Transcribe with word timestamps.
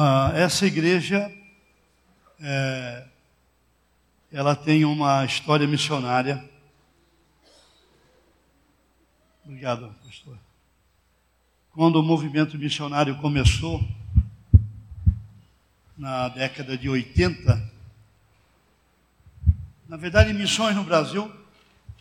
Ah, 0.00 0.30
essa 0.32 0.64
igreja, 0.64 1.28
é, 2.40 3.04
ela 4.30 4.54
tem 4.54 4.84
uma 4.84 5.24
história 5.24 5.66
missionária. 5.66 6.48
Obrigado, 9.44 9.92
pastor. 10.06 10.38
Quando 11.72 11.96
o 11.96 12.02
movimento 12.04 12.56
missionário 12.56 13.18
começou, 13.18 13.84
na 15.96 16.28
década 16.28 16.78
de 16.78 16.88
80, 16.88 17.60
na 19.88 19.96
verdade, 19.96 20.32
missões 20.32 20.76
no 20.76 20.84
Brasil, 20.84 21.28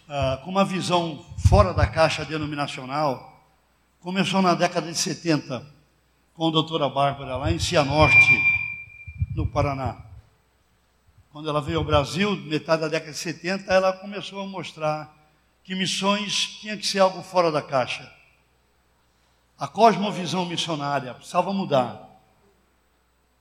ah, 0.07 0.39
com 0.43 0.52
uma 0.52 0.64
visão 0.64 1.25
fora 1.50 1.73
da 1.73 1.88
caixa 1.88 2.23
denominacional, 2.23 3.43
começou 4.02 4.39
na 4.43 4.54
década 4.54 4.91
de 4.91 5.00
70 5.00 5.77
com 6.38 6.49
a 6.49 6.51
doutora 6.51 6.88
Bárbara 6.88 7.35
lá 7.35 7.51
em 7.51 7.57
Cianorte, 7.57 8.15
no 9.35 9.48
Paraná. 9.48 9.98
Quando 11.31 11.49
ela 11.49 11.59
veio 11.59 11.79
ao 11.79 11.84
Brasil, 11.84 12.35
metade 12.35 12.84
da 12.84 12.88
década 12.88 13.12
de 13.12 13.17
70, 13.17 13.73
ela 13.73 13.91
começou 13.91 14.41
a 14.41 14.45
mostrar 14.45 15.12
que 15.63 15.73
missões 15.73 16.59
tinha 16.62 16.77
que 16.77 16.85
ser 16.85 16.99
algo 16.99 17.23
fora 17.23 17.52
da 17.52 17.59
caixa. 17.59 18.07
A 19.57 19.67
cosmovisão 19.67 20.45
missionária 20.45 21.15
precisava 21.15 21.52
mudar. 21.52 22.07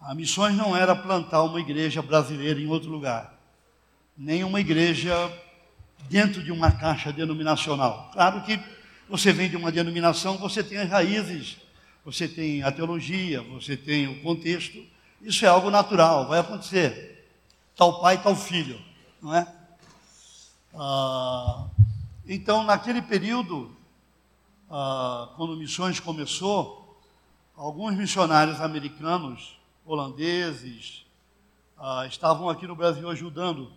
A 0.01 0.15
missões 0.15 0.57
não 0.57 0.75
era 0.75 0.97
plantar 0.97 1.43
uma 1.43 1.61
igreja 1.61 2.01
brasileira 2.01 2.59
em 2.59 2.67
outro 2.67 2.89
lugar, 2.89 3.35
nem 4.17 4.43
uma 4.43 4.59
igreja 4.59 5.15
dentro 6.09 6.43
de 6.43 6.51
uma 6.51 6.73
caixa 6.73 7.13
denominacional. 7.13 8.11
Claro 8.15 8.41
que 8.41 8.59
você 9.07 9.35
vem 9.35 9.51
de 9.51 9.57
uma 9.57 9.71
denominação, 9.71 10.39
você 10.39 10.65
tem 10.65 10.79
as 10.79 10.89
raízes 10.89 11.66
você 12.07 12.29
tem 12.29 12.63
a 12.63 12.71
teologia, 12.71 13.43
você 13.43 13.77
tem 13.77 14.07
o 14.07 14.23
contexto. 14.23 14.81
Isso 15.21 15.45
é 15.45 15.49
algo 15.49 15.71
natural, 15.71 16.29
vai 16.29 16.39
acontecer. 16.39 17.29
Tal 17.75 18.01
pai, 18.01 18.23
tal 18.23 18.37
filho, 18.37 18.81
não 19.21 19.35
é? 19.35 19.53
Ah, 20.73 21.67
então, 22.25 22.63
naquele 22.63 23.03
período, 23.03 23.77
ah, 24.71 25.33
quando 25.37 25.57
Missões 25.57 25.99
começou, 25.99 27.03
alguns 27.57 27.97
missionários 27.97 28.61
americanos, 28.61 29.59
holandeses, 29.85 31.05
ah, 31.77 32.07
estavam 32.07 32.49
aqui 32.49 32.69
no 32.69 32.77
Brasil 32.77 33.11
ajudando. 33.11 33.73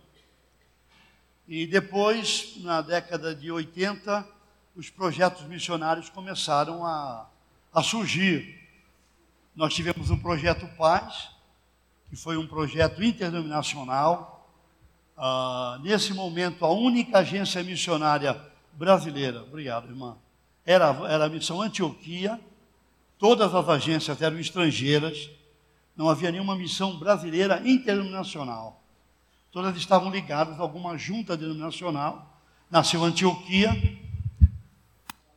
E 1.48 1.66
depois, 1.66 2.54
na 2.58 2.80
década 2.80 3.34
de 3.34 3.50
80, 3.50 4.24
os 4.76 4.88
projetos 4.88 5.42
missionários 5.48 6.08
começaram 6.08 6.86
a 6.86 7.28
a 7.72 7.82
surgir. 7.82 8.58
Nós 9.54 9.74
tivemos 9.74 10.10
um 10.10 10.18
projeto 10.18 10.66
Paz, 10.76 11.30
que 12.08 12.16
foi 12.16 12.36
um 12.36 12.46
projeto 12.46 13.02
interdenominacional. 13.02 14.48
Ah, 15.16 15.78
nesse 15.82 16.12
momento, 16.12 16.64
a 16.64 16.72
única 16.72 17.18
agência 17.18 17.62
missionária 17.62 18.40
brasileira, 18.72 19.42
obrigado, 19.42 19.88
irmã, 19.88 20.16
era, 20.64 20.86
era 21.08 21.26
a 21.26 21.28
missão 21.28 21.60
Antioquia. 21.60 22.40
Todas 23.18 23.54
as 23.54 23.68
agências 23.68 24.22
eram 24.22 24.38
estrangeiras, 24.38 25.30
não 25.94 26.08
havia 26.08 26.30
nenhuma 26.30 26.56
missão 26.56 26.98
brasileira 26.98 27.60
interdenominacional. 27.64 28.82
Todas 29.52 29.76
estavam 29.76 30.10
ligadas 30.10 30.58
a 30.58 30.62
alguma 30.62 30.96
junta 30.96 31.36
denominacional. 31.36 32.40
Nasceu 32.70 33.04
Antioquia, 33.04 33.70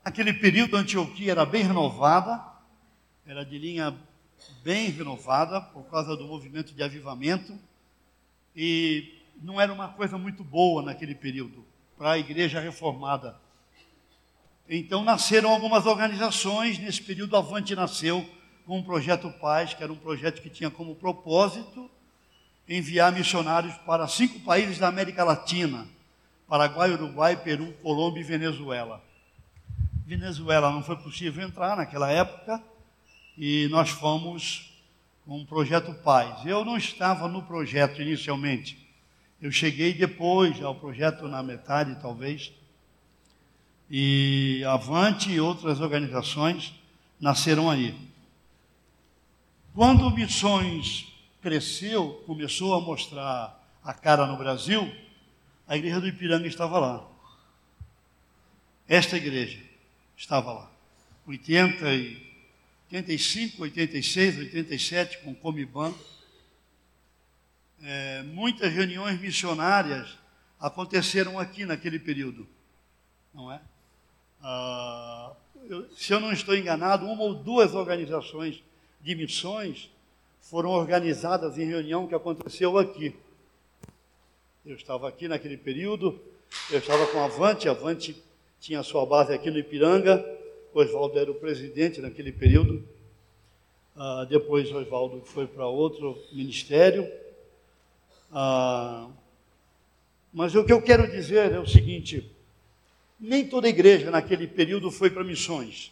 Aquele 0.06 0.34
período 0.34 0.76
Antioquia 0.76 1.32
era 1.32 1.46
bem 1.46 1.64
renovada, 1.64 2.44
era 3.26 3.46
de 3.46 3.58
linha 3.58 3.96
bem 4.62 4.90
renovada 4.90 5.62
por 5.62 5.84
causa 5.86 6.18
do 6.18 6.26
movimento 6.26 6.74
de 6.74 6.84
avivamento 6.84 7.58
e 8.54 9.18
não 9.42 9.62
era 9.62 9.72
uma 9.72 9.88
coisa 9.88 10.18
muito 10.18 10.44
boa 10.44 10.82
naquele 10.82 11.16
período 11.16 11.66
para 11.98 12.12
a 12.12 12.20
igreja 12.20 12.60
reformada. 12.60 13.40
Então 14.68 15.06
nasceram 15.06 15.52
algumas 15.52 15.86
organizações, 15.86 16.78
nesse 16.78 17.02
período 17.02 17.38
Avante 17.38 17.74
nasceu 17.74 18.30
com 18.66 18.80
o 18.80 18.84
projeto 18.84 19.32
Paz, 19.40 19.74
que 19.74 19.84
era 19.84 19.94
um 19.94 19.98
projeto 19.98 20.42
que 20.42 20.50
tinha 20.50 20.70
como 20.70 20.96
propósito 20.96 21.90
enviar 22.68 23.14
missionários 23.14 23.76
para 23.86 24.06
cinco 24.10 24.42
países 24.42 24.78
da 24.78 24.90
América 24.90 25.24
Latina: 25.24 25.88
Paraguai, 26.46 26.92
Uruguai, 26.92 27.38
Peru, 27.38 27.72
Colômbia 27.82 28.20
e 28.20 28.26
Venezuela. 28.26 29.13
Venezuela 30.06 30.70
não 30.70 30.84
foi 30.84 30.98
possível 30.98 31.46
entrar 31.46 31.78
naquela 31.78 32.12
época 32.12 32.62
e 33.38 33.68
nós 33.70 33.90
fomos 33.90 34.74
com 35.26 35.42
o 35.42 35.46
projeto 35.46 35.94
Paz. 36.04 36.46
Eu 36.46 36.66
não 36.66 36.76
estava 36.76 37.28
no 37.30 37.42
projeto 37.44 38.02
inicialmente. 38.02 38.78
Eu 39.42 39.50
cheguei 39.52 39.94
depois 39.94 40.62
ao 40.62 40.76
projeto 40.76 41.28
na 41.28 41.42
metade, 41.42 41.98
talvez. 42.02 42.52
E 43.90 44.62
Avante 44.68 45.32
e 45.32 45.40
outras 45.40 45.80
organizações 45.80 46.74
nasceram 47.20 47.70
aí. 47.70 47.96
Quando 49.74 50.12
Missões 50.12 51.08
cresceu, 51.42 52.22
começou 52.28 52.74
a 52.74 52.82
mostrar 52.82 53.58
a 53.82 53.94
cara 53.94 54.26
no 54.28 54.38
Brasil, 54.38 54.94
a 55.66 55.78
igreja 55.78 56.02
do 56.02 56.08
Ipiranga 56.08 56.48
estava 56.48 56.78
lá. 56.78 57.08
Esta 58.88 59.16
igreja 59.16 59.73
estava 60.24 60.54
lá. 60.54 60.72
80 61.28 61.94
e 61.94 62.34
85, 62.86 63.64
86, 63.64 64.38
87, 64.40 65.18
com 65.20 65.36
Comiban. 65.36 65.94
É, 67.82 68.24
muitas 68.24 68.72
reuniões 68.72 69.20
missionárias 69.20 70.18
aconteceram 70.60 71.38
aqui 71.38 71.66
naquele 71.66 72.00
período, 72.00 72.48
não 73.34 73.52
é? 73.52 73.60
Ah, 74.42 75.34
eu, 75.66 75.90
se 75.94 76.14
eu 76.14 76.22
não 76.22 76.32
estou 76.32 76.56
enganado, 76.56 77.06
uma 77.06 77.24
ou 77.24 77.36
duas 77.36 77.76
organizações 77.76 78.64
de 79.02 79.16
missões 79.16 79.92
foram 80.40 80.70
organizadas 80.70 81.58
em 81.58 81.66
reunião 81.66 82.08
que 82.08 82.16
aconteceu 82.16 82.78
aqui. 82.78 83.14
Eu 84.66 84.78
estava 84.78 85.10
aqui 85.10 85.28
naquele 85.28 85.58
período, 85.58 86.22
eu 86.72 86.80
estava 86.80 87.06
com 87.08 87.20
a 87.20 87.26
Avante, 87.26 87.68
a 87.68 87.72
Avante 87.72 88.16
tinha 88.64 88.82
sua 88.82 89.06
base 89.06 89.34
aqui 89.34 89.52
no 89.52 89.60
Ipiranga. 89.60 90.26
Oswaldo 90.74 91.20
era 91.20 91.30
o 91.30 91.36
presidente 91.36 92.00
naquele 92.00 92.32
período. 92.32 92.82
Ah, 93.94 94.26
depois 94.30 94.72
Oswaldo 94.72 95.22
foi 95.26 95.46
para 95.46 95.68
outro 95.68 96.18
ministério. 96.32 97.06
Ah, 98.32 99.10
mas 100.34 100.56
o 100.56 100.64
que 100.64 100.72
eu 100.72 100.82
quero 100.82 101.12
dizer 101.12 101.52
é 101.52 101.60
o 101.60 101.68
seguinte: 101.68 102.32
nem 103.20 103.46
toda 103.46 103.68
igreja 103.68 104.10
naquele 104.10 104.48
período 104.48 104.90
foi 104.90 105.10
para 105.10 105.26
missões. 105.26 105.92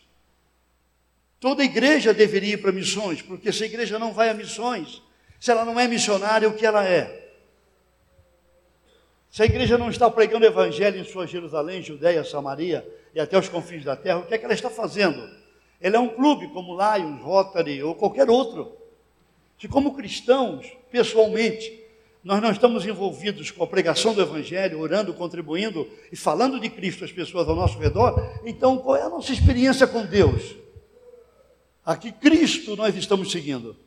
Toda 1.42 1.66
igreja 1.66 2.14
deveria 2.14 2.54
ir 2.54 2.62
para 2.62 2.72
missões, 2.72 3.22
porque 3.22 3.52
se 3.52 3.64
a 3.64 3.68
igreja 3.68 4.00
não 4.00 4.14
vai 4.14 4.30
a 4.30 4.34
missões, 4.34 5.02
se 5.42 5.52
ela 5.52 5.66
não 5.66 5.78
é 5.78 5.90
missionária, 5.90 6.48
o 6.48 6.56
que 6.56 6.66
ela 6.66 6.88
é? 6.88 7.21
Se 9.32 9.42
a 9.42 9.46
igreja 9.46 9.78
não 9.78 9.90
está 9.90 10.12
pregando 10.12 10.46
o 10.46 10.50
evangelho 10.50 11.00
em 11.00 11.06
sua 11.06 11.26
Jerusalém, 11.26 11.82
Judéia, 11.82 12.22
Samaria 12.22 12.86
e 13.16 13.20
até 13.20 13.40
os 13.40 13.48
confins 13.48 13.86
da 13.86 13.96
terra, 13.96 14.20
o 14.20 14.26
que 14.26 14.34
é 14.34 14.38
que 14.38 14.44
ela 14.44 14.54
está 14.54 14.70
fazendo? 14.70 15.26
Ela 15.80 15.96
é 15.96 16.00
um 16.00 16.10
clube 16.10 16.50
como 16.50 16.78
Lions, 16.78 17.22
Rotary 17.22 17.82
ou 17.82 17.96
qualquer 17.96 18.30
outro. 18.30 18.76
Se 19.58 19.70
como 19.70 19.96
cristãos, 19.96 20.68
pessoalmente, 20.92 21.82
nós 22.22 22.42
não 22.42 22.52
estamos 22.52 22.86
envolvidos 22.86 23.50
com 23.52 23.64
a 23.64 23.68
pregação 23.68 24.14
do 24.14 24.22
evangelho, 24.22 24.82
orando, 24.82 25.14
contribuindo 25.14 25.88
e 26.12 26.16
falando 26.18 26.60
de 26.60 26.70
Cristo 26.70 27.06
às 27.06 27.12
pessoas 27.12 27.48
ao 27.48 27.56
nosso 27.56 27.80
redor, 27.80 28.38
então 28.46 28.80
qual 28.80 28.98
é 28.98 29.04
a 29.04 29.10
nossa 29.10 29.32
experiência 29.32 29.88
com 29.88 30.06
Deus? 30.06 30.58
A 31.86 31.96
que 31.96 32.12
Cristo 32.12 32.76
nós 32.76 32.98
estamos 32.98 33.32
seguindo? 33.32 33.78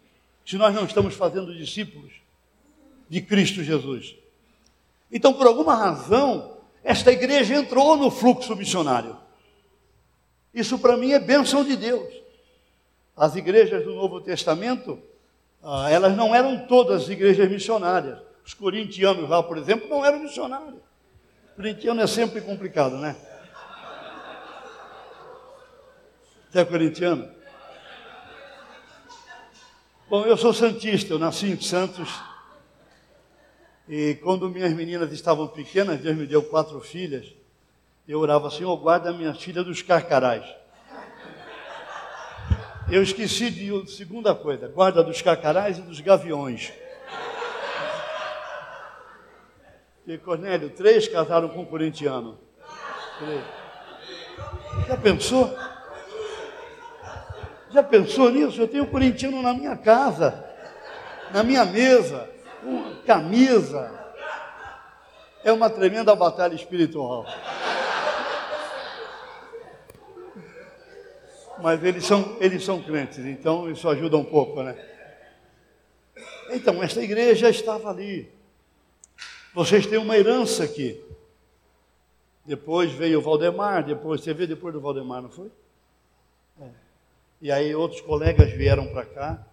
Se 0.46 0.56
nós 0.56 0.74
não 0.74 0.86
estamos 0.86 1.14
fazendo 1.14 1.54
discípulos 1.54 2.12
de 3.10 3.20
Cristo 3.20 3.62
Jesus. 3.62 4.23
Então, 5.14 5.32
por 5.32 5.46
alguma 5.46 5.76
razão, 5.76 6.58
esta 6.82 7.12
igreja 7.12 7.54
entrou 7.54 7.96
no 7.96 8.10
fluxo 8.10 8.56
missionário. 8.56 9.16
Isso 10.52 10.76
para 10.76 10.96
mim 10.96 11.12
é 11.12 11.20
bênção 11.20 11.64
de 11.64 11.76
Deus. 11.76 12.12
As 13.16 13.36
igrejas 13.36 13.84
do 13.84 13.94
Novo 13.94 14.20
Testamento, 14.20 15.00
ah, 15.62 15.88
elas 15.88 16.16
não 16.16 16.34
eram 16.34 16.66
todas 16.66 17.08
igrejas 17.08 17.48
missionárias. 17.48 18.18
Os 18.44 18.54
corintianos 18.54 19.30
lá, 19.30 19.40
por 19.40 19.56
exemplo, 19.56 19.88
não 19.88 20.04
eram 20.04 20.18
missionários. 20.18 20.82
Corintiano 21.54 22.00
é 22.00 22.08
sempre 22.08 22.40
complicado, 22.40 22.96
né? 22.96 23.14
Você 26.50 26.58
é 26.58 26.64
corintiano? 26.64 27.30
Bom, 30.10 30.24
eu 30.24 30.36
sou 30.36 30.52
santista, 30.52 31.12
eu 31.12 31.20
nasci 31.20 31.46
em 31.46 31.60
Santos 31.60 32.33
e 33.88 34.14
quando 34.22 34.48
minhas 34.48 34.72
meninas 34.72 35.12
estavam 35.12 35.46
pequenas, 35.46 36.00
Deus 36.00 36.16
me 36.16 36.26
deu 36.26 36.42
quatro 36.42 36.80
filhas, 36.80 37.34
eu 38.08 38.18
orava, 38.18 38.50
Senhor, 38.50 38.76
guarda 38.76 39.12
minhas 39.12 39.40
filhas 39.42 39.64
dos 39.64 39.82
carcarás. 39.82 40.44
Eu 42.90 43.02
esqueci 43.02 43.50
de 43.50 43.90
segunda 43.90 44.34
coisa, 44.34 44.68
guarda 44.68 45.02
dos 45.02 45.20
carcarás 45.22 45.78
e 45.78 45.82
dos 45.82 46.00
gaviões. 46.00 46.72
E 50.06 50.18
Cornélio, 50.18 50.68
três 50.70 51.08
casaram 51.08 51.48
com 51.48 51.62
um 51.62 51.64
corintiano. 51.64 52.38
Já 54.86 54.96
pensou? 54.98 55.56
Já 57.70 57.82
pensou 57.82 58.30
nisso? 58.30 58.60
Eu 58.60 58.68
tenho 58.68 58.84
um 58.84 58.88
corintiano 58.88 59.40
na 59.42 59.54
minha 59.54 59.76
casa, 59.76 60.44
na 61.32 61.42
minha 61.42 61.64
mesa, 61.64 62.33
camisa. 63.06 63.92
É 65.42 65.52
uma 65.52 65.68
tremenda 65.68 66.14
batalha 66.14 66.54
espiritual. 66.54 67.26
Mas 71.60 71.82
eles 71.82 72.04
são, 72.04 72.36
eles 72.40 72.64
são 72.64 72.82
crentes, 72.82 73.18
então 73.18 73.70
isso 73.70 73.88
ajuda 73.88 74.16
um 74.16 74.24
pouco, 74.24 74.62
né? 74.62 74.76
Então, 76.50 76.82
esta 76.82 77.02
igreja 77.02 77.48
estava 77.48 77.90
ali. 77.90 78.30
Vocês 79.54 79.86
têm 79.86 79.98
uma 79.98 80.16
herança 80.16 80.64
aqui. 80.64 81.02
Depois 82.44 82.92
veio 82.92 83.18
o 83.18 83.22
Valdemar, 83.22 83.84
depois, 83.84 84.20
você 84.20 84.34
vê 84.34 84.46
depois 84.46 84.74
do 84.74 84.80
Valdemar, 84.80 85.22
não 85.22 85.30
foi? 85.30 85.50
É. 86.60 86.68
E 87.40 87.50
aí 87.50 87.74
outros 87.74 88.00
colegas 88.02 88.50
vieram 88.52 88.88
para 88.88 89.06
cá. 89.06 89.46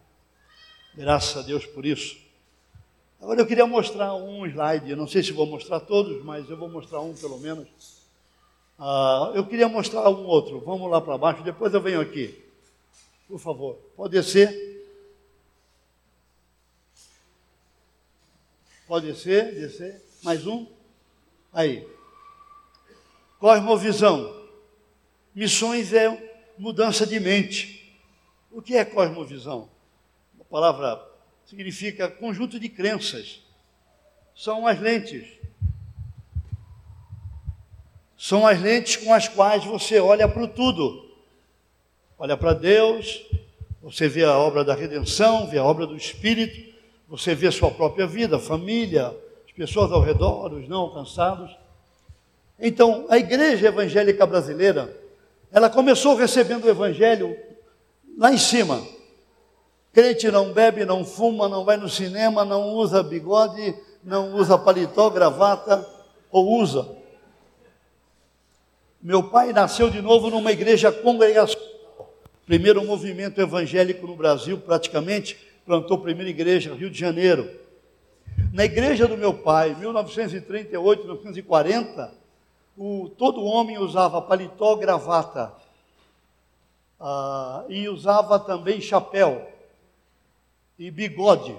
Graças 0.93 1.37
a 1.37 1.45
Deus 1.45 1.65
por 1.65 1.85
isso. 1.85 2.17
Agora 3.21 3.39
eu 3.39 3.45
queria 3.45 3.67
mostrar 3.67 4.15
um 4.15 4.47
slide, 4.47 4.89
eu 4.89 4.97
não 4.97 5.07
sei 5.07 5.21
se 5.21 5.31
vou 5.31 5.45
mostrar 5.45 5.79
todos, 5.79 6.23
mas 6.25 6.49
eu 6.49 6.57
vou 6.57 6.67
mostrar 6.67 7.01
um 7.01 7.13
pelo 7.13 7.37
menos. 7.37 7.67
Ah, 8.79 9.31
eu 9.35 9.45
queria 9.45 9.69
mostrar 9.69 10.09
um 10.09 10.25
outro. 10.25 10.59
Vamos 10.61 10.89
lá 10.89 10.99
para 10.99 11.19
baixo, 11.19 11.43
depois 11.43 11.71
eu 11.71 11.79
venho 11.79 12.01
aqui. 12.01 12.43
Por 13.27 13.37
favor, 13.37 13.75
pode 13.95 14.13
descer. 14.13 14.49
Pode 18.87 19.05
descer, 19.05 19.53
descer. 19.53 20.03
Mais 20.23 20.47
um. 20.47 20.65
Aí. 21.53 21.87
Cosmovisão. 23.39 24.35
Missões 25.35 25.93
é 25.93 26.09
mudança 26.57 27.05
de 27.05 27.19
mente. 27.19 27.95
O 28.51 28.63
que 28.63 28.75
é 28.75 28.83
cosmovisão? 28.83 29.69
A 30.39 30.43
palavra 30.43 31.10
significa 31.51 32.07
conjunto 32.07 32.57
de 32.57 32.69
crenças. 32.69 33.41
São 34.33 34.65
as 34.65 34.79
lentes. 34.79 35.27
São 38.17 38.47
as 38.47 38.61
lentes 38.61 38.95
com 38.95 39.13
as 39.13 39.27
quais 39.27 39.65
você 39.65 39.99
olha 39.99 40.29
para 40.29 40.47
tudo. 40.47 41.11
Olha 42.17 42.37
para 42.37 42.53
Deus, 42.53 43.21
você 43.81 44.07
vê 44.07 44.23
a 44.23 44.37
obra 44.37 44.63
da 44.63 44.73
redenção, 44.73 45.49
vê 45.49 45.57
a 45.57 45.63
obra 45.65 45.85
do 45.85 45.97
Espírito, 45.97 46.73
você 47.05 47.35
vê 47.35 47.51
sua 47.51 47.69
própria 47.69 48.07
vida, 48.07 48.39
família, 48.39 49.13
as 49.45 49.51
pessoas 49.51 49.91
ao 49.91 50.01
redor, 50.01 50.53
os 50.53 50.69
não 50.69 50.79
alcançados. 50.81 51.51
Então, 52.57 53.07
a 53.09 53.17
igreja 53.17 53.67
evangélica 53.67 54.25
brasileira, 54.25 54.97
ela 55.51 55.69
começou 55.69 56.15
recebendo 56.15 56.63
o 56.63 56.69
evangelho 56.69 57.37
lá 58.17 58.31
em 58.31 58.37
cima. 58.37 58.81
Crente 59.93 60.31
não 60.31 60.53
bebe, 60.53 60.85
não 60.85 61.03
fuma, 61.03 61.49
não 61.49 61.65
vai 61.65 61.75
no 61.75 61.89
cinema, 61.89 62.45
não 62.45 62.69
usa 62.69 63.03
bigode, 63.03 63.75
não 64.01 64.33
usa 64.35 64.57
paletó, 64.57 65.09
gravata, 65.09 65.85
ou 66.31 66.61
usa. 66.61 66.87
Meu 69.01 69.23
pai 69.23 69.51
nasceu 69.51 69.89
de 69.89 70.01
novo 70.01 70.29
numa 70.29 70.51
igreja 70.51 70.91
congregacional. 70.91 71.69
Primeiro 72.45 72.85
movimento 72.85 73.41
evangélico 73.41 74.07
no 74.07 74.15
Brasil, 74.15 74.57
praticamente, 74.59 75.37
plantou 75.65 75.97
a 75.97 76.01
primeira 76.01 76.29
igreja 76.29 76.73
Rio 76.73 76.89
de 76.89 76.97
Janeiro. 76.97 77.49
Na 78.53 78.63
igreja 78.63 79.07
do 79.07 79.17
meu 79.17 79.33
pai, 79.33 79.75
1938, 79.75 81.01
1940, 81.03 82.13
o, 82.77 83.09
todo 83.17 83.43
homem 83.43 83.77
usava 83.77 84.21
paletó, 84.21 84.75
gravata 84.77 85.51
ah, 86.97 87.65
e 87.67 87.89
usava 87.89 88.39
também 88.39 88.79
chapéu 88.79 89.50
e 90.81 90.89
bigode. 90.89 91.55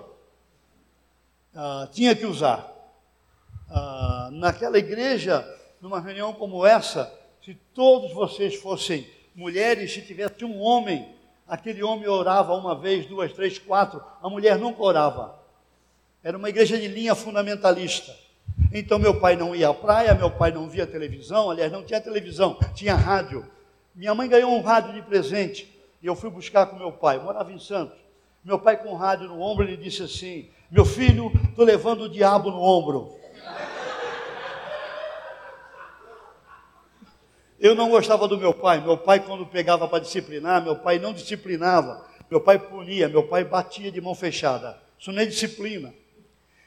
Ah, 1.55 1.89
tinha 1.93 2.13
que 2.17 2.27
usar. 2.27 2.69
Ah, 3.71 4.31
naquela 4.33 4.77
igreja, 4.77 5.47
numa 5.81 6.01
reunião 6.01 6.33
como 6.33 6.67
essa, 6.67 7.13
se 7.45 7.55
todos 7.73 8.13
vocês 8.13 8.57
fossem 8.57 9.09
mulheres, 9.33 9.95
se 9.95 10.03
tivesse 10.03 10.45
um 10.45 10.61
homem, 10.61 11.09
aquele 11.47 11.85
homem 11.85 12.09
orava 12.09 12.53
uma 12.55 12.75
vez, 12.75 13.07
duas, 13.07 13.33
três, 13.33 13.61
quatro, 13.61 14.03
a 14.21 14.29
mulher 14.29 14.59
nunca 14.59 14.83
orava. 14.83 15.39
Era 16.21 16.37
uma 16.37 16.49
igreja 16.49 16.77
de 16.77 16.89
linha 16.89 17.15
fundamentalista. 17.15 18.13
Então 18.73 18.99
meu 18.99 19.21
pai 19.21 19.37
não 19.37 19.55
ia 19.55 19.69
à 19.69 19.75
praia, 19.75 20.15
meu 20.17 20.33
pai 20.33 20.51
não 20.51 20.69
via 20.69 20.85
televisão, 20.85 21.49
aliás, 21.49 21.71
não 21.71 21.85
tinha 21.85 22.01
televisão, 22.01 22.59
tinha 22.75 22.97
rádio. 22.97 23.49
Minha 23.95 24.17
mãe 24.17 24.29
ganhou 24.29 24.51
um 24.53 24.63
rádio 24.63 24.93
de 24.93 25.03
presente 25.03 25.73
e 26.03 26.07
eu 26.07 26.17
fui 26.17 26.29
buscar 26.29 26.67
com 26.67 26.75
meu 26.75 26.91
pai. 26.91 27.21
Morava 27.21 27.53
em 27.53 27.59
Santos. 27.61 28.02
Meu 28.45 28.59
pai 28.59 28.77
com 28.77 28.89
o 28.89 28.97
rádio 28.97 29.29
no 29.29 29.41
ombro, 29.41 29.65
ele 29.65 29.77
disse 29.77 30.03
assim: 30.03 30.51
Meu 30.71 30.85
filho, 30.85 31.33
estou 31.49 31.65
levando 31.65 32.03
o 32.03 32.09
diabo 32.09 32.51
no 32.51 32.61
ombro. 32.61 33.17
Eu 37.61 37.77
não 37.77 37.89
gostava 37.89 38.27
do 38.27 38.37
meu 38.37 38.53
pai. 38.53 38.81
Meu 38.81 38.99
pai, 38.99 39.21
quando 39.21 39.47
pegava 39.47 39.87
para 39.87 40.01
disciplinar, 40.01 40.61
meu 40.65 40.75
pai 40.75 40.99
não 40.99 41.13
disciplinava. 41.13 42.05
Meu 42.29 42.41
pai 42.41 42.59
punia, 42.59 43.09
meu 43.09 43.23
pai 43.23 43.45
batia 43.45 43.93
de 43.93 44.01
mão 44.01 44.17
fechada. 44.17 44.77
Isso 44.99 45.13
não 45.13 45.23
é 45.23 45.25
disciplina. 45.27 45.95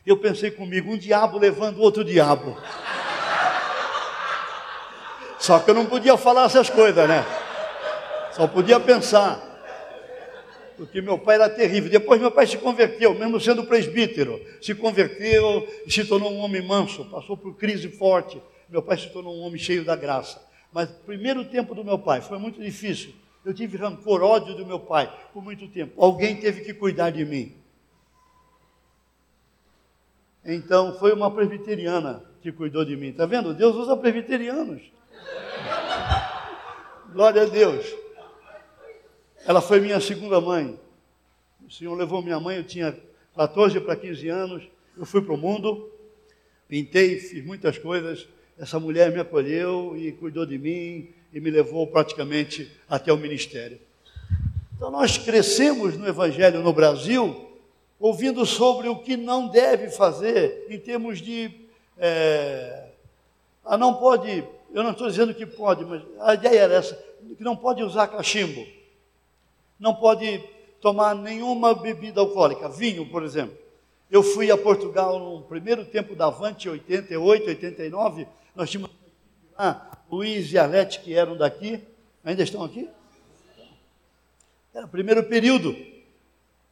Eu 0.06 0.16
pensei 0.16 0.52
comigo, 0.52 0.90
um 0.90 0.98
diabo 0.98 1.38
levando 1.38 1.82
outro 1.82 2.06
diabo. 2.06 2.56
Só 5.38 5.60
que 5.60 5.70
eu 5.70 5.76
não 5.76 5.86
podia 5.86 6.16
falar 6.16 6.46
essas 6.46 6.70
coisas, 6.70 7.10
né? 7.10 7.26
Só 8.32 8.48
podia 8.48 8.80
pensar. 8.80 9.45
Porque 10.78 11.02
meu 11.02 11.18
pai 11.18 11.36
era 11.36 11.50
terrível. 11.50 11.90
Depois 11.90 12.20
meu 12.20 12.32
pai 12.32 12.48
se 12.48 12.58
converteu, 12.58 13.14
mesmo 13.14 13.40
sendo 13.40 13.64
presbítero. 13.64 14.40
Se 14.62 14.76
converteu 14.76 15.68
e 15.86 15.92
se 15.92 16.06
tornou 16.06 16.32
um 16.32 16.40
homem 16.40 16.62
manso. 16.62 17.06
Passou 17.06 17.38
por 17.38 17.56
crise 17.56 17.90
forte. 17.90 18.42
Meu 18.70 18.82
pai 18.82 18.98
se 18.98 19.10
tornou 19.10 19.36
um 19.36 19.42
homem 19.42 19.60
cheio 19.60 19.86
da 19.86 19.96
graça. 19.96 20.42
Mas 20.72 20.90
o 20.90 20.94
primeiro 21.06 21.46
tempo 21.46 21.74
do 21.74 21.84
meu 21.84 21.98
pai 21.98 22.22
foi 22.22 22.38
muito 22.38 22.62
difícil. 22.62 23.14
Eu 23.46 23.54
tive 23.54 23.78
rancor, 23.78 24.24
ódio 24.24 24.56
do 24.56 24.66
meu 24.66 24.80
pai 24.80 25.12
por 25.32 25.44
muito 25.44 25.68
tempo. 25.68 25.94
Alguém 26.02 26.36
teve 26.36 26.62
que 26.62 26.74
cuidar 26.74 27.12
de 27.12 27.24
mim. 27.24 27.56
Então 30.44 30.98
foi 31.00 31.14
uma 31.14 31.32
presbiteriana 31.32 32.24
que 32.42 32.52
cuidou 32.52 32.84
de 32.84 32.96
mim. 32.96 33.10
Está 33.10 33.26
vendo? 33.26 33.54
Deus 33.54 33.76
usa 33.76 33.96
presbiterianos. 33.96 34.82
Glória 37.14 37.44
a 37.44 37.46
Deus. 37.46 38.05
Ela 39.46 39.62
foi 39.62 39.80
minha 39.80 40.00
segunda 40.00 40.42
mãe. 40.42 40.80
O 41.68 41.72
Senhor 41.72 41.94
levou 41.94 42.22
minha 42.22 42.40
mãe, 42.40 42.58
eu 42.58 42.64
tinha 42.64 42.98
14 43.36 43.80
para 43.80 43.96
15 43.96 44.28
anos. 44.28 44.64
Eu 44.98 45.06
fui 45.06 45.22
para 45.22 45.34
o 45.34 45.38
mundo, 45.38 45.92
pintei, 46.68 47.20
fiz 47.20 47.46
muitas 47.46 47.78
coisas. 47.78 48.28
Essa 48.58 48.80
mulher 48.80 49.12
me 49.12 49.20
acolheu 49.20 49.96
e 49.96 50.12
cuidou 50.14 50.46
de 50.46 50.58
mim 50.58 51.10
e 51.32 51.40
me 51.40 51.52
levou 51.52 51.86
praticamente 51.86 52.72
até 52.90 53.14
o 53.14 53.18
ministério. 53.18 53.80
Então 54.76 54.90
nós 54.90 55.18
crescemos 55.18 55.96
no 55.96 56.08
Evangelho 56.08 56.62
no 56.62 56.74
Brasil, 56.74 57.52
ouvindo 58.00 58.46
sobre 58.46 58.88
o 58.88 58.98
que 58.98 59.16
não 59.16 59.48
deve 59.48 59.90
fazer 59.90 60.66
em 60.70 60.80
termos 60.80 61.22
de. 61.22 61.52
É, 61.98 62.90
ah, 63.64 63.78
não 63.78 63.94
pode 63.94 64.44
eu 64.76 64.84
não 64.84 64.92
estou 64.92 65.08
dizendo 65.08 65.34
que 65.34 65.46
pode, 65.46 65.86
mas 65.86 66.04
a 66.20 66.34
ideia 66.34 66.60
era 66.60 66.74
essa, 66.74 67.02
que 67.38 67.42
não 67.42 67.56
pode 67.56 67.82
usar 67.82 68.08
cachimbo, 68.08 68.68
não 69.80 69.94
pode 69.94 70.44
tomar 70.82 71.16
nenhuma 71.16 71.74
bebida 71.74 72.22
alcoólica, 72.22 72.70
vinho, 72.70 73.10
por 73.10 73.24
exemplo. 73.24 73.58
Eu 74.10 74.22
fui 74.22 74.52
a 74.52 74.58
Portugal 74.58 75.20
no 75.20 75.42
primeiro 75.42 75.84
tempo 75.84 76.16
da 76.16 76.28
Avante, 76.28 76.70
88, 76.70 77.48
89, 77.50 78.28
nós 78.56 78.70
tínhamos 78.70 78.92
ah, 79.58 79.98
Luiz 80.12 80.52
e 80.52 80.58
Arlete, 80.58 81.00
que 81.00 81.14
eram 81.14 81.36
daqui, 81.36 81.82
ainda 82.24 82.44
estão 82.44 82.64
aqui? 82.64 82.90
Era 84.74 84.86
o 84.86 84.90
primeiro 84.90 85.24
período. 85.24 85.76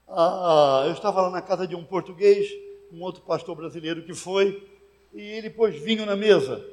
Ah, 0.07 0.83
eu 0.85 0.93
estava 0.93 1.21
lá 1.21 1.29
na 1.29 1.41
casa 1.41 1.65
de 1.65 1.75
um 1.75 1.83
português, 1.83 2.49
um 2.91 3.01
outro 3.01 3.21
pastor 3.23 3.55
brasileiro 3.55 4.03
que 4.03 4.13
foi, 4.13 4.67
e 5.13 5.21
ele 5.21 5.49
pôs 5.49 5.75
vinho 5.75 6.05
na 6.05 6.15
mesa. 6.15 6.63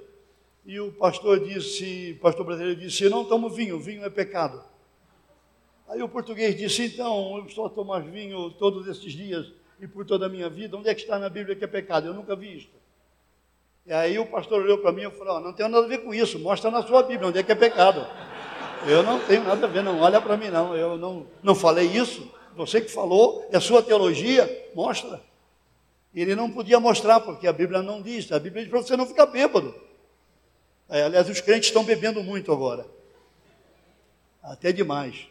E 0.67 0.79
o 0.79 0.93
pastor 0.93 1.41
disse, 1.41 2.17
o 2.19 2.21
pastor 2.21 2.45
brasileiro 2.45 2.79
disse, 2.79 3.09
não 3.09 3.25
tomo 3.25 3.49
vinho, 3.49 3.79
vinho 3.79 4.05
é 4.05 4.11
pecado. 4.11 4.63
Aí 5.91 6.01
o 6.01 6.09
português 6.09 6.57
disse, 6.57 6.85
então, 6.85 7.45
eu 7.57 7.67
a 7.67 7.69
tomar 7.69 8.01
vinho 8.03 8.49
todos 8.53 8.87
esses 8.87 9.13
dias 9.13 9.53
e 9.81 9.89
por 9.89 10.07
toda 10.07 10.27
a 10.27 10.29
minha 10.29 10.49
vida, 10.49 10.77
onde 10.77 10.89
é 10.89 10.95
que 10.95 11.01
está 11.01 11.19
na 11.19 11.29
Bíblia 11.29 11.57
que 11.57 11.65
é 11.65 11.67
pecado? 11.67 12.07
Eu 12.07 12.15
nunca 12.15 12.37
vi 12.37 12.59
isto. 12.59 12.71
E 13.85 13.93
aí 13.93 14.17
o 14.17 14.25
pastor 14.27 14.63
olhou 14.63 14.79
para 14.79 14.93
mim 14.93 15.03
e 15.03 15.11
falou, 15.11 15.39
oh, 15.39 15.41
não 15.41 15.53
tem 15.53 15.69
nada 15.69 15.85
a 15.85 15.89
ver 15.89 15.99
com 15.99 16.15
isso, 16.15 16.39
mostra 16.39 16.71
na 16.71 16.87
sua 16.87 17.03
Bíblia 17.03 17.29
onde 17.29 17.41
é 17.41 17.43
que 17.43 17.51
é 17.51 17.57
pecado. 17.57 18.07
Eu 18.87 19.03
não 19.03 19.19
tenho 19.19 19.43
nada 19.43 19.67
a 19.67 19.69
ver, 19.69 19.83
não 19.83 20.01
olha 20.01 20.21
para 20.21 20.37
mim 20.37 20.49
não. 20.49 20.77
Eu 20.77 20.97
não, 20.97 21.27
não 21.43 21.57
falei 21.57 21.89
isso. 21.89 22.33
Você 22.55 22.81
que 22.81 22.89
falou, 22.89 23.45
é 23.51 23.59
sua 23.59 23.83
teologia, 23.83 24.71
mostra. 24.77 25.21
Ele 26.15 26.37
não 26.37 26.49
podia 26.49 26.79
mostrar, 26.79 27.19
porque 27.19 27.49
a 27.49 27.53
Bíblia 27.53 27.83
não 27.83 28.01
diz. 28.01 28.31
A 28.31 28.39
Bíblia 28.39 28.63
diz 28.63 28.71
para 28.71 28.81
você 28.81 28.97
não 28.97 29.07
ficar 29.07 29.27
bêbado. 29.27 29.75
É, 30.89 31.03
aliás, 31.03 31.29
os 31.29 31.41
crentes 31.41 31.69
estão 31.69 31.83
bebendo 31.83 32.23
muito 32.23 32.53
agora. 32.53 32.87
Até 34.41 34.71
demais. 34.71 35.29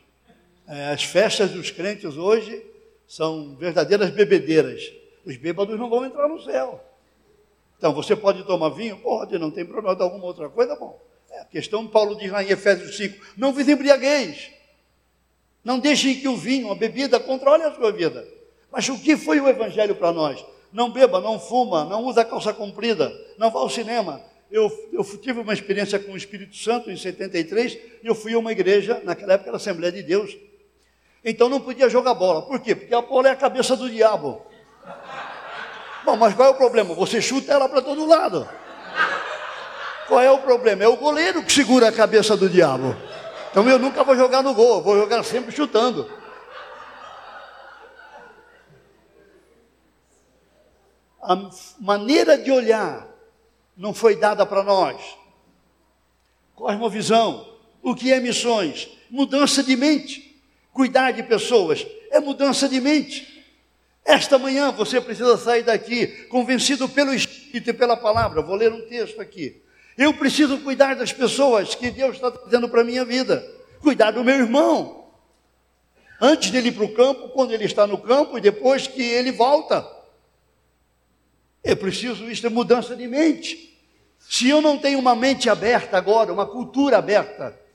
É, 0.70 0.92
as 0.92 1.04
festas 1.04 1.50
dos 1.50 1.72
crentes 1.72 2.16
hoje 2.16 2.64
são 3.08 3.56
verdadeiras 3.56 4.12
bebedeiras. 4.12 4.94
Os 5.26 5.36
bêbados 5.36 5.80
não 5.80 5.90
vão 5.90 6.06
entrar 6.06 6.28
no 6.28 6.40
céu. 6.40 6.80
Então, 7.76 7.92
você 7.92 8.16
pode 8.16 8.44
tomar 8.44 8.70
vinho? 8.70 8.98
Pode, 8.98 9.40
não 9.40 9.50
tem 9.50 9.66
problema. 9.66 9.96
De 9.96 10.04
alguma 10.04 10.26
outra 10.26 10.48
coisa, 10.48 10.76
bom. 10.76 11.02
É 11.32 11.42
a 11.42 11.46
questão, 11.46 11.88
Paulo 11.88 12.16
diz 12.16 12.32
lá 12.32 12.44
em 12.44 12.50
Efésios 12.50 12.96
5, 12.98 13.26
não 13.36 13.52
vos 13.52 13.68
embriagueis. 13.68 14.52
Não 15.64 15.80
deixem 15.80 16.20
que 16.20 16.28
o 16.28 16.38
vinho, 16.38 16.72
a 16.72 16.76
bebida, 16.76 17.20
controle 17.20 17.64
a 17.64 17.74
sua 17.74 17.92
vida. 17.92 18.28
Mas 18.72 18.88
o 18.90 19.00
que 19.00 19.18
foi 19.18 19.40
o 19.40 19.48
evangelho 19.48 19.96
para 19.96 20.12
nós? 20.12 20.46
Não 20.72 20.92
beba, 20.92 21.20
não 21.20 21.40
fuma, 21.40 21.84
não 21.84 22.06
usa 22.06 22.24
calça 22.24 22.54
comprida, 22.54 23.12
não 23.40 23.50
vá 23.50 23.60
ao 23.60 23.70
cinema. 23.70 24.22
Eu, 24.52 24.72
eu 24.94 25.04
tive 25.18 25.40
uma 25.40 25.54
experiência 25.54 25.98
com 25.98 26.12
o 26.12 26.18
Espírito 26.18 26.56
Santo 26.56 26.92
em 26.92 26.98
73 26.98 27.74
e 28.04 28.08
eu 28.08 28.14
fui 28.14 28.34
a 28.34 28.40
uma 28.40 28.52
igreja, 28.52 29.02
naquela 29.04 29.34
época 29.34 29.50
era 29.50 29.58
Assembleia 29.58 29.92
de 29.92 30.04
Deus. 30.04 30.38
Então 31.24 31.50
não 31.50 31.60
podia 31.60 31.90
jogar 31.90 32.14
bola. 32.14 32.42
Por 32.44 32.60
quê? 32.60 32.76
Porque 32.76 32.94
a 32.94 33.02
bola 33.02 33.28
é 33.28 33.32
a 33.32 33.36
cabeça 33.36 33.76
do 33.76 33.90
diabo. 33.90 34.42
Bom, 36.06 36.16
mas 36.16 36.34
qual 36.34 36.48
é 36.48 36.52
o 36.52 36.56
problema? 36.56 36.94
Você 36.96 37.22
chuta 37.22 37.52
ela 37.52 37.68
para 37.68 37.82
todo 37.82 38.06
lado. 38.06 38.48
Qual 40.08 40.22
é 40.22 40.32
o 40.32 40.40
problema? 40.40 40.84
É 40.84 40.88
o 40.88 40.98
goleiro 40.98 41.44
que 41.44 41.52
segura 41.52 41.90
a 41.90 41.92
cabeça 41.92 42.36
do 42.36 42.50
diabo. 42.50 42.96
Então 43.52 43.68
eu 43.70 43.78
nunca 43.78 44.04
vou 44.04 44.16
jogar 44.16 44.42
no 44.42 44.54
gol, 44.54 44.82
vou 44.82 44.98
jogar 44.98 45.24
sempre 45.24 45.52
chutando. 45.52 46.10
A 51.22 51.38
maneira 51.80 52.38
de 52.38 52.52
olhar 52.52 53.08
não 53.76 53.94
foi 53.94 54.16
dada 54.16 54.46
para 54.46 54.64
nós. 54.64 55.00
Cosmovisão. 56.56 57.48
O 57.82 57.94
que 57.94 58.12
é 58.12 58.20
missões? 58.20 58.90
Mudança 59.10 59.64
de 59.64 59.76
mente. 59.76 60.29
Cuidar 60.80 61.12
de 61.12 61.24
pessoas 61.24 61.86
é 62.10 62.22
mudança 62.22 62.70
de 62.70 62.80
mente. 62.80 63.44
Esta 64.06 64.40
manhã 64.40 64.72
você 64.72 65.02
precisa 65.02 65.38
sair 65.38 65.62
daqui 65.62 66.08
convencido 66.30 66.88
pelo 66.88 67.14
Espírito 67.14 67.72
e 67.72 67.74
pela 67.74 67.98
palavra. 67.98 68.42
Vou 68.42 68.56
ler 68.56 68.72
um 68.72 68.88
texto 68.88 69.20
aqui. 69.20 69.62
Eu 69.98 70.14
preciso 70.14 70.58
cuidar 70.60 70.96
das 70.96 71.12
pessoas 71.12 71.76
que 71.76 71.92
Deus 71.92 72.16
está 72.16 72.32
trazendo 72.32 72.70
para 72.70 72.80
a 72.80 72.86
minha 72.86 73.04
vida. 73.04 73.46
Cuidar 73.82 74.12
do 74.12 74.24
meu 74.24 74.36
irmão. 74.36 75.10
Antes 76.22 76.50
dele 76.50 76.70
ir 76.70 76.72
para 76.72 76.86
o 76.86 76.94
campo, 76.94 77.28
quando 77.28 77.52
ele 77.52 77.66
está 77.66 77.86
no 77.86 77.98
campo 77.98 78.38
e 78.38 78.42
depois 78.42 78.88
que 78.88 79.02
ele 79.02 79.34
volta. 79.34 79.86
Eu 81.62 81.76
preciso, 81.76 82.24
isso 82.32 82.48
é 82.48 82.50
mudança 82.50 82.96
de 82.96 83.06
mente. 83.06 83.78
Se 84.18 84.48
eu 84.48 84.62
não 84.62 84.78
tenho 84.78 84.98
uma 84.98 85.14
mente 85.14 85.50
aberta 85.50 85.98
agora, 85.98 86.32
uma 86.32 86.46
cultura 86.46 87.00
aberta, 87.00 87.68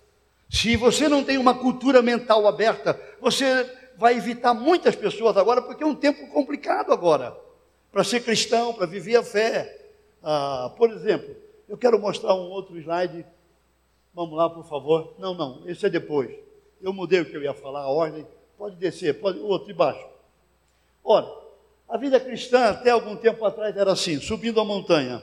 se 0.50 0.76
você 0.76 1.08
não 1.08 1.24
tem 1.24 1.38
uma 1.38 1.54
cultura 1.54 2.02
mental 2.02 2.46
aberta, 2.46 3.00
você 3.20 3.70
vai 3.96 4.16
evitar 4.16 4.54
muitas 4.54 4.94
pessoas 4.96 5.36
agora, 5.36 5.62
porque 5.62 5.82
é 5.82 5.86
um 5.86 5.94
tempo 5.94 6.28
complicado 6.28 6.92
agora, 6.92 7.36
para 7.90 8.04
ser 8.04 8.20
cristão, 8.20 8.72
para 8.72 8.86
viver 8.86 9.16
a 9.16 9.22
fé. 9.22 9.92
Ah, 10.22 10.72
por 10.76 10.90
exemplo, 10.90 11.34
eu 11.68 11.76
quero 11.76 11.98
mostrar 11.98 12.34
um 12.34 12.50
outro 12.50 12.76
slide. 12.78 13.24
Vamos 14.12 14.36
lá, 14.36 14.48
por 14.48 14.64
favor. 14.64 15.14
Não, 15.18 15.34
não, 15.34 15.62
esse 15.66 15.86
é 15.86 15.90
depois. 15.90 16.30
Eu 16.80 16.92
mudei 16.92 17.20
o 17.20 17.24
que 17.24 17.36
eu 17.36 17.42
ia 17.42 17.54
falar, 17.54 17.80
a 17.80 17.88
ordem. 17.88 18.26
Pode 18.56 18.76
descer, 18.76 19.20
pode, 19.20 19.38
o 19.38 19.46
outro 19.46 19.70
embaixo. 19.70 20.06
Olha, 21.02 21.28
a 21.88 21.96
vida 21.96 22.18
cristã 22.20 22.70
até 22.70 22.90
algum 22.90 23.16
tempo 23.16 23.44
atrás 23.44 23.76
era 23.76 23.92
assim, 23.92 24.20
subindo 24.20 24.60
a 24.60 24.64
montanha. 24.64 25.22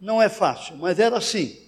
Não 0.00 0.20
é 0.20 0.28
fácil, 0.28 0.76
mas 0.76 0.98
era 0.98 1.16
assim. 1.16 1.58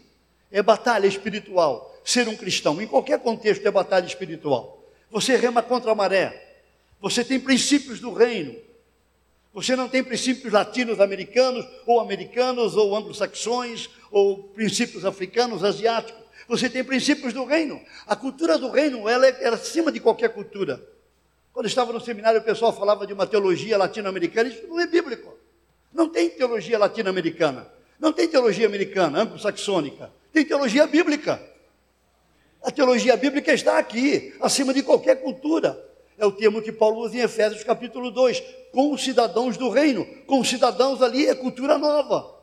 É 0.50 0.62
batalha 0.62 1.06
espiritual. 1.06 1.93
Ser 2.04 2.28
um 2.28 2.37
cristão, 2.37 2.80
em 2.82 2.87
qualquer 2.87 3.18
contexto, 3.18 3.66
é 3.66 3.70
batalha 3.70 4.06
espiritual. 4.06 4.84
Você 5.11 5.37
rema 5.37 5.62
contra 5.62 5.90
a 5.90 5.94
maré. 5.94 6.58
Você 7.00 7.25
tem 7.25 7.40
princípios 7.40 7.99
do 7.99 8.12
reino. 8.12 8.54
Você 9.54 9.75
não 9.75 9.88
tem 9.88 10.02
princípios 10.02 10.52
latinos-americanos, 10.52 11.66
ou 11.87 12.00
americanos, 12.00 12.76
ou 12.76 12.94
anglo-saxões, 12.94 13.88
ou 14.11 14.44
princípios 14.49 15.04
africanos, 15.04 15.64
asiáticos. 15.64 16.23
Você 16.49 16.68
tem 16.68 16.84
princípios 16.84 17.32
do 17.32 17.44
reino. 17.44 17.80
A 18.06 18.14
cultura 18.14 18.58
do 18.58 18.68
reino, 18.68 19.08
ela 19.08 19.26
é, 19.26 19.37
era 19.40 19.54
acima 19.54 19.90
de 19.90 20.00
qualquer 20.00 20.30
cultura. 20.30 20.87
Quando 21.52 21.66
estava 21.66 21.92
no 21.92 22.00
seminário, 22.00 22.40
o 22.40 22.44
pessoal 22.44 22.73
falava 22.73 23.06
de 23.06 23.12
uma 23.12 23.26
teologia 23.26 23.78
latino-americana. 23.78 24.50
Isso 24.50 24.66
não 24.66 24.78
é 24.80 24.87
bíblico. 24.87 25.38
Não 25.92 26.08
tem 26.08 26.28
teologia 26.28 26.78
latino-americana. 26.78 27.66
Não 27.99 28.12
tem 28.12 28.28
teologia 28.28 28.66
americana, 28.66 29.23
anglo-saxônica. 29.23 30.11
Tem 30.32 30.44
teologia 30.44 30.87
bíblica. 30.87 31.40
A 32.64 32.71
teologia 32.71 33.14
bíblica 33.14 33.52
está 33.52 33.78
aqui, 33.78 34.35
acima 34.40 34.73
de 34.73 34.83
qualquer 34.83 35.23
cultura. 35.23 35.78
É 36.16 36.25
o 36.25 36.33
termo 36.33 36.62
que 36.62 36.73
Paulo 36.73 37.00
usa 37.00 37.16
em 37.16 37.21
Efésios 37.21 37.62
capítulo 37.62 38.11
2, 38.11 38.42
com 38.73 38.90
os 38.90 39.04
cidadãos 39.04 39.59
do 39.59 39.68
reino. 39.68 40.06
Com 40.26 40.40
os 40.40 40.49
cidadãos 40.49 41.02
ali 41.02 41.26
é 41.26 41.35
cultura 41.35 41.76
nova, 41.76 42.35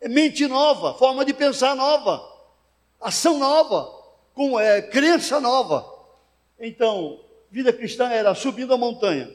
é 0.00 0.08
mente 0.08 0.44
nova, 0.48 0.92
forma 0.94 1.24
de 1.24 1.32
pensar 1.32 1.76
nova, 1.76 2.20
ação 3.00 3.38
nova, 3.38 3.88
com 4.34 4.58
é, 4.58 4.82
crença 4.82 5.38
nova. 5.38 5.86
Então, 6.58 7.20
vida 7.48 7.72
cristã 7.72 8.08
era 8.08 8.34
subindo 8.34 8.74
a 8.74 8.76
montanha, 8.76 9.32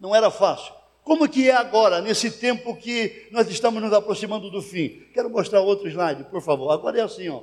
não 0.00 0.14
era 0.14 0.30
fácil. 0.30 0.72
Como 1.02 1.28
que 1.28 1.50
é 1.50 1.54
agora, 1.54 2.00
nesse 2.00 2.30
tempo 2.30 2.74
que 2.74 3.28
nós 3.30 3.48
estamos 3.50 3.82
nos 3.82 3.92
aproximando 3.92 4.50
do 4.50 4.62
fim? 4.62 5.02
Quero 5.12 5.28
mostrar 5.28 5.60
outro 5.60 5.86
slide, 5.88 6.24
por 6.24 6.40
favor. 6.40 6.70
Agora 6.70 6.98
é 6.98 7.02
assim, 7.02 7.28
ó. 7.28 7.42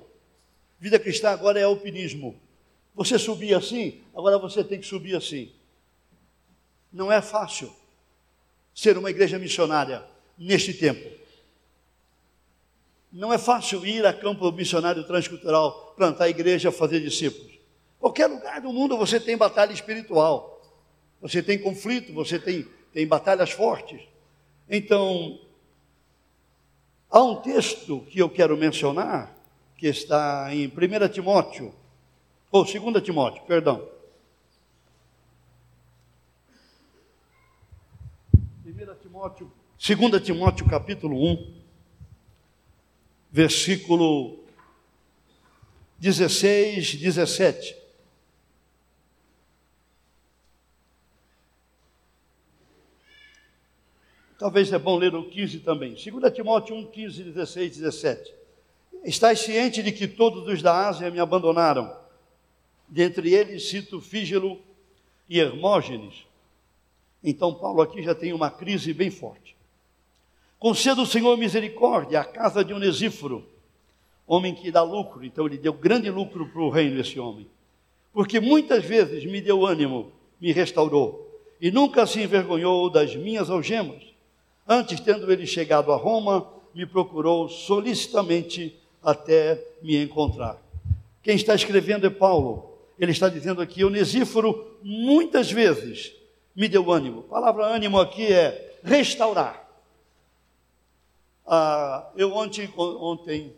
Vida 0.84 1.00
cristã 1.00 1.30
agora 1.30 1.58
é 1.58 1.64
alpinismo. 1.64 2.38
Você 2.94 3.18
subir 3.18 3.54
assim, 3.54 4.02
agora 4.14 4.38
você 4.38 4.62
tem 4.66 4.82
que 4.82 4.86
subir 4.86 5.16
assim. 5.16 5.50
Não 6.92 7.10
é 7.10 7.22
fácil 7.22 7.74
ser 8.76 8.98
uma 8.98 9.10
igreja 9.10 9.40
missionária 9.40 10.04
neste 10.38 10.74
tempo. 10.74 11.10
Não 13.14 13.32
é 13.32 13.38
fácil 13.38 13.86
ir 13.86 14.06
a 14.06 14.12
campo 14.12 14.52
missionário 14.52 15.06
transcultural, 15.06 15.94
plantar 15.96 16.28
igreja, 16.28 16.70
fazer 16.70 17.00
discípulos. 17.00 17.54
Qualquer 17.98 18.28
lugar 18.28 18.60
do 18.60 18.74
mundo 18.74 18.98
você 18.98 19.22
tem 19.22 19.38
batalha 19.38 19.72
espiritual. 19.72 20.62
Você 21.22 21.42
tem 21.42 21.58
conflito, 21.58 22.12
você 22.12 22.38
tem, 22.38 22.68
tem 22.92 23.08
batalhas 23.08 23.52
fortes. 23.52 24.02
Então, 24.70 25.40
há 27.10 27.24
um 27.24 27.38
texto 27.38 28.02
que 28.10 28.20
eu 28.20 28.30
quero 28.30 28.58
mencionar 28.58 29.43
que 29.78 29.88
está 29.88 30.54
em 30.54 30.68
1 30.68 31.10
Timóteo, 31.10 31.74
ou 32.52 32.64
2 32.64 33.04
Timóteo, 33.04 33.44
perdão. 33.44 33.90
1 38.66 38.96
Timóteo, 39.02 39.52
2 39.78 40.24
Timóteo 40.24 40.68
capítulo 40.68 41.16
1, 41.16 41.64
versículo 43.32 44.44
16, 46.00 46.96
17. 46.96 47.84
Talvez 54.38 54.74
é 54.74 54.78
bom 54.78 54.98
ler 54.98 55.16
o 55.16 55.30
15 55.30 55.60
também. 55.60 55.94
2 55.94 56.34
Timóteo 56.34 56.76
1, 56.76 56.92
15, 56.92 57.24
16, 57.24 57.78
17. 57.78 58.43
Estás 59.04 59.42
ciente 59.42 59.84
de 59.84 59.92
que 59.92 60.08
todos 60.08 60.48
os 60.48 60.62
da 60.62 60.88
Ásia 60.88 61.12
me 61.12 61.20
abandonaram? 61.20 61.94
Dentre 62.88 63.34
eles 63.34 63.68
cito 63.68 64.00
Fígelo 64.00 64.58
e 65.28 65.40
Hermógenes. 65.40 66.26
Então 67.22 67.54
Paulo 67.54 67.82
aqui 67.82 68.02
já 68.02 68.16
tem 68.16 68.32
uma 68.32 68.50
crise 68.50 68.94
bem 68.94 69.12
forte. 69.12 69.58
Conceda 70.58 71.02
o 71.02 71.06
Senhor 71.06 71.38
misericórdia 71.38 72.22
à 72.22 72.24
casa 72.24 72.64
de 72.64 72.74
Onesíforo, 72.74 73.46
homem 74.26 74.56
que 74.56 74.72
dá 74.72 74.82
lucro. 74.82 75.26
Então 75.26 75.46
ele 75.48 75.58
deu 75.58 75.74
grande 75.74 76.10
lucro 76.10 76.48
para 76.48 76.62
o 76.62 76.70
reino, 76.70 77.02
esse 77.02 77.20
homem. 77.20 77.46
Porque 78.14 78.40
muitas 78.40 78.86
vezes 78.86 79.26
me 79.26 79.42
deu 79.42 79.66
ânimo, 79.66 80.14
me 80.40 80.54
restaurou, 80.54 81.42
e 81.60 81.70
nunca 81.72 82.08
se 82.08 82.22
envergonhou 82.22 82.90
das 82.90 83.14
minhas 83.18 83.50
algemas. 83.50 84.02
Antes, 84.66 85.02
tendo 85.02 85.30
ele 85.30 85.46
chegado 85.46 85.92
a 85.92 85.98
Roma, 85.98 86.48
me 86.74 86.86
procurou 86.86 87.50
solicitamente 87.50 88.80
até 89.04 89.62
me 89.82 90.04
encontrar. 90.04 90.62
Quem 91.22 91.36
está 91.36 91.54
escrevendo 91.54 92.08
é 92.08 92.10
Paulo. 92.10 92.78
Ele 92.98 93.12
está 93.12 93.30
dizendo 93.30 93.62
aqui: 93.62 93.84
Onesíforo 93.84 94.78
muitas 94.82 95.52
vezes 95.52 96.14
me 96.56 96.68
deu 96.68 96.92
ânimo. 96.92 97.22
A 97.22 97.24
palavra 97.24 97.66
ânimo 97.66 98.00
aqui 98.00 98.32
é 98.32 98.80
restaurar. 98.84 99.62
Ah, 101.46 102.10
eu 102.16 102.34
ontem, 102.34 102.72
ontem 102.78 103.54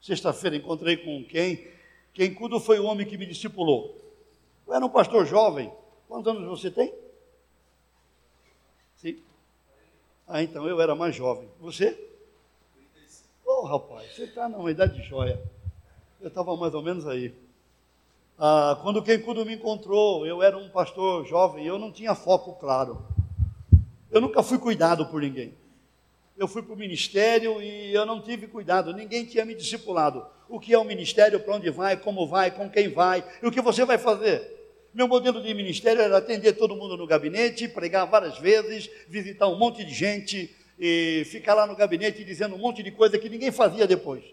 sexta-feira, 0.00 0.56
encontrei 0.56 0.96
com 0.96 1.24
quem 1.24 1.68
Quem 2.12 2.34
cudo 2.34 2.58
foi 2.58 2.78
o 2.78 2.84
homem 2.84 3.06
que 3.06 3.16
me 3.16 3.24
discipulou. 3.24 3.96
Eu 4.66 4.74
era 4.74 4.84
um 4.84 4.90
pastor 4.90 5.24
jovem. 5.26 5.72
Quantos 6.08 6.32
anos 6.32 6.48
você 6.48 6.70
tem? 6.70 6.92
Sim. 8.96 9.18
Ah, 10.26 10.42
então 10.42 10.66
eu 10.68 10.80
era 10.80 10.94
mais 10.94 11.14
jovem. 11.14 11.48
Você? 11.60 12.09
Oh, 13.62 13.66
rapaz, 13.66 14.16
você 14.16 14.22
está 14.24 14.48
numa 14.48 14.70
idade 14.70 14.94
de 14.94 15.06
joia. 15.06 15.38
Eu 16.18 16.28
estava 16.28 16.56
mais 16.56 16.72
ou 16.72 16.80
menos 16.80 17.06
aí. 17.06 17.34
Ah, 18.38 18.78
quando 18.80 19.02
quem 19.02 19.20
cudo 19.20 19.44
me 19.44 19.52
encontrou, 19.52 20.26
eu 20.26 20.42
era 20.42 20.56
um 20.56 20.70
pastor 20.70 21.26
jovem, 21.26 21.66
eu 21.66 21.78
não 21.78 21.92
tinha 21.92 22.14
foco 22.14 22.54
claro. 22.54 23.04
Eu 24.10 24.18
nunca 24.18 24.42
fui 24.42 24.56
cuidado 24.56 25.04
por 25.04 25.20
ninguém. 25.20 25.52
Eu 26.38 26.48
fui 26.48 26.62
para 26.62 26.72
o 26.72 26.78
ministério 26.78 27.60
e 27.60 27.92
eu 27.92 28.06
não 28.06 28.22
tive 28.22 28.46
cuidado, 28.46 28.94
ninguém 28.94 29.26
tinha 29.26 29.44
me 29.44 29.54
discipulado. 29.54 30.24
O 30.48 30.58
que 30.58 30.72
é 30.72 30.78
o 30.78 30.84
ministério, 30.84 31.38
para 31.38 31.56
onde 31.56 31.68
vai, 31.68 31.98
como 31.98 32.26
vai, 32.26 32.50
com 32.50 32.70
quem 32.70 32.88
vai, 32.88 33.22
e 33.42 33.46
o 33.46 33.52
que 33.52 33.60
você 33.60 33.84
vai 33.84 33.98
fazer? 33.98 34.58
Meu 34.94 35.06
modelo 35.06 35.42
de 35.42 35.52
ministério 35.52 36.00
era 36.00 36.16
atender 36.16 36.54
todo 36.54 36.74
mundo 36.74 36.96
no 36.96 37.06
gabinete, 37.06 37.68
pregar 37.68 38.06
várias 38.06 38.38
vezes, 38.38 38.88
visitar 39.06 39.48
um 39.48 39.58
monte 39.58 39.84
de 39.84 39.92
gente 39.92 40.56
e 40.82 41.24
ficar 41.26 41.52
lá 41.52 41.66
no 41.66 41.76
gabinete 41.76 42.24
dizendo 42.24 42.54
um 42.54 42.58
monte 42.58 42.82
de 42.82 42.90
coisa 42.90 43.18
que 43.18 43.28
ninguém 43.28 43.52
fazia 43.52 43.86
depois. 43.86 44.24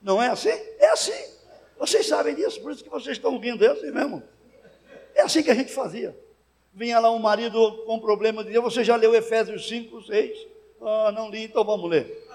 Não 0.00 0.22
é 0.22 0.28
assim? 0.28 0.50
É 0.78 0.90
assim. 0.90 1.34
Vocês 1.76 2.06
sabem 2.06 2.36
disso, 2.36 2.62
por 2.62 2.70
isso 2.70 2.84
que 2.84 2.88
vocês 2.88 3.16
estão 3.16 3.36
rindo, 3.36 3.64
é 3.64 3.68
assim 3.68 3.90
mesmo. 3.90 4.22
É 5.12 5.22
assim 5.22 5.42
que 5.42 5.50
a 5.50 5.54
gente 5.54 5.72
fazia. 5.72 6.16
Vinha 6.72 7.00
lá 7.00 7.10
um 7.10 7.18
marido 7.18 7.82
com 7.84 7.98
problema, 7.98 8.44
dizia, 8.44 8.60
você 8.60 8.84
já 8.84 8.94
leu 8.94 9.12
Efésios 9.12 9.66
5, 9.68 10.02
6? 10.02 10.46
Ah, 10.80 11.10
não 11.12 11.28
li, 11.28 11.42
então 11.42 11.64
vamos 11.64 11.90
ler. 11.90 12.28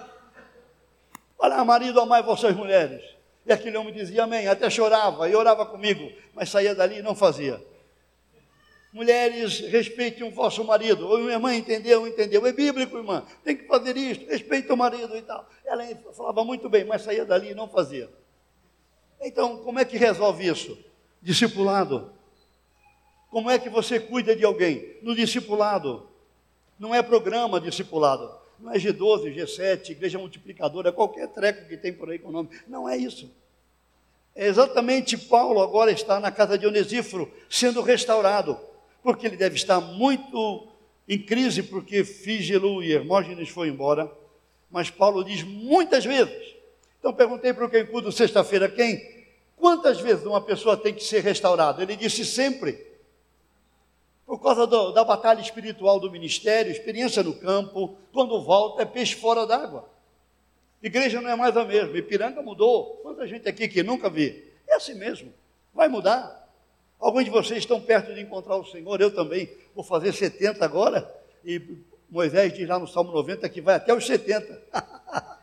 Olha, 1.38 1.64
marido, 1.64 1.98
amai 2.02 2.22
vossas 2.22 2.54
mulheres. 2.54 3.02
E 3.46 3.52
aquele 3.52 3.78
homem 3.78 3.94
dizia 3.94 4.24
amém, 4.24 4.46
até 4.46 4.68
chorava 4.68 5.26
e 5.26 5.34
orava 5.34 5.64
comigo, 5.64 6.12
mas 6.34 6.50
saía 6.50 6.74
dali 6.74 6.98
e 6.98 7.02
não 7.02 7.14
fazia. 7.14 7.64
Mulheres, 8.92 9.60
respeitem 9.60 10.26
o 10.26 10.30
vosso 10.30 10.64
marido. 10.64 11.06
Ou 11.06 11.18
minha 11.18 11.34
irmã 11.34 11.54
entendeu, 11.54 12.06
entendeu. 12.06 12.46
É 12.46 12.52
bíblico, 12.52 12.96
irmã. 12.96 13.24
Tem 13.44 13.56
que 13.56 13.66
fazer 13.66 13.96
isto, 13.96 14.26
respeita 14.26 14.72
o 14.72 14.76
marido 14.76 15.16
e 15.16 15.22
tal. 15.22 15.48
Ela 15.64 15.84
falava 16.16 16.44
muito 16.44 16.68
bem, 16.68 16.84
mas 16.84 17.02
saía 17.02 17.24
dali 17.24 17.50
e 17.50 17.54
não 17.54 17.68
fazia. 17.68 18.08
Então, 19.20 19.58
como 19.58 19.78
é 19.78 19.84
que 19.84 19.96
resolve 19.96 20.46
isso? 20.46 20.78
Discipulado. 21.20 22.12
Como 23.30 23.50
é 23.50 23.58
que 23.58 23.68
você 23.68 23.98
cuida 23.98 24.34
de 24.34 24.44
alguém? 24.44 24.96
No 25.02 25.14
discipulado. 25.14 26.08
Não 26.78 26.94
é 26.94 27.02
programa 27.02 27.60
discipulado. 27.60 28.30
Não 28.58 28.72
é 28.72 28.78
G12, 28.78 29.34
G7, 29.34 29.90
igreja 29.90 30.18
multiplicadora, 30.18 30.90
qualquer 30.90 31.28
treco 31.28 31.68
que 31.68 31.76
tem 31.76 31.92
por 31.92 32.10
aí 32.10 32.18
com 32.18 32.28
o 32.28 32.32
nome. 32.32 32.48
Não 32.66 32.88
é 32.88 32.96
isso. 32.96 33.30
É 34.34 34.46
exatamente 34.46 35.16
Paulo 35.16 35.60
agora 35.60 35.90
está 35.90 36.20
na 36.20 36.30
casa 36.30 36.56
de 36.56 36.66
Onesíforo, 36.66 37.30
sendo 37.48 37.82
restaurado 37.82 38.58
porque 39.06 39.24
ele 39.24 39.36
deve 39.36 39.54
estar 39.54 39.80
muito 39.80 40.66
em 41.08 41.16
crise, 41.16 41.62
porque 41.62 42.02
Fígelo 42.02 42.82
e 42.82 42.92
Hermógenes 42.92 43.48
foi 43.48 43.68
embora. 43.68 44.10
Mas 44.68 44.90
Paulo 44.90 45.22
diz 45.22 45.44
muitas 45.44 46.04
vezes. 46.04 46.56
Então 46.98 47.12
perguntei 47.12 47.54
para 47.54 47.66
o 47.66 47.70
quem 47.70 48.10
sexta-feira, 48.10 48.68
quem? 48.68 49.00
Quantas 49.56 50.00
vezes 50.00 50.26
uma 50.26 50.40
pessoa 50.40 50.76
tem 50.76 50.92
que 50.92 51.04
ser 51.04 51.20
restaurada? 51.20 51.84
Ele 51.84 51.94
disse 51.94 52.24
sempre. 52.24 52.84
Por 54.26 54.42
causa 54.42 54.66
do, 54.66 54.90
da 54.90 55.04
batalha 55.04 55.40
espiritual 55.40 56.00
do 56.00 56.10
ministério, 56.10 56.72
experiência 56.72 57.22
no 57.22 57.34
campo, 57.34 57.96
quando 58.12 58.42
volta 58.42 58.82
é 58.82 58.84
peixe 58.84 59.14
fora 59.14 59.46
d'água. 59.46 59.88
Igreja 60.82 61.20
não 61.20 61.30
é 61.30 61.36
mais 61.36 61.56
a 61.56 61.64
mesma. 61.64 61.96
Ipiranga 61.96 62.42
mudou. 62.42 62.96
Quanta 63.04 63.24
gente 63.24 63.48
aqui 63.48 63.68
que 63.68 63.84
nunca 63.84 64.10
vi. 64.10 64.52
É 64.66 64.74
assim 64.74 64.94
mesmo. 64.94 65.32
Vai 65.72 65.86
mudar. 65.86 66.45
Alguns 66.98 67.24
de 67.24 67.30
vocês 67.30 67.58
estão 67.60 67.80
perto 67.80 68.14
de 68.14 68.20
encontrar 68.20 68.56
o 68.56 68.64
Senhor, 68.64 69.00
eu 69.00 69.14
também 69.14 69.50
vou 69.74 69.84
fazer 69.84 70.12
70 70.12 70.64
agora, 70.64 71.08
e 71.44 71.60
Moisés 72.08 72.52
diz 72.54 72.68
lá 72.68 72.78
no 72.78 72.86
Salmo 72.86 73.12
90 73.12 73.48
que 73.48 73.60
vai 73.60 73.76
até 73.76 73.92
os 73.94 74.06
70. 74.06 74.62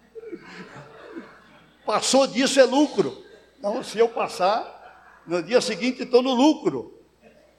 Passou 1.85 2.25
disso 2.25 2.59
é 2.59 2.63
lucro. 2.63 3.23
Então, 3.59 3.83
se 3.83 3.99
eu 3.99 4.09
passar, 4.09 5.21
no 5.27 5.43
dia 5.43 5.61
seguinte 5.61 6.03
estou 6.03 6.21
no 6.21 6.33
lucro. 6.33 6.99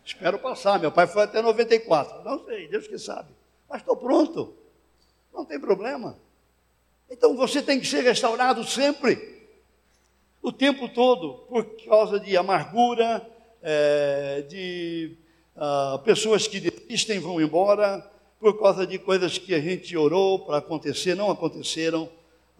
Espero 0.04 0.38
passar. 0.38 0.78
Meu 0.78 0.92
pai 0.92 1.06
foi 1.06 1.22
até 1.22 1.40
94. 1.40 2.22
Não 2.24 2.44
sei, 2.44 2.68
Deus 2.68 2.86
que 2.86 2.98
sabe. 2.98 3.28
Mas 3.68 3.80
estou 3.80 3.96
pronto. 3.96 4.54
Não 5.32 5.44
tem 5.44 5.58
problema. 5.58 6.18
Então 7.10 7.36
você 7.36 7.62
tem 7.62 7.80
que 7.80 7.86
ser 7.86 8.02
restaurado 8.02 8.64
sempre, 8.64 9.46
o 10.42 10.52
tempo 10.52 10.88
todo, 10.88 11.44
por 11.48 11.64
causa 11.86 12.18
de 12.18 12.36
amargura, 12.36 13.26
é, 13.66 14.42
de 14.42 15.16
ah, 15.56 15.98
pessoas 16.04 16.46
que 16.46 16.60
desistem 16.60 17.18
vão 17.18 17.40
embora 17.40 18.06
por 18.38 18.58
causa 18.60 18.86
de 18.86 18.98
coisas 18.98 19.38
que 19.38 19.54
a 19.54 19.60
gente 19.60 19.96
orou 19.96 20.40
para 20.40 20.58
acontecer, 20.58 21.14
não 21.14 21.30
aconteceram, 21.30 22.08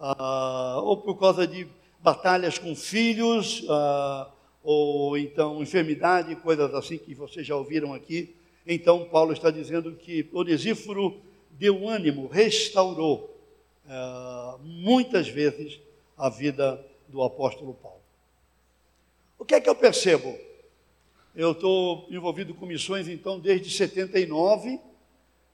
ah, 0.00 0.80
ou 0.82 0.96
por 0.96 1.18
causa 1.18 1.46
de 1.46 1.66
batalhas 2.00 2.58
com 2.58 2.74
filhos, 2.74 3.62
ah, 3.68 4.30
ou 4.62 5.18
então 5.18 5.62
enfermidade, 5.62 6.34
coisas 6.36 6.74
assim 6.74 6.96
que 6.96 7.14
vocês 7.14 7.46
já 7.46 7.54
ouviram 7.54 7.92
aqui. 7.92 8.34
Então, 8.66 9.04
Paulo 9.04 9.34
está 9.34 9.50
dizendo 9.50 9.92
que 9.92 10.26
Onesíforo 10.32 11.20
deu 11.50 11.86
ânimo, 11.86 12.26
restaurou 12.28 13.30
muitas 14.62 15.28
vezes 15.28 15.78
a 16.16 16.30
vida 16.30 16.82
do 17.06 17.22
apóstolo 17.22 17.74
Paulo. 17.74 18.00
O 19.38 19.44
que 19.44 19.54
é 19.54 19.60
que 19.60 19.68
eu 19.68 19.74
percebo? 19.74 20.34
Eu 21.36 21.50
estou 21.50 22.06
envolvido 22.10 22.54
com 22.54 22.64
missões, 22.64 23.08
então, 23.08 23.40
desde 23.40 23.68
79, 23.68 24.78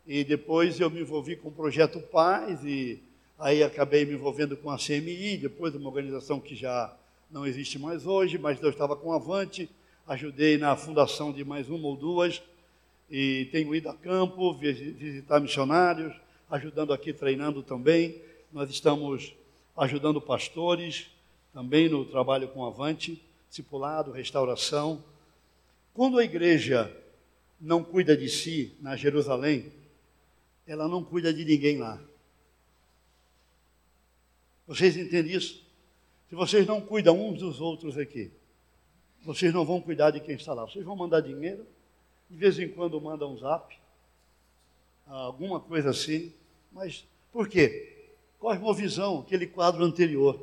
e 0.07 0.23
depois 0.23 0.79
eu 0.79 0.91
me 0.91 1.01
envolvi 1.01 1.37
com 1.37 1.49
o 1.49 1.53
Projeto 1.53 1.99
Paz, 2.01 2.63
e 2.63 3.01
aí 3.39 3.63
acabei 3.63 4.05
me 4.05 4.13
envolvendo 4.13 4.59
com 4.59 4.69
a 4.69 4.77
CMI, 4.77 5.39
depois 5.39 5.75
uma 5.75 5.89
organização 5.89 6.39
que 6.39 6.55
já 6.55 6.95
não 7.31 7.47
existe 7.47 7.79
mais 7.79 8.05
hoje, 8.05 8.37
mas 8.37 8.63
eu 8.63 8.69
estava 8.69 8.95
com 8.95 9.11
a 9.11 9.17
Avante, 9.17 9.71
ajudei 10.07 10.59
na 10.59 10.77
fundação 10.77 11.33
de 11.33 11.47
mais 11.47 11.71
uma 11.71 11.89
ou 11.89 11.97
duas, 11.97 12.43
e 13.11 13.49
tenho 13.51 13.75
ido 13.75 13.89
a 13.89 13.95
campo, 13.95 14.53
visitar 14.53 15.41
missionários, 15.41 16.15
ajudando 16.51 16.93
aqui, 16.93 17.11
treinando 17.11 17.63
também. 17.63 18.21
Nós 18.53 18.69
estamos 18.69 19.33
ajudando 19.75 20.21
pastores, 20.21 21.07
também 21.55 21.89
no 21.89 22.05
trabalho 22.05 22.49
com 22.49 22.67
Avante, 22.67 23.19
discipulado, 23.49 24.13
restauração, 24.13 25.03
quando 25.95 26.19
a 26.19 26.25
igreja 26.25 26.95
não 27.61 27.85
cuida 27.85 28.17
de 28.17 28.29
si 28.29 28.75
na 28.81 28.97
Jerusalém, 28.97 29.73
ela 30.67 30.89
não 30.89 31.05
cuida 31.05 31.33
de 31.33 31.45
ninguém 31.45 31.79
lá. 31.79 32.01
Vocês 34.67 34.97
entendem 34.97 35.35
isso? 35.35 35.67
Se 36.29 36.35
vocês 36.35 36.67
não 36.67 36.81
cuidam 36.81 37.21
uns 37.21 37.41
dos 37.41 37.61
outros 37.61 37.99
aqui, 37.99 38.31
vocês 39.23 39.53
não 39.53 39.65
vão 39.65 39.81
cuidar 39.81 40.13
de 40.13 40.21
quem 40.21 40.37
está 40.37 40.55
lá. 40.55 40.63
Vocês 40.63 40.85
vão 40.85 40.95
mandar 40.95 41.21
dinheiro, 41.21 41.67
de 42.31 42.37
vez 42.37 42.59
em 42.59 42.69
quando 42.69 43.01
mandam 43.01 43.33
um 43.33 43.37
zap, 43.37 43.77
alguma 45.07 45.59
coisa 45.59 45.91
assim, 45.91 46.33
mas 46.71 47.05
por 47.33 47.49
quê? 47.49 47.97
Cosmovisão, 48.39 49.21
aquele 49.21 49.47
quadro 49.47 49.85
anterior. 49.85 50.41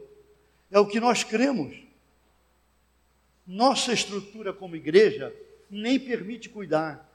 É 0.69 0.77
o 0.77 0.85
que 0.85 0.99
nós 0.99 1.23
cremos. 1.23 1.86
Nossa 3.47 3.93
estrutura 3.93 4.51
como 4.51 4.75
igreja 4.75 5.33
nem 5.69 5.97
permite 5.97 6.49
cuidar. 6.49 7.07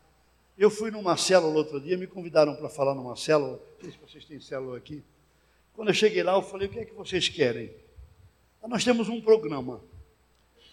Eu 0.57 0.71
fui 0.71 0.91
numa 0.91 1.17
célula 1.17 1.55
outro 1.57 1.79
dia, 1.79 1.97
me 1.97 2.07
convidaram 2.07 2.55
para 2.57 2.69
falar 2.69 2.95
numa 2.95 3.17
célula, 3.17 3.61
não 3.75 3.81
sei 3.83 3.91
se 3.91 3.99
vocês 3.99 4.25
têm 4.25 4.41
célula 4.41 4.79
aqui. 4.79 5.03
Quando 5.75 5.89
eu 5.89 5.95
cheguei 5.95 6.23
lá, 6.23 6.35
eu 6.35 6.43
falei: 6.43 6.69
o 6.69 6.71
que 6.71 6.79
é 6.79 6.85
que 6.85 6.95
vocês 6.95 7.29
querem? 7.29 7.71
Ah, 8.63 8.69
nós 8.69 8.85
temos 8.85 9.09
um 9.09 9.21
programa. 9.21 9.81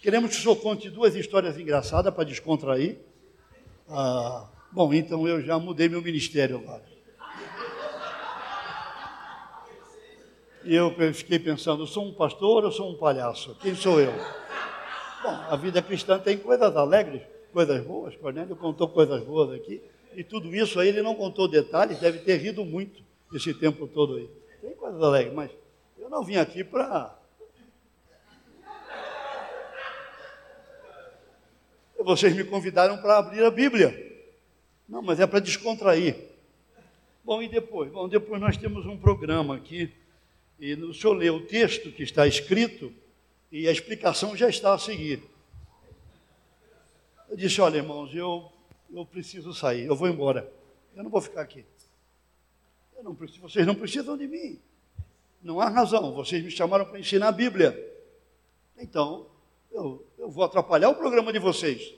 Queremos 0.01 0.31
que 0.31 0.37
o 0.37 0.41
senhor 0.41 0.55
conte 0.57 0.89
duas 0.89 1.15
histórias 1.15 1.57
engraçadas 1.57 2.13
para 2.13 2.23
descontrair. 2.23 2.97
Ah, 3.89 4.47
bom, 4.71 4.93
então 4.93 5.27
eu 5.27 5.41
já 5.41 5.59
mudei 5.59 5.89
meu 5.89 6.01
ministério 6.01 6.57
agora. 6.57 6.87
E 10.63 10.75
eu 10.75 10.93
fiquei 11.13 11.39
pensando: 11.39 11.87
sou 11.87 12.05
um 12.05 12.13
pastor 12.13 12.65
ou 12.65 12.71
sou 12.71 12.91
um 12.91 12.97
palhaço? 12.97 13.55
Quem 13.61 13.75
sou 13.75 13.99
eu? 13.99 14.13
Bom, 15.21 15.29
a 15.29 15.55
vida 15.55 15.81
cristã 15.81 16.17
tem 16.17 16.37
coisas 16.37 16.75
alegres, 16.75 17.21
coisas 17.51 17.83
boas. 17.83 18.15
Cornélio 18.15 18.55
contou 18.55 18.87
coisas 18.87 19.23
boas 19.23 19.51
aqui. 19.51 19.81
E 20.15 20.23
tudo 20.23 20.53
isso 20.55 20.79
aí 20.79 20.89
ele 20.89 21.01
não 21.01 21.15
contou 21.15 21.47
detalhes, 21.47 21.99
deve 21.99 22.19
ter 22.19 22.37
rido 22.37 22.65
muito 22.65 23.03
esse 23.33 23.53
tempo 23.53 23.87
todo 23.87 24.15
aí. 24.15 24.29
Tem 24.61 24.73
coisas 24.75 25.01
alegres, 25.01 25.33
mas 25.33 25.51
eu 25.97 26.09
não 26.09 26.23
vim 26.23 26.37
aqui 26.37 26.63
para. 26.63 27.17
Vocês 31.99 32.33
me 32.33 32.43
convidaram 32.43 32.97
para 32.97 33.17
abrir 33.17 33.43
a 33.43 33.51
Bíblia. 33.51 34.07
Não, 34.87 35.01
mas 35.01 35.19
é 35.19 35.27
para 35.27 35.39
descontrair. 35.39 36.15
Bom, 37.23 37.41
e 37.41 37.47
depois? 37.47 37.91
Bom, 37.91 38.07
depois 38.07 38.41
nós 38.41 38.57
temos 38.57 38.85
um 38.85 38.97
programa 38.97 39.55
aqui 39.55 39.93
E 40.59 40.73
o 40.73 40.93
senhor 40.93 41.13
lê 41.13 41.29
o 41.29 41.45
texto 41.45 41.91
que 41.91 42.03
está 42.03 42.25
escrito 42.25 42.91
e 43.51 43.67
a 43.67 43.71
explicação 43.71 44.35
já 44.35 44.47
está 44.47 44.73
a 44.73 44.79
seguir. 44.79 45.23
Eu 47.29 47.35
disse: 47.35 47.61
Olha, 47.61 47.77
irmãos, 47.77 48.13
eu, 48.13 48.51
eu 48.91 49.05
preciso 49.05 49.53
sair, 49.53 49.85
eu 49.85 49.95
vou 49.95 50.07
embora. 50.07 50.51
Eu 50.95 51.03
não 51.03 51.09
vou 51.09 51.21
ficar 51.21 51.41
aqui. 51.41 51.65
Eu 52.97 53.03
não 53.03 53.15
preciso, 53.15 53.41
vocês 53.41 53.65
não 53.65 53.75
precisam 53.75 54.17
de 54.17 54.27
mim. 54.27 54.59
Não 55.41 55.59
há 55.59 55.69
razão. 55.69 56.13
Vocês 56.13 56.43
me 56.43 56.51
chamaram 56.51 56.85
para 56.85 56.99
ensinar 56.99 57.29
a 57.29 57.31
Bíblia. 57.31 57.77
Então, 58.77 59.27
eu, 59.71 60.05
eu 60.17 60.29
vou 60.29 60.43
atrapalhar 60.43 60.89
o 60.89 60.95
programa 60.95 61.31
de 61.31 61.39
vocês. 61.39 61.93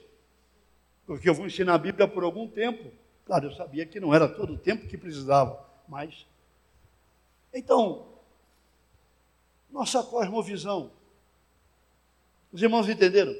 Porque 1.06 1.28
eu 1.28 1.34
vou 1.34 1.46
ensinar 1.46 1.74
a 1.74 1.78
Bíblia 1.78 2.06
por 2.06 2.22
algum 2.22 2.46
tempo. 2.46 2.90
Claro, 3.26 3.46
eu 3.46 3.52
sabia 3.52 3.84
que 3.86 3.98
não 3.98 4.14
era 4.14 4.28
todo 4.28 4.54
o 4.54 4.58
tempo 4.58 4.86
que 4.86 4.96
precisava, 4.96 5.64
mas. 5.88 6.26
Então, 7.52 8.06
nossa 9.70 10.02
cosmovisão. 10.02 10.90
Os 12.52 12.62
irmãos 12.62 12.88
entenderam? 12.88 13.34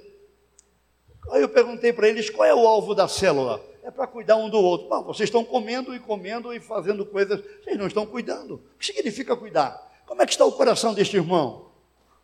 Aí 1.30 1.42
eu 1.42 1.48
perguntei 1.48 1.92
para 1.92 2.08
eles 2.08 2.30
qual 2.30 2.46
é 2.46 2.54
o 2.54 2.66
alvo 2.66 2.94
da 2.94 3.06
célula. 3.06 3.62
É 3.82 3.90
para 3.90 4.06
cuidar 4.06 4.36
um 4.36 4.48
do 4.48 4.58
outro. 4.58 4.88
Bom, 4.88 5.02
vocês 5.02 5.28
estão 5.28 5.44
comendo 5.44 5.94
e 5.94 6.00
comendo 6.00 6.52
e 6.52 6.60
fazendo 6.60 7.04
coisas, 7.04 7.40
vocês 7.62 7.76
não 7.76 7.86
estão 7.86 8.06
cuidando. 8.06 8.54
O 8.54 8.78
que 8.78 8.86
significa 8.86 9.36
cuidar? 9.36 9.90
Como 10.06 10.22
é 10.22 10.26
que 10.26 10.32
está 10.32 10.44
o 10.44 10.52
coração 10.52 10.94
deste 10.94 11.16
irmão? 11.16 11.70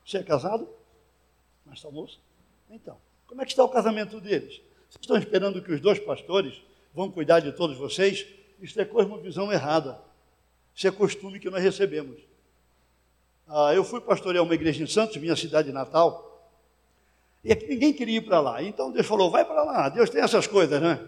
Você 0.04 0.18
é 0.18 0.22
casado? 0.22 0.68
Mas 1.64 1.78
está 1.78 1.90
moço? 1.90 2.20
Então, 2.70 2.96
como 3.26 3.42
é 3.42 3.44
que 3.44 3.50
está 3.50 3.64
o 3.64 3.68
casamento 3.68 4.20
deles? 4.20 4.60
Vocês 4.88 5.02
estão 5.02 5.18
esperando 5.18 5.62
que 5.62 5.72
os 5.72 5.80
dois 5.80 5.98
pastores 5.98 6.62
vão 6.94 7.10
cuidar 7.10 7.40
de 7.40 7.52
todos 7.52 7.76
vocês? 7.76 8.26
Isso 8.60 8.80
é 8.80 8.84
cosmovisão 8.84 9.52
errada. 9.52 10.00
Isso 10.74 10.86
é 10.86 10.90
costume 10.90 11.40
que 11.40 11.50
nós 11.50 11.62
recebemos. 11.62 12.20
Ah, 13.46 13.74
eu 13.74 13.82
fui 13.82 14.00
pastorear 14.00 14.44
uma 14.44 14.54
igreja 14.54 14.82
em 14.82 14.86
Santos, 14.86 15.16
minha 15.16 15.34
cidade 15.34 15.72
natal, 15.72 16.27
e 17.44 17.54
ninguém 17.68 17.92
queria 17.92 18.18
ir 18.18 18.22
para 18.22 18.40
lá. 18.40 18.62
Então 18.62 18.90
Deus 18.90 19.06
falou: 19.06 19.30
vai 19.30 19.44
para 19.44 19.62
lá, 19.62 19.88
Deus 19.88 20.10
tem 20.10 20.22
essas 20.22 20.46
coisas, 20.46 20.80
né? 20.80 21.00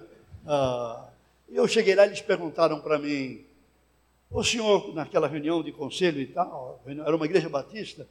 Ah, 0.46 1.08
eu 1.48 1.66
cheguei 1.66 1.94
lá 1.94 2.04
e 2.04 2.08
eles 2.08 2.20
perguntaram 2.20 2.80
para 2.80 2.98
mim: 2.98 3.44
o 4.30 4.42
senhor, 4.44 4.94
naquela 4.94 5.26
reunião 5.26 5.62
de 5.62 5.72
conselho 5.72 6.20
e 6.20 6.26
tal, 6.26 6.82
era 6.86 7.16
uma 7.16 7.26
igreja 7.26 7.48
batista, 7.48 8.06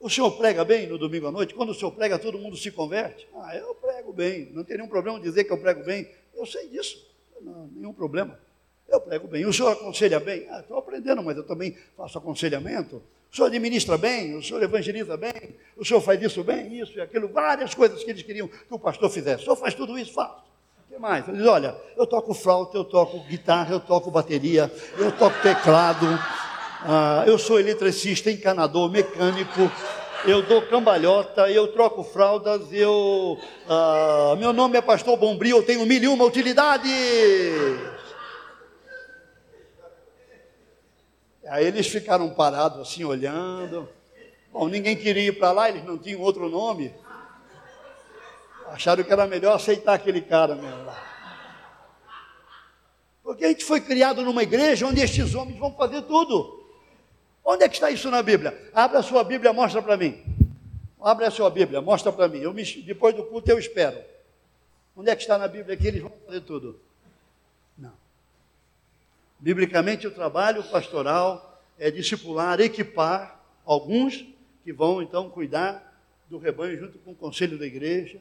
o 0.00 0.08
senhor 0.08 0.30
prega 0.32 0.64
bem 0.64 0.86
no 0.86 0.96
domingo 0.96 1.26
à 1.26 1.30
noite? 1.30 1.54
Quando 1.54 1.70
o 1.70 1.74
senhor 1.74 1.92
prega, 1.92 2.18
todo 2.18 2.38
mundo 2.38 2.56
se 2.56 2.70
converte? 2.70 3.28
Ah, 3.34 3.54
eu 3.54 3.74
prego 3.74 4.12
bem, 4.14 4.50
não 4.52 4.64
tem 4.64 4.78
nenhum 4.78 4.88
problema 4.88 5.20
dizer 5.20 5.44
que 5.44 5.52
eu 5.52 5.58
prego 5.58 5.84
bem. 5.84 6.10
Eu 6.34 6.46
sei 6.46 6.68
disso, 6.68 7.06
não, 7.42 7.66
nenhum 7.66 7.92
problema. 7.92 8.40
Eu 8.88 8.98
prego 8.98 9.28
bem. 9.28 9.44
O 9.44 9.52
senhor 9.52 9.72
aconselha 9.72 10.18
bem? 10.18 10.46
Ah, 10.48 10.60
estou 10.60 10.78
aprendendo, 10.78 11.22
mas 11.22 11.36
eu 11.36 11.44
também 11.44 11.76
faço 11.96 12.16
aconselhamento. 12.16 13.02
O 13.32 13.36
senhor 13.36 13.46
administra 13.46 13.96
bem, 13.96 14.36
o 14.36 14.42
senhor 14.42 14.60
evangeliza 14.60 15.16
bem, 15.16 15.54
o 15.76 15.84
senhor 15.84 16.00
faz 16.00 16.20
isso 16.20 16.42
bem, 16.42 16.80
isso 16.80 16.98
e 16.98 17.00
aquilo, 17.00 17.28
várias 17.28 17.74
coisas 17.74 18.02
que 18.02 18.10
eles 18.10 18.22
queriam 18.24 18.48
que 18.48 18.56
o 18.68 18.78
pastor 18.78 19.08
fizesse. 19.08 19.42
O 19.42 19.44
senhor 19.44 19.56
faz 19.56 19.72
tudo 19.72 19.96
isso? 19.96 20.12
Faço. 20.12 20.42
O 20.88 20.92
que 20.92 21.00
mais? 21.00 21.28
Ele 21.28 21.36
diz, 21.36 21.46
olha, 21.46 21.76
eu 21.96 22.06
toco 22.06 22.34
flauta, 22.34 22.76
eu 22.76 22.84
toco 22.84 23.20
guitarra, 23.28 23.72
eu 23.72 23.78
toco 23.78 24.10
bateria, 24.10 24.70
eu 24.98 25.12
toco 25.12 25.40
teclado, 25.42 26.06
ah, 26.82 27.22
eu 27.24 27.38
sou 27.38 27.60
eletricista, 27.60 28.32
encanador, 28.32 28.90
mecânico, 28.90 29.70
eu 30.24 30.42
dou 30.42 30.62
cambalhota, 30.62 31.48
eu 31.48 31.68
troco 31.68 32.02
fraldas, 32.02 32.72
eu. 32.72 33.38
Ah, 33.68 34.34
meu 34.38 34.52
nome 34.52 34.76
é 34.76 34.82
Pastor 34.82 35.16
Bombril, 35.16 35.58
eu 35.58 35.62
tenho 35.62 35.86
mil 35.86 36.02
e 36.02 36.08
uma 36.08 36.24
utilidades. 36.24 36.90
Aí 41.50 41.66
eles 41.66 41.88
ficaram 41.88 42.30
parados 42.30 42.78
assim, 42.80 43.02
olhando. 43.02 43.88
Bom, 44.52 44.68
ninguém 44.68 44.94
queria 44.94 45.24
ir 45.30 45.36
para 45.36 45.50
lá, 45.50 45.68
eles 45.68 45.84
não 45.84 45.98
tinham 45.98 46.20
outro 46.20 46.48
nome. 46.48 46.94
Acharam 48.68 49.02
que 49.02 49.12
era 49.12 49.26
melhor 49.26 49.56
aceitar 49.56 49.94
aquele 49.94 50.20
cara 50.20 50.54
mesmo 50.54 50.84
lá. 50.84 51.10
Porque 53.20 53.44
a 53.44 53.48
gente 53.48 53.64
foi 53.64 53.80
criado 53.80 54.22
numa 54.22 54.44
igreja 54.44 54.86
onde 54.86 55.00
estes 55.00 55.34
homens 55.34 55.58
vão 55.58 55.74
fazer 55.74 56.02
tudo. 56.02 56.64
Onde 57.44 57.64
é 57.64 57.68
que 57.68 57.74
está 57.74 57.90
isso 57.90 58.08
na 58.12 58.22
Bíblia? 58.22 58.70
Abra 58.72 59.00
a 59.00 59.02
sua 59.02 59.24
Bíblia, 59.24 59.52
mostra 59.52 59.82
para 59.82 59.96
mim. 59.96 60.22
Abre 61.02 61.24
a 61.24 61.32
sua 61.32 61.50
Bíblia, 61.50 61.80
mostra 61.80 62.12
para 62.12 62.28
mim. 62.28 62.38
Eu 62.38 62.54
me, 62.54 62.62
depois 62.82 63.12
do 63.12 63.24
culto 63.24 63.50
eu 63.50 63.58
espero. 63.58 63.98
Onde 64.94 65.10
é 65.10 65.16
que 65.16 65.22
está 65.22 65.36
na 65.36 65.48
Bíblia 65.48 65.76
que 65.76 65.88
eles 65.88 66.00
vão 66.00 66.12
fazer 66.26 66.42
tudo? 66.42 66.80
Biblicamente, 69.40 70.06
o 70.06 70.10
trabalho 70.10 70.62
pastoral 70.64 71.62
é 71.78 71.90
discipular, 71.90 72.60
equipar 72.60 73.40
alguns 73.64 74.26
que 74.62 74.70
vão 74.70 75.00
então 75.00 75.30
cuidar 75.30 75.90
do 76.28 76.36
rebanho 76.36 76.78
junto 76.78 76.98
com 76.98 77.12
o 77.12 77.14
conselho 77.14 77.58
da 77.58 77.66
igreja, 77.66 78.20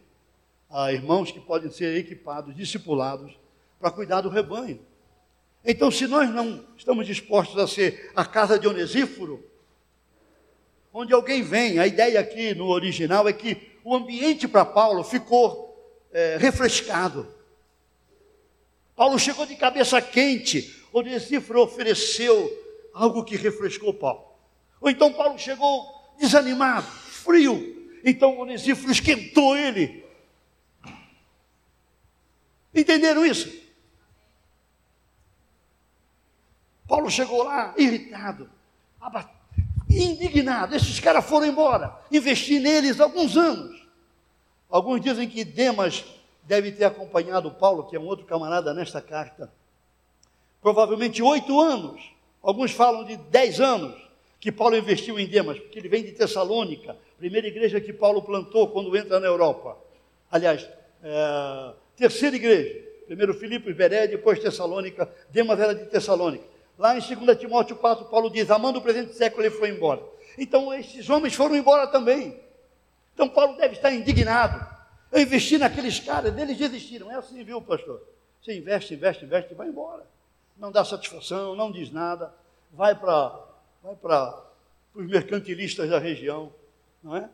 a 0.70 0.94
irmãos 0.94 1.32
que 1.32 1.40
podem 1.42 1.70
ser 1.70 1.98
equipados, 1.98 2.56
discipulados 2.56 3.38
para 3.80 3.92
cuidar 3.92 4.22
do 4.22 4.30
rebanho. 4.30 4.80
Então, 5.66 5.92
se 5.92 6.08
nós 6.08 6.30
não 6.30 6.66
estamos 6.78 7.06
dispostos 7.06 7.58
a 7.58 7.68
ser 7.68 8.12
a 8.16 8.24
casa 8.24 8.58
de 8.58 8.66
Onesíforo, 8.66 9.44
onde 10.94 11.14
alguém 11.14 11.44
vem, 11.44 11.80
a 11.80 11.86
ideia 11.86 12.20
aqui 12.20 12.56
no 12.56 12.68
original 12.68 13.28
é 13.28 13.34
que 13.34 13.78
o 13.84 13.94
ambiente 13.94 14.48
para 14.48 14.64
Paulo 14.64 15.04
ficou 15.04 15.70
é, 16.14 16.38
refrescado. 16.38 17.28
Paulo 18.96 19.20
chegou 19.20 19.46
de 19.46 19.56
cabeça 19.56 20.02
quente, 20.02 20.79
Onesíforo 20.92 21.62
ofereceu 21.62 22.52
algo 22.94 23.24
que 23.24 23.36
refrescou 23.36 23.94
Paulo. 23.94 24.26
Ou 24.82 24.90
então 24.90 25.14
Paulo 25.14 25.38
chegou 25.38 25.86
desanimado, 26.20 26.88
frio. 26.88 27.90
Então 28.04 28.40
Onesíforo 28.40 28.92
esquentou 28.92 29.58
ele. 29.58 30.06
Entenderam 32.74 33.26
isso? 33.26 33.60
Paulo 36.88 37.10
chegou 37.10 37.44
lá 37.44 37.74
irritado, 37.78 38.50
indignado. 39.90 40.76
Esses 40.76 41.00
caras 41.00 41.26
foram 41.26 41.46
embora. 41.46 41.96
Investi 42.12 42.60
neles 42.60 43.00
alguns 43.00 43.38
anos. 43.38 43.88
Alguns 44.70 45.02
dizem 45.02 45.30
que 45.30 45.44
Demas 45.44 46.04
deve 46.44 46.72
ter 46.72 46.86
acompanhado 46.86 47.52
Paulo, 47.52 47.88
que 47.88 47.96
é 47.96 48.00
um 48.00 48.06
outro 48.06 48.26
camarada 48.26 48.74
nesta 48.74 49.02
carta 49.02 49.52
provavelmente 50.62 51.22
oito 51.22 51.60
anos, 51.60 52.02
alguns 52.42 52.72
falam 52.72 53.04
de 53.04 53.18
dez 53.18 53.60
anos, 53.60 53.96
que 54.40 54.52
Paulo 54.52 54.78
investiu 54.78 55.20
em 55.20 55.28
Demas, 55.28 55.60
porque 55.60 55.80
ele 55.80 55.90
vem 55.90 56.04
de 56.04 56.14
Tessalônica, 56.14 56.96
primeira 57.18 57.48
igreja 57.48 57.82
que 57.82 57.92
Paulo 57.92 58.22
plantou 58.22 58.70
quando 58.70 58.96
entra 58.96 59.20
na 59.20 59.28
Europa. 59.28 59.78
Aliás, 60.32 60.68
é, 61.04 61.74
terceira 61.98 62.36
igreja, 62.36 62.88
primeiro 63.06 63.34
Filipos, 63.34 63.76
Beré, 63.76 64.08
depois 64.08 64.40
Tessalônica, 64.40 65.12
Demas 65.30 65.60
era 65.60 65.76
de 65.76 65.86
Tessalônica. 65.88 66.46
Lá 66.78 66.98
em 66.98 67.02
2 67.02 67.38
Timóteo 67.38 67.76
4, 67.76 68.06
Paulo 68.06 68.30
diz, 68.30 68.50
amando 68.50 68.80
o 68.80 68.82
presente 68.82 69.14
século, 69.14 69.44
ele 69.44 69.54
foi 69.54 69.70
embora. 69.70 70.02
Então, 70.38 70.74
esses 70.74 71.10
homens 71.10 71.34
foram 71.34 71.56
embora 71.58 71.88
também. 71.88 72.40
Então, 73.14 73.28
Paulo 73.28 73.58
deve 73.58 73.74
estar 73.74 73.92
indignado. 73.92 74.66
Eu 75.12 75.20
investi 75.20 75.58
naqueles 75.58 76.00
caras, 76.00 76.38
eles 76.38 76.58
desistiram. 76.58 77.12
É 77.12 77.16
assim, 77.16 77.44
viu, 77.44 77.62
pastor? 77.62 78.02
Você 78.42 78.58
investe, 78.58 78.94
investe, 78.94 79.26
investe 79.26 79.52
e 79.52 79.56
vai 79.56 79.68
embora 79.68 80.06
não 80.60 80.72
dá 80.72 80.84
satisfação, 80.84 81.56
não 81.56 81.72
diz 81.72 81.90
nada, 81.90 82.34
vai 82.72 82.94
para 82.94 83.48
vai 83.82 83.96
os 84.94 85.08
mercantilistas 85.08 85.90
da 85.90 85.98
região, 85.98 86.54
não 87.02 87.16
é? 87.16 87.30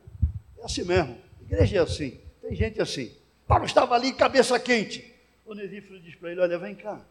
É 0.59 0.63
assim 0.63 0.83
mesmo. 0.83 1.17
A 1.39 1.43
igreja 1.43 1.77
é 1.77 1.79
assim, 1.79 2.19
tem 2.41 2.55
gente 2.55 2.79
assim. 2.79 3.11
Paulo 3.47 3.65
estava 3.65 3.95
ali, 3.95 4.13
cabeça 4.13 4.59
quente. 4.59 5.13
O 5.45 5.51
Onesíforo 5.51 5.99
diz 5.99 6.15
para 6.15 6.31
ele: 6.31 6.41
Olha, 6.41 6.57
vem 6.57 6.75
cá, 6.75 7.01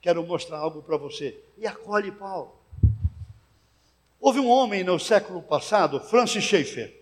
quero 0.00 0.24
mostrar 0.24 0.58
algo 0.58 0.82
para 0.82 0.96
você. 0.96 1.38
E 1.58 1.66
acolhe 1.66 2.12
Paulo. 2.12 2.54
Houve 4.20 4.38
um 4.38 4.48
homem 4.48 4.84
no 4.84 4.98
século 4.98 5.42
passado, 5.42 6.00
Francis 6.00 6.44
Schaeffer. 6.44 6.94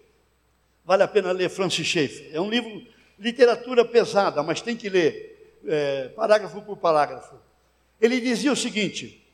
Vale 0.85 1.03
a 1.03 1.09
pena 1.09 1.31
ler 1.33 1.49
Francis 1.49 1.87
Schaeffer. 1.87 2.35
É 2.35 2.41
um 2.41 2.51
livro, 2.51 2.85
literatura 3.19 3.85
pesada, 3.85 4.43
mas 4.43 4.61
tem 4.61 4.77
que 4.77 4.89
ler, 4.89 5.61
é, 5.67 6.09
parágrafo 6.09 6.61
por 6.63 6.77
parágrafo. 6.79 7.37
Ele 8.03 8.21
dizia 8.21 8.53
o 8.53 8.57
seguinte: 8.57 9.25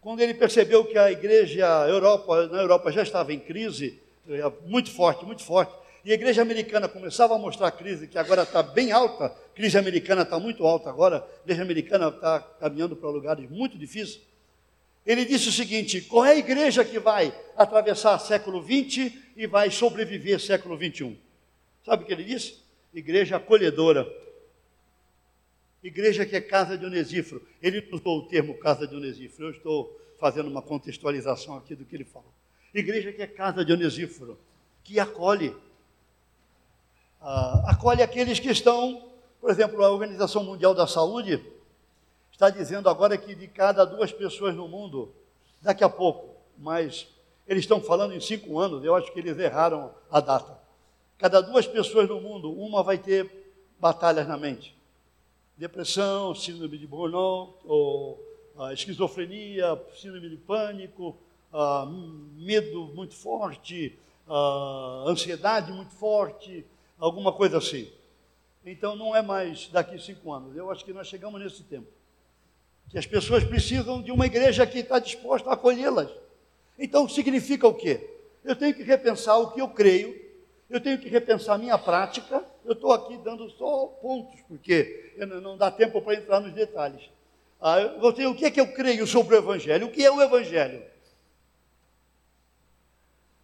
quando 0.00 0.20
ele 0.20 0.32
percebeu 0.32 0.86
que 0.86 0.96
a 0.96 1.12
igreja 1.12 1.66
Europa, 1.86 2.46
na 2.46 2.62
Europa 2.62 2.90
já 2.90 3.02
estava 3.02 3.34
em 3.34 3.38
crise, 3.38 4.00
é, 4.26 4.50
muito 4.66 4.90
forte, 4.90 5.26
muito 5.26 5.44
forte, 5.44 5.74
e 6.02 6.10
a 6.10 6.14
igreja 6.14 6.40
americana 6.40 6.88
começava 6.88 7.34
a 7.34 7.38
mostrar 7.38 7.68
a 7.68 7.70
crise, 7.70 8.08
que 8.08 8.16
agora 8.16 8.42
está 8.42 8.62
bem 8.62 8.92
alta, 8.92 9.26
a 9.26 9.30
crise 9.54 9.76
americana 9.76 10.22
está 10.22 10.38
muito 10.38 10.66
alta 10.66 10.88
agora, 10.88 11.18
a 11.18 11.42
igreja 11.44 11.62
americana 11.62 12.08
está 12.08 12.40
caminhando 12.40 12.96
para 12.96 13.10
lugares 13.10 13.48
muito 13.50 13.76
difíceis. 13.76 14.22
Ele 15.04 15.26
disse 15.26 15.50
o 15.50 15.52
seguinte: 15.52 16.00
qual 16.00 16.24
é 16.24 16.30
a 16.30 16.36
igreja 16.36 16.82
que 16.82 16.98
vai 16.98 17.30
atravessar 17.54 18.18
século 18.18 18.62
XX 18.62 19.12
e 19.36 19.46
vai 19.46 19.70
sobreviver 19.70 20.40
século 20.40 20.78
XXI? 20.78 21.18
Sabe 21.84 22.04
o 22.04 22.06
que 22.06 22.12
ele 22.14 22.24
disse? 22.24 22.56
Igreja 22.94 23.36
acolhedora, 23.36 24.10
igreja 25.84 26.24
que 26.24 26.34
é 26.34 26.40
casa 26.40 26.78
de 26.78 26.86
Onesíforo. 26.86 27.46
Ele 27.62 27.86
usou 27.92 28.20
o 28.20 28.22
termo 28.26 28.56
casa 28.58 28.86
de 28.86 28.96
Onesíforo, 28.96 29.48
eu 29.48 29.52
estou 29.52 30.00
fazendo 30.18 30.48
uma 30.48 30.62
contextualização 30.62 31.56
aqui 31.56 31.74
do 31.74 31.84
que 31.84 31.94
ele 31.94 32.04
falou. 32.04 32.32
Igreja 32.72 33.12
que 33.12 33.22
é 33.22 33.26
casa 33.26 33.64
de 33.64 33.72
Onesíforo, 33.72 34.38
que 34.82 34.98
acolhe. 34.98 35.54
Ah, 37.20 37.64
acolhe 37.68 38.02
aqueles 38.02 38.40
que 38.40 38.50
estão, 38.50 39.10
por 39.40 39.50
exemplo, 39.50 39.84
a 39.84 39.90
Organização 39.90 40.42
Mundial 40.42 40.74
da 40.74 40.86
Saúde 40.86 41.40
está 42.32 42.50
dizendo 42.50 42.88
agora 42.88 43.16
que 43.16 43.34
de 43.34 43.46
cada 43.46 43.84
duas 43.84 44.10
pessoas 44.10 44.56
no 44.56 44.66
mundo, 44.66 45.14
daqui 45.62 45.84
a 45.84 45.88
pouco, 45.88 46.34
mas 46.58 47.06
eles 47.46 47.62
estão 47.62 47.80
falando 47.80 48.14
em 48.14 48.20
cinco 48.20 48.58
anos, 48.58 48.82
eu 48.82 48.94
acho 48.94 49.12
que 49.12 49.18
eles 49.18 49.38
erraram 49.38 49.94
a 50.10 50.20
data. 50.20 50.58
Cada 51.18 51.40
duas 51.40 51.66
pessoas 51.66 52.08
no 52.08 52.20
mundo, 52.20 52.50
uma 52.52 52.82
vai 52.82 52.98
ter 52.98 53.30
batalhas 53.78 54.26
na 54.26 54.36
mente. 54.36 54.73
Depressão, 55.56 56.34
síndrome 56.34 56.76
de 56.76 56.86
burnout, 56.86 57.58
ou 57.64 58.20
a 58.58 58.72
esquizofrenia, 58.72 59.80
síndrome 59.96 60.28
de 60.28 60.36
pânico, 60.36 61.16
medo 62.36 62.86
muito 62.94 63.14
forte, 63.14 63.96
ansiedade 65.06 65.72
muito 65.72 65.92
forte, 65.92 66.66
alguma 66.98 67.32
coisa 67.32 67.58
assim. 67.58 67.88
Então 68.66 68.96
não 68.96 69.14
é 69.14 69.22
mais 69.22 69.68
daqui 69.68 69.98
cinco 69.98 70.32
anos. 70.32 70.56
Eu 70.56 70.70
acho 70.70 70.84
que 70.84 70.92
nós 70.92 71.06
chegamos 71.06 71.40
nesse 71.40 71.62
tempo. 71.62 71.86
Que 72.88 72.98
as 72.98 73.06
pessoas 73.06 73.44
precisam 73.44 74.02
de 74.02 74.10
uma 74.10 74.26
igreja 74.26 74.66
que 74.66 74.78
está 74.78 74.98
disposta 74.98 75.50
a 75.50 75.54
acolhê-las. 75.54 76.10
Então 76.78 77.08
significa 77.08 77.68
o 77.68 77.74
quê? 77.74 78.10
Eu 78.42 78.56
tenho 78.56 78.74
que 78.74 78.82
repensar 78.82 79.38
o 79.38 79.52
que 79.52 79.60
eu 79.60 79.68
creio, 79.68 80.23
eu 80.70 80.80
tenho 80.80 80.98
que 80.98 81.08
repensar 81.08 81.58
minha 81.58 81.78
prática. 81.78 82.44
Eu 82.64 82.72
estou 82.72 82.92
aqui 82.92 83.16
dando 83.18 83.48
só 83.50 83.86
pontos, 84.00 84.40
porque 84.48 85.14
não 85.42 85.56
dá 85.56 85.70
tempo 85.70 86.00
para 86.00 86.14
entrar 86.14 86.40
nos 86.40 86.52
detalhes. 86.52 87.02
Ah, 87.60 87.80
eu 87.80 88.12
ter, 88.12 88.26
o 88.26 88.34
que 88.34 88.44
é 88.44 88.50
que 88.50 88.60
eu 88.60 88.72
creio 88.72 89.06
sobre 89.06 89.34
o 89.34 89.38
Evangelho? 89.38 89.86
O 89.86 89.90
que 89.90 90.04
é 90.04 90.10
o 90.10 90.20
Evangelho? 90.20 90.82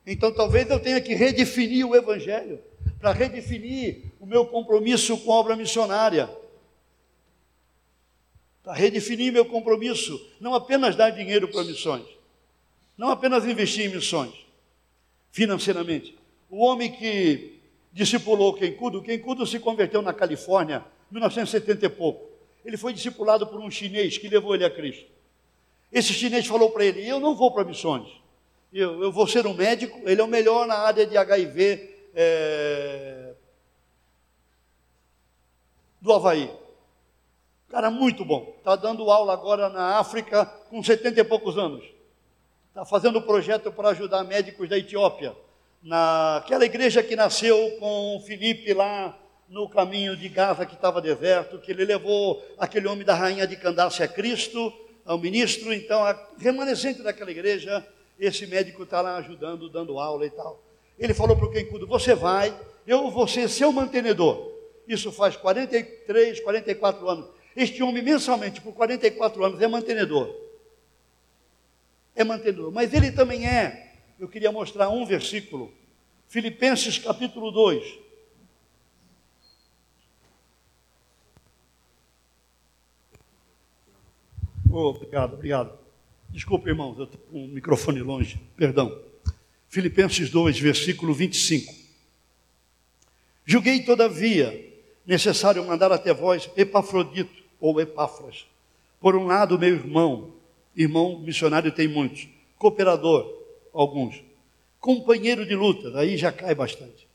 Então 0.06 0.32
talvez 0.32 0.68
eu 0.68 0.80
tenha 0.80 1.00
que 1.00 1.14
redefinir 1.14 1.86
o 1.86 1.94
Evangelho, 1.94 2.60
para 2.98 3.12
redefinir 3.12 4.12
o 4.18 4.26
meu 4.26 4.46
compromisso 4.46 5.16
com 5.18 5.32
a 5.32 5.36
obra 5.36 5.56
missionária. 5.56 6.28
Para 8.62 8.74
redefinir 8.74 9.32
meu 9.32 9.46
compromisso, 9.46 10.20
não 10.38 10.54
apenas 10.54 10.96
dar 10.96 11.10
dinheiro 11.10 11.48
para 11.48 11.64
missões, 11.64 12.06
não 12.96 13.08
apenas 13.08 13.46
investir 13.46 13.86
em 13.86 13.94
missões, 13.94 14.34
financeiramente. 15.32 16.19
O 16.50 16.64
homem 16.64 16.90
que 16.90 17.60
discipulou 17.92 18.52
Kenkudo, 18.54 19.00
Kenkudo 19.02 19.46
se 19.46 19.60
converteu 19.60 20.02
na 20.02 20.12
Califórnia 20.12 20.84
em 21.10 21.14
1970 21.14 21.86
e 21.86 21.88
pouco. 21.88 22.28
Ele 22.64 22.76
foi 22.76 22.92
discipulado 22.92 23.46
por 23.46 23.60
um 23.60 23.70
chinês 23.70 24.18
que 24.18 24.28
levou 24.28 24.54
ele 24.54 24.64
a 24.64 24.70
Cristo. 24.70 25.06
Esse 25.92 26.12
chinês 26.12 26.46
falou 26.46 26.70
para 26.70 26.84
ele: 26.84 27.06
Eu 27.06 27.20
não 27.20 27.34
vou 27.34 27.52
para 27.52 27.64
missões, 27.64 28.08
eu, 28.72 29.02
eu, 29.02 29.12
vou 29.12 29.26
ser 29.26 29.46
um 29.46 29.54
médico. 29.54 30.00
Ele 30.04 30.20
é 30.20 30.24
o 30.24 30.28
melhor 30.28 30.66
na 30.66 30.76
área 30.76 31.06
de 31.06 31.16
HIV 31.16 32.10
é, 32.14 33.32
do 36.00 36.12
Havaí. 36.12 36.50
Cara, 37.68 37.90
muito 37.90 38.24
bom. 38.24 38.54
Está 38.58 38.74
dando 38.74 39.10
aula 39.10 39.32
agora 39.32 39.68
na 39.68 39.98
África 39.98 40.44
com 40.44 40.82
70 40.82 41.20
e 41.20 41.24
poucos 41.24 41.56
anos. 41.56 41.84
Está 42.68 42.84
fazendo 42.84 43.22
projeto 43.22 43.72
para 43.72 43.90
ajudar 43.90 44.24
médicos 44.24 44.68
da 44.68 44.76
Etiópia. 44.76 45.34
Naquela 45.82 46.64
igreja 46.64 47.02
que 47.02 47.16
nasceu 47.16 47.76
com 47.78 48.22
Filipe 48.26 48.74
lá 48.74 49.18
no 49.48 49.68
caminho 49.68 50.16
de 50.16 50.28
Gaza 50.28 50.66
que 50.66 50.74
estava 50.74 51.00
deserto, 51.00 51.58
que 51.58 51.72
ele 51.72 51.84
levou 51.84 52.44
aquele 52.58 52.86
homem 52.86 53.04
da 53.04 53.14
rainha 53.14 53.46
de 53.46 53.56
Candace 53.56 54.02
a 54.02 54.08
Cristo, 54.08 54.72
ao 55.04 55.18
ministro, 55.18 55.72
então 55.72 56.02
remanescente 56.38 57.02
daquela 57.02 57.30
igreja, 57.30 57.84
esse 58.18 58.46
médico 58.46 58.84
está 58.84 59.00
lá 59.00 59.16
ajudando, 59.16 59.68
dando 59.68 59.98
aula 59.98 60.26
e 60.26 60.30
tal. 60.30 60.62
Ele 60.98 61.14
falou 61.14 61.36
para 61.36 61.46
o 61.46 61.50
Kenkudo, 61.50 61.86
você 61.86 62.14
vai, 62.14 62.54
eu 62.86 63.10
vou 63.10 63.26
ser 63.26 63.48
seu 63.48 63.72
mantenedor. 63.72 64.52
Isso 64.86 65.10
faz 65.10 65.34
43, 65.36 66.40
44 66.40 67.08
anos. 67.08 67.30
Este 67.56 67.82
homem 67.82 68.02
mensalmente, 68.02 68.60
por 68.60 68.74
44 68.74 69.44
anos, 69.44 69.60
é 69.60 69.66
mantenedor. 69.66 70.34
É 72.14 72.22
mantenedor. 72.22 72.70
Mas 72.70 72.92
ele 72.92 73.10
também 73.10 73.46
é, 73.46 73.89
eu 74.20 74.28
queria 74.28 74.52
mostrar 74.52 74.90
um 74.90 75.06
versículo, 75.06 75.72
Filipenses 76.28 76.98
capítulo 76.98 77.50
2. 77.50 77.98
Oh, 84.70 84.90
obrigado, 84.90 85.32
obrigado. 85.32 85.78
Desculpe, 86.28 86.68
irmãos, 86.68 86.98
eu 86.98 87.04
estou 87.04 87.18
com 87.18 87.46
o 87.46 87.48
microfone 87.48 88.02
longe, 88.02 88.38
perdão. 88.56 88.96
Filipenses 89.70 90.30
2, 90.30 90.60
versículo 90.60 91.14
25. 91.14 91.74
Julguei, 93.46 93.82
todavia, 93.82 94.70
necessário 95.06 95.66
mandar 95.66 95.90
até 95.90 96.12
vós 96.12 96.50
Epafrodito, 96.58 97.42
ou 97.58 97.80
Epáfras. 97.80 98.46
Por 99.00 99.16
um 99.16 99.26
lado, 99.26 99.58
meu 99.58 99.74
irmão, 99.74 100.34
irmão 100.76 101.18
missionário 101.20 101.72
tem 101.72 101.88
muitos, 101.88 102.28
cooperador, 102.58 103.39
alguns, 103.72 104.22
companheiro 104.78 105.46
de 105.46 105.54
luta, 105.54 105.98
aí 105.98 106.16
já 106.16 106.32
cai 106.32 106.54
bastante. 106.54 107.08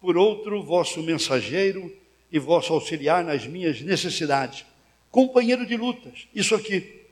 Por 0.00 0.16
outro, 0.16 0.62
vosso 0.62 1.02
mensageiro 1.02 1.94
e 2.30 2.38
vosso 2.38 2.72
auxiliar 2.72 3.24
nas 3.24 3.46
minhas 3.46 3.80
necessidades 3.80 4.64
companheiro 5.10 5.66
de 5.66 5.76
lutas. 5.76 6.28
Isso 6.34 6.54
aqui. 6.54 7.06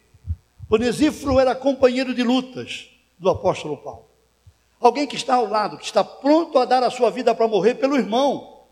Onesíforo 0.68 1.38
era 1.38 1.54
companheiro 1.54 2.14
de 2.14 2.22
lutas 2.22 2.90
do 3.18 3.28
apóstolo 3.30 3.76
Paulo. 3.76 4.06
Alguém 4.80 5.06
que 5.06 5.16
está 5.16 5.36
ao 5.36 5.48
lado, 5.48 5.78
que 5.78 5.84
está 5.84 6.04
pronto 6.04 6.58
a 6.58 6.64
dar 6.64 6.82
a 6.82 6.90
sua 6.90 7.10
vida 7.10 7.34
para 7.34 7.48
morrer 7.48 7.74
pelo 7.76 7.96
irmão. 7.96 8.64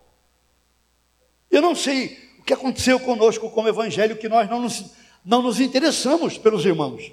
Eu 1.49 1.61
não 1.61 1.73
sei 1.73 2.17
o 2.39 2.43
que 2.43 2.53
aconteceu 2.53 2.99
conosco 2.99 3.49
como 3.49 3.67
evangelho, 3.67 4.17
que 4.17 4.29
nós 4.29 4.49
não 4.49 4.61
nos, 4.61 4.91
não 5.25 5.41
nos 5.41 5.59
interessamos 5.59 6.37
pelos 6.37 6.65
irmãos, 6.65 7.11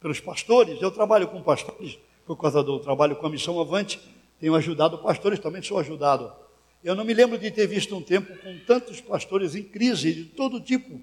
pelos 0.00 0.20
pastores. 0.20 0.80
Eu 0.80 0.90
trabalho 0.90 1.28
com 1.28 1.42
pastores, 1.42 1.98
por 2.26 2.36
causa 2.36 2.62
do 2.62 2.78
trabalho 2.80 3.16
com 3.16 3.26
a 3.26 3.30
Missão 3.30 3.60
Avante, 3.60 4.00
tenho 4.40 4.54
ajudado 4.54 4.98
pastores, 4.98 5.38
também 5.38 5.62
sou 5.62 5.78
ajudado 5.78 6.32
eu 6.82 6.94
não 6.94 7.04
me 7.04 7.12
lembro 7.12 7.38
de 7.38 7.50
ter 7.50 7.66
visto 7.66 7.94
um 7.94 8.00
tempo 8.00 8.34
com 8.38 8.58
tantos 8.60 9.02
pastores 9.02 9.54
em 9.54 9.62
crise 9.62 10.14
de 10.14 10.24
todo 10.24 10.60
tipo. 10.60 10.98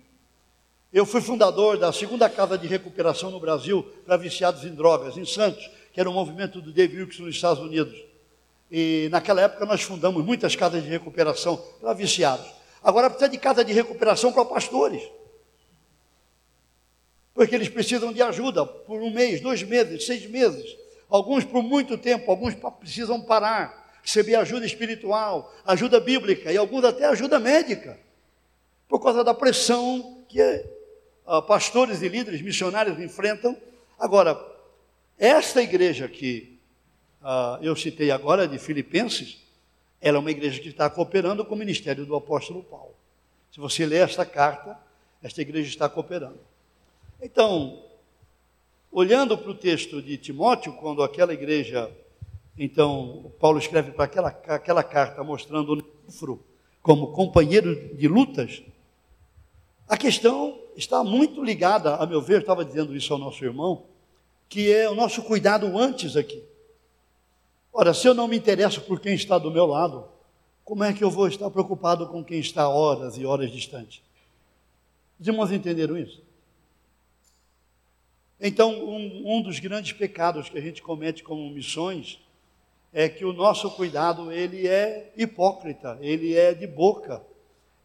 Eu 0.92 1.06
fui 1.06 1.22
fundador 1.22 1.78
da 1.78 1.94
segunda 1.94 2.28
casa 2.28 2.58
de 2.58 2.66
recuperação 2.66 3.30
no 3.30 3.40
Brasil 3.40 3.84
para 4.04 4.18
viciados 4.18 4.64
em 4.64 4.74
drogas, 4.74 5.18
em 5.18 5.26
Santos, 5.26 5.70
que 5.94 6.00
era 6.00 6.10
um 6.10 6.14
movimento 6.14 6.62
do 6.62 6.72
Dave 6.72 6.98
Wilkes 6.98 7.20
nos 7.20 7.36
Estados 7.36 7.62
Unidos. 7.62 7.96
E 8.72 9.08
naquela 9.12 9.42
época 9.42 9.68
nós 9.68 9.84
fundamos 9.84 10.26
muitas 10.26 10.56
casas 10.56 10.84
de 10.84 10.90
recuperação 10.90 11.62
para 11.80 11.94
viciados. 11.94 12.48
Agora 12.84 13.10
precisa 13.10 13.30
de 13.30 13.38
casa 13.38 13.64
de 13.64 13.72
recuperação 13.72 14.34
para 14.34 14.46
pastores. 14.46 15.04
Porque 17.38 17.56
eles 17.56 17.70
precisam 17.70 18.12
de 18.12 18.22
ajuda 18.22 18.66
por 18.66 19.00
um 19.00 19.12
mês, 19.12 19.40
dois 19.40 19.64
meses, 19.64 20.06
seis 20.06 20.26
meses. 20.26 20.76
Alguns 21.08 21.46
por 21.46 21.64
muito 21.64 21.98
tempo, 21.98 22.30
alguns 22.30 22.54
precisam 22.80 23.22
parar 23.22 23.88
receber 24.08 24.36
ajuda 24.36 24.66
espiritual, 24.66 25.54
ajuda 25.66 26.00
bíblica 26.00 26.50
e 26.50 26.56
alguns 26.56 26.86
até 26.86 27.06
ajuda 27.06 27.40
médica, 27.40 28.00
por 28.88 29.04
causa 29.04 29.22
da 29.22 29.34
pressão 29.34 30.24
que 30.30 30.42
uh, 31.26 31.42
pastores 31.42 32.02
e 32.02 32.08
líderes 32.08 32.42
missionários 32.42 32.98
enfrentam. 33.02 33.56
Agora, 34.00 34.40
esta 35.20 35.62
igreja 35.62 36.08
que 36.08 36.58
uh, 37.22 37.62
eu 37.62 37.76
citei 37.76 38.10
agora, 38.10 38.48
de 38.48 38.58
Filipenses, 38.58 39.44
ela 40.00 40.18
é 40.18 40.20
uma 40.22 40.32
igreja 40.32 40.62
que 40.62 40.70
está 40.70 40.90
cooperando 40.90 41.44
com 41.44 41.56
o 41.56 41.58
ministério 41.58 42.06
do 42.06 42.16
apóstolo 42.16 42.64
Paulo. 42.64 42.96
Se 43.52 43.60
você 43.60 43.86
ler 43.86 44.06
esta 44.06 44.26
carta, 44.26 44.80
esta 45.22 45.42
igreja 45.42 45.68
está 45.68 45.90
cooperando. 45.90 46.40
Então, 47.22 47.84
olhando 48.92 49.38
para 49.38 49.52
o 49.52 49.56
texto 49.56 50.02
de 50.02 50.18
Timóteo, 50.18 50.74
quando 50.74 51.02
aquela 51.02 51.34
igreja 51.34 51.92
então, 52.58 53.32
Paulo 53.40 53.60
escreve 53.60 53.92
para 53.92 54.06
aquela, 54.06 54.30
aquela 54.30 54.84
carta 54.84 55.24
mostrando 55.24 55.74
o 55.74 55.76
Nifro 55.76 56.44
como 56.82 57.12
companheiro 57.12 57.96
de 57.96 58.08
lutas. 58.08 58.64
A 59.88 59.96
questão 59.96 60.60
está 60.76 61.04
muito 61.04 61.44
ligada, 61.44 61.96
a 61.96 62.06
meu 62.06 62.20
ver, 62.20 62.42
estava 62.42 62.66
dizendo 62.66 62.96
isso 62.96 63.14
ao 63.14 63.20
nosso 63.20 63.44
irmão, 63.46 63.84
que 64.50 64.74
é 64.74 64.90
o 64.90 64.96
nosso 64.96 65.22
cuidado 65.22 65.78
antes 65.78 66.16
aqui. 66.16 66.44
Ora, 67.72 67.94
se 67.94 68.08
eu 68.08 68.16
não 68.16 68.28
me 68.28 68.36
interesso 68.36 68.82
por 68.82 69.00
quem 69.00 69.14
está 69.14 69.38
do 69.38 69.52
meu 69.52 69.68
lado, 69.68 70.06
como 70.66 70.84
é 70.84 70.92
que 70.92 71.04
eu 71.04 71.12
vou 71.12 71.28
estar 71.28 71.50
preocupado 71.52 72.08
com 72.08 72.24
quem 72.24 72.40
está 72.40 72.68
horas 72.68 73.18
e 73.18 73.26
horas 73.26 73.52
distante? 73.52 74.02
Os 75.20 75.28
irmãos 75.28 75.52
entenderam 75.52 75.96
isso? 75.98 76.22
Então, 78.40 78.72
um, 78.72 79.38
um 79.38 79.42
dos 79.42 79.60
grandes 79.60 79.94
pecados 79.94 80.50
que 80.50 80.58
a 80.58 80.62
gente 80.62 80.82
comete 80.82 81.24
como 81.24 81.50
missões 81.50 82.20
é 82.94 83.10
que 83.10 83.26
o 83.26 83.34
nosso 83.34 83.70
cuidado 83.72 84.32
ele 84.32 84.68
é 84.68 85.12
hipócrita, 85.18 85.98
ele 86.02 86.36
é 86.36 86.54
de 86.54 86.68
boca, 86.68 87.22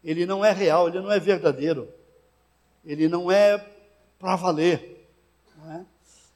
ele 0.03 0.25
não 0.25 0.43
é 0.43 0.51
real, 0.51 0.87
ele 0.87 1.01
não 1.01 1.11
é 1.11 1.19
verdadeiro, 1.19 1.87
ele 2.85 3.07
não 3.07 3.31
é 3.31 3.63
para 4.19 4.35
valer. 4.35 5.07
É? 5.69 5.81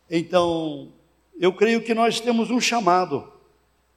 Então, 0.09 0.91
eu 1.39 1.53
creio 1.53 1.83
que 1.83 1.93
nós 1.93 2.19
temos 2.19 2.49
um 2.49 2.59
chamado 2.59 3.31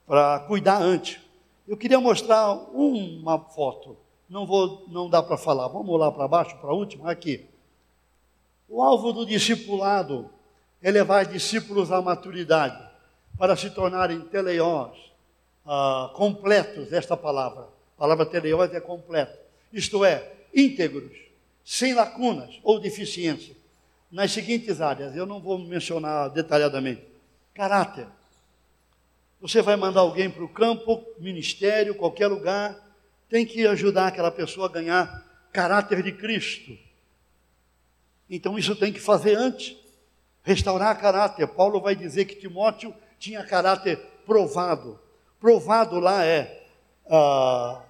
para 0.07 0.41
cuidar 0.41 0.83
antes. 0.83 1.21
Eu 1.67 1.77
queria 1.77 2.01
mostrar 2.01 2.53
uma 2.75 3.39
foto. 3.39 3.97
Não 4.29 4.45
vou, 4.45 4.85
não 4.89 5.09
dá 5.09 5.23
para 5.23 5.37
falar. 5.37 5.69
Vamos 5.69 5.99
lá 5.99 6.11
para 6.11 6.27
baixo, 6.27 6.57
para 6.57 6.71
a 6.71 6.75
última, 6.75 7.11
aqui. 7.11 7.47
O 8.71 8.81
alvo 8.81 9.13
do 9.13 9.27
discipulado 9.27 10.31
é 10.81 10.93
levar 10.93 11.25
discípulos 11.25 11.91
à 11.91 12.01
maturidade, 12.01 12.81
para 13.37 13.57
se 13.57 13.69
tornarem 13.69 14.21
teleiós, 14.21 14.97
ah, 15.67 16.13
completos 16.15 16.89
desta 16.89 17.17
palavra. 17.17 17.63
A 17.97 17.99
palavra 17.99 18.25
teleiós 18.25 18.73
é 18.73 18.81
completo. 18.81 19.37
Isto 19.73 20.05
é, 20.05 20.33
íntegros, 20.55 21.19
sem 21.65 21.95
lacunas 21.95 22.61
ou 22.63 22.79
deficiência. 22.79 23.57
Nas 24.09 24.31
seguintes 24.31 24.81
áreas, 24.81 25.17
eu 25.17 25.27
não 25.27 25.41
vou 25.41 25.59
mencionar 25.59 26.31
detalhadamente. 26.31 27.03
Caráter, 27.53 28.07
você 29.41 29.61
vai 29.63 29.75
mandar 29.75 30.01
alguém 30.01 30.31
para 30.31 30.45
o 30.45 30.49
campo, 30.49 31.05
ministério, 31.19 31.97
qualquer 31.97 32.29
lugar, 32.29 32.79
tem 33.29 33.45
que 33.45 33.67
ajudar 33.67 34.07
aquela 34.07 34.31
pessoa 34.31 34.69
a 34.69 34.73
ganhar 34.73 35.25
caráter 35.53 36.05
de 36.05 36.13
Cristo. 36.13 36.90
Então 38.31 38.57
isso 38.57 38.77
tem 38.77 38.93
que 38.93 39.01
fazer 39.01 39.35
antes. 39.35 39.77
Restaurar 40.43 40.99
caráter. 40.99 41.47
Paulo 41.49 41.81
vai 41.81 41.97
dizer 41.97 42.25
que 42.27 42.37
Timóteo 42.37 42.95
tinha 43.19 43.45
caráter 43.45 43.99
provado. 44.25 44.99
Provado 45.41 45.99
lá 45.99 46.25
é 46.25 46.65
ah, 47.11 47.83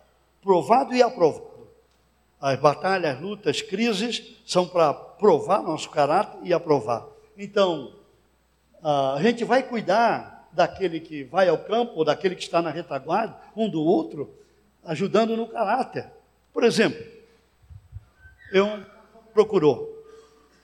provado 0.42 0.94
e 0.94 1.03
aprovado. 1.03 1.50
As 2.40 2.59
batalhas, 2.59 3.20
lutas, 3.20 3.61
crises 3.61 4.38
são 4.46 4.66
para 4.66 4.94
provar 4.94 5.62
nosso 5.62 5.90
caráter 5.90 6.38
e 6.42 6.55
aprovar. 6.55 7.07
Então, 7.37 7.94
ah, 8.83 9.14
a 9.14 9.22
gente 9.22 9.44
vai 9.44 9.62
cuidar 9.62 10.48
daquele 10.53 11.00
que 11.00 11.22
vai 11.24 11.48
ao 11.48 11.59
campo, 11.59 11.92
ou 11.96 12.05
daquele 12.05 12.35
que 12.35 12.42
está 12.42 12.61
na 12.62 12.70
retaguarda, 12.70 13.37
um 13.55 13.68
do 13.68 13.83
outro, 13.83 14.35
ajudando 14.85 15.37
no 15.37 15.46
caráter. 15.46 16.11
Por 16.53 16.64
exemplo, 16.64 17.05
eu 18.53 18.85
procurou. 19.33 19.99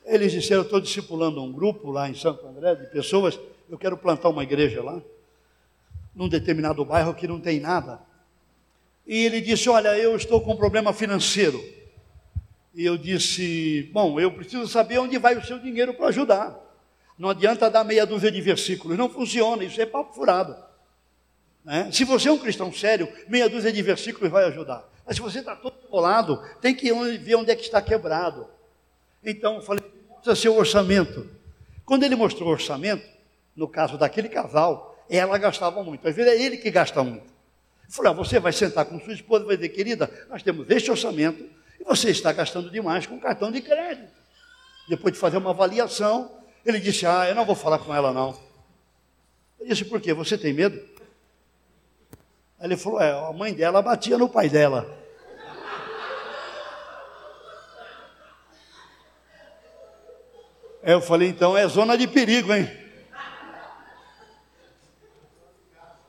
Eles 0.07 0.31
disseram, 0.31 0.63
estou 0.63 0.81
discipulando 0.81 1.43
um 1.43 1.53
grupo 1.53 1.91
lá 1.91 2.09
em 2.09 2.15
Santo 2.15 2.47
André 2.47 2.77
de 2.77 2.87
pessoas, 2.87 3.39
eu 3.69 3.77
quero 3.77 3.97
plantar 3.97 4.29
uma 4.29 4.45
igreja 4.45 4.81
lá, 4.83 5.03
num 6.15 6.29
determinado 6.29 6.85
bairro 6.85 7.13
que 7.13 7.27
não 7.27 7.41
tem 7.41 7.59
nada. 7.59 8.01
E 9.05 9.25
ele 9.25 9.41
disse, 9.41 9.69
olha, 9.69 9.99
eu 9.99 10.15
estou 10.17 10.41
com 10.41 10.53
um 10.53 10.57
problema 10.57 10.93
financeiro. 10.93 11.63
E 12.73 12.85
eu 12.85 12.97
disse, 12.97 13.91
bom, 13.93 14.21
eu 14.21 14.31
preciso 14.31 14.69
saber 14.69 14.99
onde 14.99 15.19
vai 15.19 15.37
o 15.37 15.45
seu 15.45 15.59
dinheiro 15.59 15.93
para 15.93 16.07
ajudar. 16.07 16.57
Não 17.19 17.31
adianta 17.31 17.69
dar 17.69 17.83
meia 17.83 18.07
dúzia 18.07 18.31
de 18.31 18.41
versículos, 18.41 18.97
não 18.97 19.09
funciona, 19.09 19.65
isso 19.65 19.81
é 19.81 19.87
papo 19.87 20.15
furado. 20.15 20.57
Né? 21.65 21.91
Se 21.91 22.05
você 22.05 22.29
é 22.29 22.33
um 22.33 22.39
cristão 22.39 22.73
sério, 22.73 23.09
meia 23.27 23.49
dúzia 23.49 23.73
de 23.73 23.83
versículos 23.83 24.31
vai 24.31 24.45
ajudar. 24.45 24.89
Mas 25.05 25.17
se 25.17 25.23
você 25.23 25.41
está 25.41 25.57
todo 25.57 25.75
colado, 25.89 26.41
tem 26.61 26.75
que 26.75 26.93
ver 27.19 27.35
onde 27.35 27.51
é 27.51 27.57
que 27.57 27.63
está 27.63 27.83
quebrado. 27.83 28.47
Então, 29.25 29.57
eu 29.57 29.63
falei, 29.63 29.83
mostra 30.27 30.35
seu 30.35 30.57
orçamento. 30.57 31.29
Quando 31.85 32.03
ele 32.03 32.17
mostrou 32.17 32.49
o 32.49 32.53
orçamento, 32.53 33.07
no 33.55 33.69
caso 33.69 33.97
daquele 33.97 34.29
casal, 34.29 34.99
ela 35.09 35.39
gastava 35.39 35.85
muito. 35.85 36.07
Às 36.09 36.17
vezes 36.17 36.33
é 36.33 36.43
ele 36.43 36.57
que 36.57 36.71
gasta 36.71 37.03
muito. 37.05 37.27
Eu 37.87 37.93
falei, 37.93 38.11
ah, 38.11 38.15
você 38.15 38.41
vai 38.41 38.53
sentar 38.53 38.85
com 38.87 38.99
sua 38.99 39.13
esposa 39.13 39.45
e 39.45 39.47
vai 39.47 39.57
dizer, 39.57 39.69
querida, 39.69 40.11
nós 40.29 40.43
temos 40.43 40.69
este 40.69 40.91
orçamento 40.91 41.49
e 41.79 41.85
você 41.85 42.11
está 42.11 42.33
gastando 42.33 42.69
demais 42.71 43.07
com 43.07 43.21
cartão 43.21 43.53
de 43.53 43.61
crédito. 43.61 44.11
Depois 44.89 45.15
de 45.15 45.21
fazer 45.21 45.37
uma 45.37 45.51
avaliação, 45.51 46.31
ele 46.65 46.81
disse: 46.81 47.07
Ah, 47.07 47.29
eu 47.29 47.35
não 47.35 47.45
vou 47.45 47.55
falar 47.55 47.79
com 47.79 47.95
ela, 47.95 48.13
não. 48.13 48.39
Eu 49.59 49.67
disse: 49.67 49.85
Por 49.85 50.01
quê? 50.01 50.15
Você 50.15 50.39
tem 50.39 50.53
medo? 50.53 50.81
Ele 52.61 52.77
falou: 52.77 53.01
É, 53.01 53.11
a 53.11 53.33
mãe 53.33 53.53
dela 53.53 53.83
batia 53.83 54.17
no 54.17 54.29
pai 54.29 54.49
dela. 54.49 54.89
Eu 60.87 61.01
falei: 61.01 61.29
Então 61.29 61.59
é 61.59 61.67
zona 61.67 61.99
de 61.99 62.07
perigo, 62.07 62.55
hein? 62.55 62.71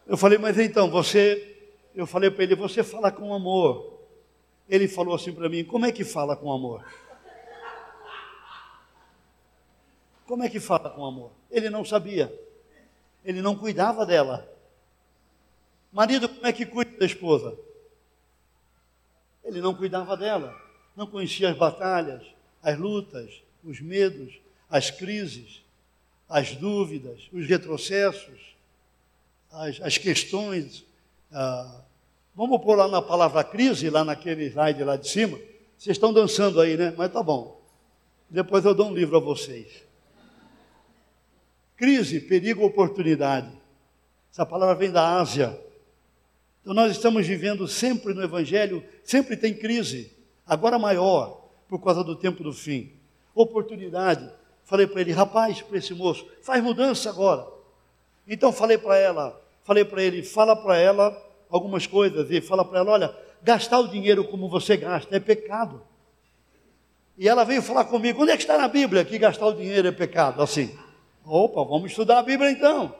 Eu 0.06 0.16
falei: 0.16 0.38
Mas 0.38 0.58
então, 0.60 0.90
você. 0.90 1.56
Eu 1.96 2.06
falei 2.06 2.30
para 2.30 2.44
ele: 2.44 2.56
Você 2.56 2.84
fala 2.84 3.12
com 3.12 3.34
amor. 3.34 3.98
Ele 4.70 4.88
falou 4.88 5.16
assim 5.16 5.34
para 5.34 5.50
mim: 5.50 5.64
Como 5.64 5.86
é 5.86 5.92
que 5.92 6.04
fala 6.04 6.36
com 6.36 6.52
amor? 6.52 6.86
Como 10.28 10.44
é 10.44 10.50
que 10.50 10.60
fala 10.60 10.90
com 10.92 11.06
amor? 11.06 11.32
Ele 11.50 11.70
não 11.70 11.84
sabia. 11.84 12.32
Ele 13.26 13.42
não 13.42 13.56
cuidava 13.56 14.06
dela. 14.06 14.48
Marido, 15.92 16.30
como 16.30 16.46
é 16.46 16.54
que 16.54 16.66
cuida 16.66 16.98
da 16.98 17.06
esposa? 17.06 17.58
Ele 19.44 19.60
não 19.60 19.74
cuidava 19.74 20.16
dela. 20.16 20.56
Não 20.96 21.08
conhecia 21.08 21.50
as 21.50 21.58
batalhas, 21.58 22.24
as 22.62 22.78
lutas, 22.78 23.42
os 23.64 23.80
medos, 23.80 24.40
as 24.70 24.92
crises, 24.92 25.62
as 26.28 26.56
dúvidas, 26.56 27.30
os 27.32 27.48
retrocessos, 27.48 28.56
as, 29.52 29.82
as 29.82 29.98
questões. 29.98 30.86
Ah, 31.32 31.82
vamos 32.36 32.62
pôr 32.62 32.76
lá 32.76 32.88
na 32.88 33.02
palavra 33.02 33.44
crise, 33.44 33.90
lá 33.90 34.04
naquele 34.04 34.46
slide 34.50 34.84
lá 34.84 34.96
de 34.98 35.08
cima. 35.08 35.38
Vocês 35.78 35.96
estão 35.96 36.12
dançando 36.12 36.60
aí, 36.60 36.76
né? 36.76 36.94
Mas 36.98 37.12
tá 37.12 37.22
bom. 37.22 37.62
Depois 38.30 38.66
eu 38.66 38.74
dou 38.74 38.88
um 38.88 38.94
livro 38.94 39.18
a 39.18 39.20
vocês. 39.20 39.84
Crise, 41.76 42.20
perigo, 42.20 42.66
oportunidade. 42.66 43.52
Essa 44.32 44.46
palavra 44.46 44.76
vem 44.76 44.92
da 44.92 45.18
Ásia. 45.20 45.58
Então 46.62 46.74
nós 46.74 46.92
estamos 46.92 47.26
vivendo 47.26 47.68
sempre 47.68 48.14
no 48.14 48.22
Evangelho, 48.22 48.84
sempre 49.04 49.38
tem 49.38 49.54
crise, 49.54 50.12
agora 50.46 50.78
maior, 50.78 51.50
por 51.70 51.82
causa 51.82 52.04
do 52.04 52.16
tempo 52.16 52.44
do 52.44 52.52
fim. 52.52 52.92
Oportunidade. 53.34 54.30
Falei 54.68 54.86
para 54.86 55.00
ele, 55.00 55.14
rapaz, 55.14 55.62
para 55.62 55.78
esse 55.78 55.94
moço, 55.94 56.28
faz 56.42 56.62
mudança 56.62 57.10
agora. 57.10 57.48
Então 58.28 58.52
falei 58.52 58.78
para 58.78 58.98
ela, 58.98 59.42
falei 59.64 59.86
para 59.86 60.04
ele, 60.04 60.22
fala 60.22 60.58
para 60.58 60.76
ela 60.76 61.18
algumas 61.50 61.88
coisas 61.88 62.30
e 62.30 62.42
fala 62.42 62.66
para 62.66 62.80
ela, 62.80 62.92
olha, 62.92 63.16
gastar 63.42 63.80
o 63.80 63.88
dinheiro 63.88 64.26
como 64.26 64.50
você 64.50 64.76
gasta 64.76 65.16
é 65.16 65.22
pecado. 65.22 65.82
E 67.18 67.30
ela 67.30 67.46
veio 67.46 67.62
falar 67.62 67.86
comigo, 67.86 68.22
onde 68.22 68.32
é 68.32 68.36
que 68.36 68.44
está 68.44 68.58
na 68.58 68.68
Bíblia 68.68 69.06
que 69.06 69.18
gastar 69.18 69.46
o 69.46 69.54
dinheiro 69.54 69.88
é 69.88 69.92
pecado? 69.94 70.42
Assim. 70.42 70.78
Opa, 71.26 71.64
vamos 71.64 71.92
estudar 71.92 72.20
a 72.20 72.24
Bíblia 72.24 72.52
então. 72.52 72.94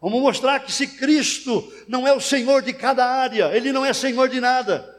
Vamos 0.00 0.22
mostrar 0.22 0.60
que 0.60 0.70
se 0.70 0.86
Cristo 0.86 1.72
não 1.88 2.06
é 2.06 2.12
o 2.12 2.20
Senhor 2.20 2.62
de 2.62 2.72
cada 2.72 3.04
área, 3.04 3.50
Ele 3.52 3.72
não 3.72 3.84
é 3.84 3.92
Senhor 3.92 4.28
de 4.28 4.40
nada. 4.40 4.96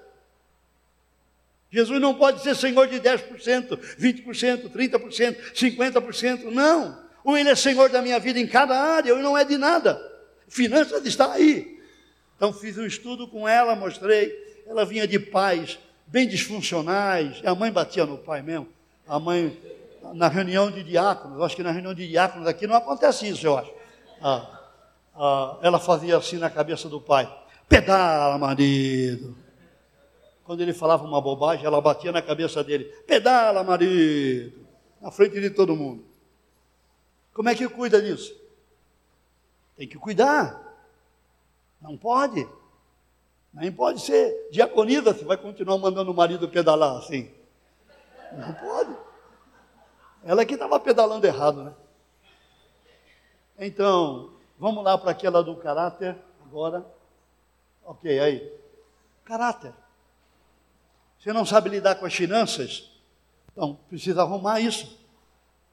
Jesus 1.72 2.02
não 2.02 2.16
pode 2.16 2.42
ser 2.42 2.56
Senhor 2.56 2.88
de 2.88 3.00
10%, 3.00 3.78
20%, 4.00 4.70
30%, 4.70 5.38
50%, 5.54 6.44
não. 6.46 6.98
Ou 7.24 7.38
Ele 7.38 7.50
é 7.50 7.56
Senhor 7.56 7.90
da 7.90 8.02
minha 8.02 8.20
vida 8.20 8.40
em 8.40 8.48
cada 8.48 8.76
área, 8.76 9.14
ou 9.14 9.22
não 9.22 9.38
é 9.38 9.46
de 9.46 9.58
nada. 9.58 10.02
Finanças 10.48 11.06
está 11.06 11.34
aí. 11.34 11.80
Então 12.36 12.52
fiz 12.52 12.78
um 12.78 12.86
estudo 12.86 13.28
com 13.28 13.48
ela, 13.48 13.76
mostrei. 13.76 14.34
Ela 14.66 14.86
vinha 14.86 15.08
de 15.08 15.20
pais 15.20 15.78
bem 16.08 16.28
disfuncionais. 16.28 17.42
A 17.46 17.54
mãe 17.54 17.72
batia 17.72 18.06
no 18.06 18.18
pai 18.18 18.42
mesmo. 18.42 18.68
A 19.08 19.20
mãe 19.20 19.56
na 20.14 20.28
reunião 20.28 20.72
de 20.72 20.84
diáconos, 20.84 21.42
acho 21.42 21.56
que 21.56 21.64
na 21.64 21.72
reunião 21.72 21.94
de 21.94 22.08
diáconos 22.08 22.48
aqui 22.48 22.66
não 22.66 22.76
acontece 22.76 23.28
isso, 23.28 23.46
eu 23.46 23.58
acho. 23.58 23.72
Ah, 24.22 24.60
ah, 25.16 25.58
ela 25.62 25.80
fazia 25.80 26.18
assim 26.18 26.38
na 26.38 26.50
cabeça 26.50 26.90
do 26.90 27.00
pai: 27.00 27.32
pedala, 27.68 28.38
marido. 28.38 29.36
Quando 30.50 30.62
ele 30.62 30.74
falava 30.74 31.06
uma 31.06 31.22
bobagem, 31.22 31.64
ela 31.64 31.80
batia 31.80 32.12
na 32.12 32.24
cabeça 32.24 32.64
dele: 32.64 32.86
pedala, 33.06 33.64
marido. 33.64 34.66
Na 35.00 35.12
frente 35.12 35.40
de 35.40 35.52
todo 35.52 35.76
mundo. 35.76 36.04
Como 37.36 37.50
é 37.50 37.54
que 37.54 37.70
cuida 37.70 38.02
disso? 38.02 38.36
Tem 39.78 39.88
que 39.88 40.00
cuidar. 40.00 40.60
Não 41.80 41.96
pode. 41.96 42.50
Nem 43.54 43.72
pode 43.72 44.02
ser 44.02 44.50
diaconisa, 44.50 45.14
você 45.14 45.24
vai 45.24 45.38
continuar 45.38 45.78
mandando 45.78 46.10
o 46.10 46.16
marido 46.16 46.50
pedalar 46.50 46.98
assim. 46.98 47.32
Não 48.32 48.52
pode. 48.52 48.98
Ela 50.24 50.44
que 50.46 50.56
estava 50.56 50.80
pedalando 50.80 51.28
errado, 51.28 51.64
né? 51.64 51.74
Então, 53.60 54.32
vamos 54.58 54.84
lá 54.84 54.98
para 54.98 55.12
aquela 55.12 55.44
do 55.44 55.56
caráter 55.58 56.18
agora. 56.44 56.84
Ok, 57.86 58.20
aí. 58.20 58.52
Caráter. 59.24 59.76
Você 61.20 61.34
não 61.34 61.46
sabe 61.46 61.70
lidar 61.70 61.96
com 61.96 62.06
as 62.06 62.14
finanças? 62.14 62.90
Então, 63.52 63.78
precisa 63.90 64.22
arrumar 64.22 64.62
isso. 64.62 64.98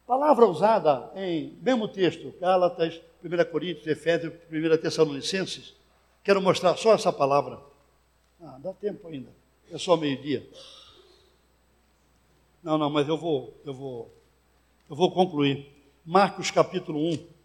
Palavra 0.07 0.47
usada 0.47 1.11
em 1.14 1.57
mesmo 1.62 1.88
texto, 1.88 2.34
Gálatas, 2.40 3.01
1 3.24 3.51
Coríntios, 3.51 3.86
Efésios, 3.86 4.32
1 4.51 4.76
Tessalonicenses. 4.78 5.74
Quero 6.22 6.42
mostrar 6.42 6.76
só 6.76 6.92
essa 6.94 7.12
palavra. 7.12 7.61
Ah, 8.40 8.59
dá 8.61 8.72
tempo 8.72 9.09
ainda. 9.09 9.30
É 9.70 9.78
só 9.78 9.97
meio-dia. 9.97 10.49
Não, 12.62 12.76
não, 12.76 12.90
mas 12.90 13.09
eu 13.09 13.16
vou, 13.16 13.55
eu 13.64 13.72
vou 13.72 14.16
eu 14.88 14.94
vou 14.94 15.11
concluir. 15.11 15.66
Marcos 16.05 16.53
capítulo 16.53 17.01
1. 17.11 17.36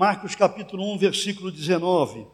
Marcos 0.00 0.34
capítulo 0.34 0.94
1, 0.94 0.96
versículo 0.96 1.52
19. 1.52 2.26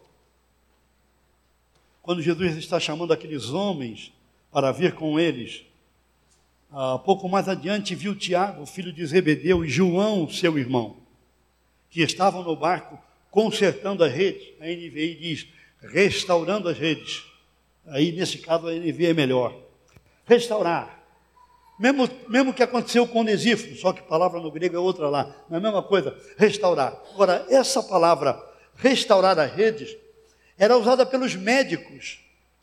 Quando 2.01 2.23
Jesus 2.23 2.55
está 2.55 2.79
chamando 2.79 3.13
aqueles 3.13 3.51
homens 3.51 4.13
para 4.53 4.71
vir 4.71 4.95
com 4.95 5.19
eles, 5.19 5.65
ah, 6.71 6.97
pouco 6.97 7.29
mais 7.29 7.49
adiante 7.49 7.93
viu 7.93 8.15
Tiago, 8.15 8.65
filho 8.67 8.93
de 8.93 9.05
Zebedeu, 9.05 9.65
e 9.65 9.69
João, 9.69 10.31
seu 10.31 10.57
irmão, 10.57 10.99
que 11.91 12.03
estavam 12.03 12.45
no 12.45 12.55
barco 12.55 13.01
consertando 13.33 14.05
a 14.05 14.09
rede. 14.09 14.55
A 14.61 14.67
NVI 14.67 15.17
diz 15.17 15.49
restaurando 15.81 16.69
as 16.69 16.79
redes. 16.79 17.25
Aí, 17.89 18.13
nesse 18.13 18.39
caso, 18.39 18.69
a 18.69 18.73
NVI 18.73 19.07
é 19.07 19.13
melhor. 19.13 19.53
Restaurar. 20.25 21.05
Mesmo, 21.79 22.09
mesmo 22.29 22.55
que 22.55 22.63
aconteceu 22.63 23.07
com 23.07 23.21
Onesíforo, 23.21 23.77
só 23.77 23.93
que 23.93 24.03
palavra 24.03 24.41
no 24.41 24.51
grego 24.51 24.77
é 24.77 24.79
outra 24.79 25.11
lá, 25.11 25.35
não 25.49 25.57
é 25.57 25.61
a 25.61 25.63
mesma 25.63 25.83
coisa, 25.83 26.17
restaurar. 26.37 26.99
Agora, 27.13 27.45
essa 27.51 27.83
palavra, 27.83 28.43
restaurar 28.77 29.39
as 29.39 29.53
redes, 29.53 29.97
era 30.57 30.77
usada 30.77 31.05
pelos 31.05 31.35
médicos 31.35 32.19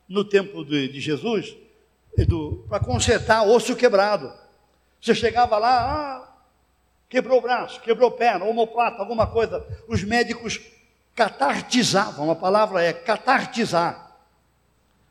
no 0.09 0.25
tempo 0.25 0.65
de, 0.65 0.87
de 0.87 0.99
Jesus, 0.99 1.55
para 2.67 2.79
consertar 2.79 3.43
osso 3.43 3.75
quebrado. 3.75 4.33
Você 4.99 5.13
chegava 5.13 5.57
lá, 5.57 5.91
ah, 5.91 6.33
quebrou 7.07 7.37
o 7.37 7.41
braço, 7.41 7.81
quebrou 7.81 8.09
a 8.09 8.11
perna, 8.11 8.45
homoplata, 8.45 8.99
alguma 8.99 9.27
coisa. 9.27 9.65
Os 9.87 10.03
médicos 10.03 10.59
catartizavam, 11.15 12.31
a 12.31 12.35
palavra 12.35 12.81
é 12.81 12.93
catartizar. 12.93 14.17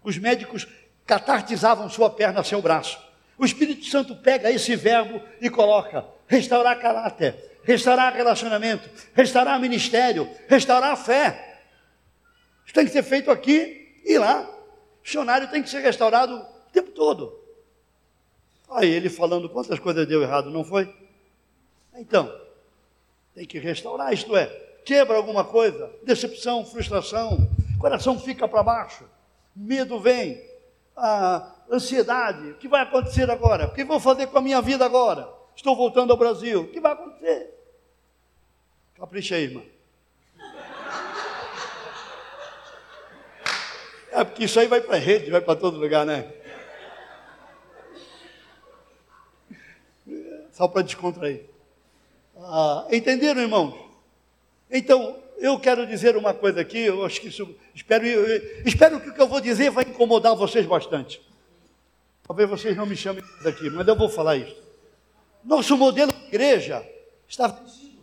Os 0.02 0.18
médicos 0.18 0.66
catartizavam 1.06 1.88
sua 1.88 2.10
perna, 2.10 2.42
seu 2.42 2.60
braço. 2.60 3.11
O 3.42 3.44
Espírito 3.44 3.84
Santo 3.86 4.14
pega 4.14 4.52
esse 4.52 4.76
verbo 4.76 5.20
e 5.40 5.50
coloca: 5.50 6.06
restaurar 6.28 6.78
caráter, 6.78 7.58
restaurar 7.64 8.14
relacionamento, 8.14 8.88
restaurar 9.12 9.58
ministério, 9.58 10.30
restaurar 10.46 10.96
fé. 10.96 11.60
Isso 12.64 12.72
tem 12.72 12.84
que 12.84 12.92
ser 12.92 13.02
feito 13.02 13.32
aqui 13.32 14.00
e 14.04 14.16
lá. 14.16 14.42
O 14.42 15.02
missionário 15.02 15.50
tem 15.50 15.60
que 15.60 15.68
ser 15.68 15.80
restaurado 15.80 16.36
o 16.36 16.70
tempo 16.72 16.92
todo. 16.92 17.36
Aí 18.70 18.88
ele 18.88 19.10
falando 19.10 19.48
quantas 19.48 19.80
coisas 19.80 20.06
deu 20.06 20.22
errado, 20.22 20.48
não 20.48 20.62
foi? 20.62 20.94
Então, 21.96 22.32
tem 23.34 23.44
que 23.44 23.58
restaurar, 23.58 24.12
isto 24.12 24.36
é, 24.36 24.46
quebra 24.84 25.16
alguma 25.16 25.44
coisa, 25.44 25.90
decepção, 26.04 26.64
frustração, 26.64 27.50
coração 27.80 28.20
fica 28.20 28.46
para 28.46 28.62
baixo, 28.62 29.04
medo 29.56 29.98
vem, 29.98 30.40
a 30.96 31.54
ansiedade, 31.72 32.50
o 32.50 32.54
que 32.56 32.68
vai 32.68 32.82
acontecer 32.82 33.30
agora? 33.30 33.66
O 33.66 33.72
que 33.72 33.82
vou 33.82 33.98
fazer 33.98 34.26
com 34.26 34.38
a 34.38 34.42
minha 34.42 34.60
vida 34.60 34.84
agora? 34.84 35.28
Estou 35.56 35.74
voltando 35.74 36.10
ao 36.10 36.18
Brasil, 36.18 36.62
o 36.62 36.68
que 36.68 36.80
vai 36.80 36.92
acontecer? 36.92 37.54
Capricha 38.94 39.34
aí, 39.34 39.44
irmã. 39.44 39.62
É 44.10 44.22
porque 44.22 44.44
isso 44.44 44.60
aí 44.60 44.66
vai 44.66 44.82
para 44.82 44.98
rede, 44.98 45.30
vai 45.30 45.40
para 45.40 45.58
todo 45.58 45.78
lugar, 45.78 46.04
né? 46.04 46.30
Só 50.52 50.68
para 50.68 50.82
descontrair. 50.82 51.46
Ah, 52.36 52.86
entenderam, 52.90 53.40
irmãos? 53.40 53.74
Então, 54.70 55.18
eu 55.38 55.58
quero 55.58 55.86
dizer 55.86 56.14
uma 56.16 56.34
coisa 56.34 56.60
aqui, 56.60 56.78
eu 56.78 57.04
acho 57.04 57.20
que 57.20 57.28
isso, 57.28 57.56
espero, 57.74 58.04
espero 58.66 59.00
que 59.00 59.08
o 59.08 59.14
que 59.14 59.20
eu 59.20 59.26
vou 59.26 59.40
dizer 59.40 59.70
vai 59.70 59.84
incomodar 59.84 60.36
vocês 60.36 60.66
bastante. 60.66 61.20
Talvez 62.26 62.48
vocês 62.48 62.76
não 62.76 62.86
me 62.86 62.96
chamem 62.96 63.22
daqui, 63.42 63.68
mas 63.70 63.86
eu 63.86 63.96
vou 63.96 64.08
falar 64.08 64.36
isso. 64.36 64.56
Nosso 65.44 65.76
modelo 65.76 66.12
de 66.12 66.26
igreja 66.28 66.86
está 67.28 67.48
vencido. 67.48 68.02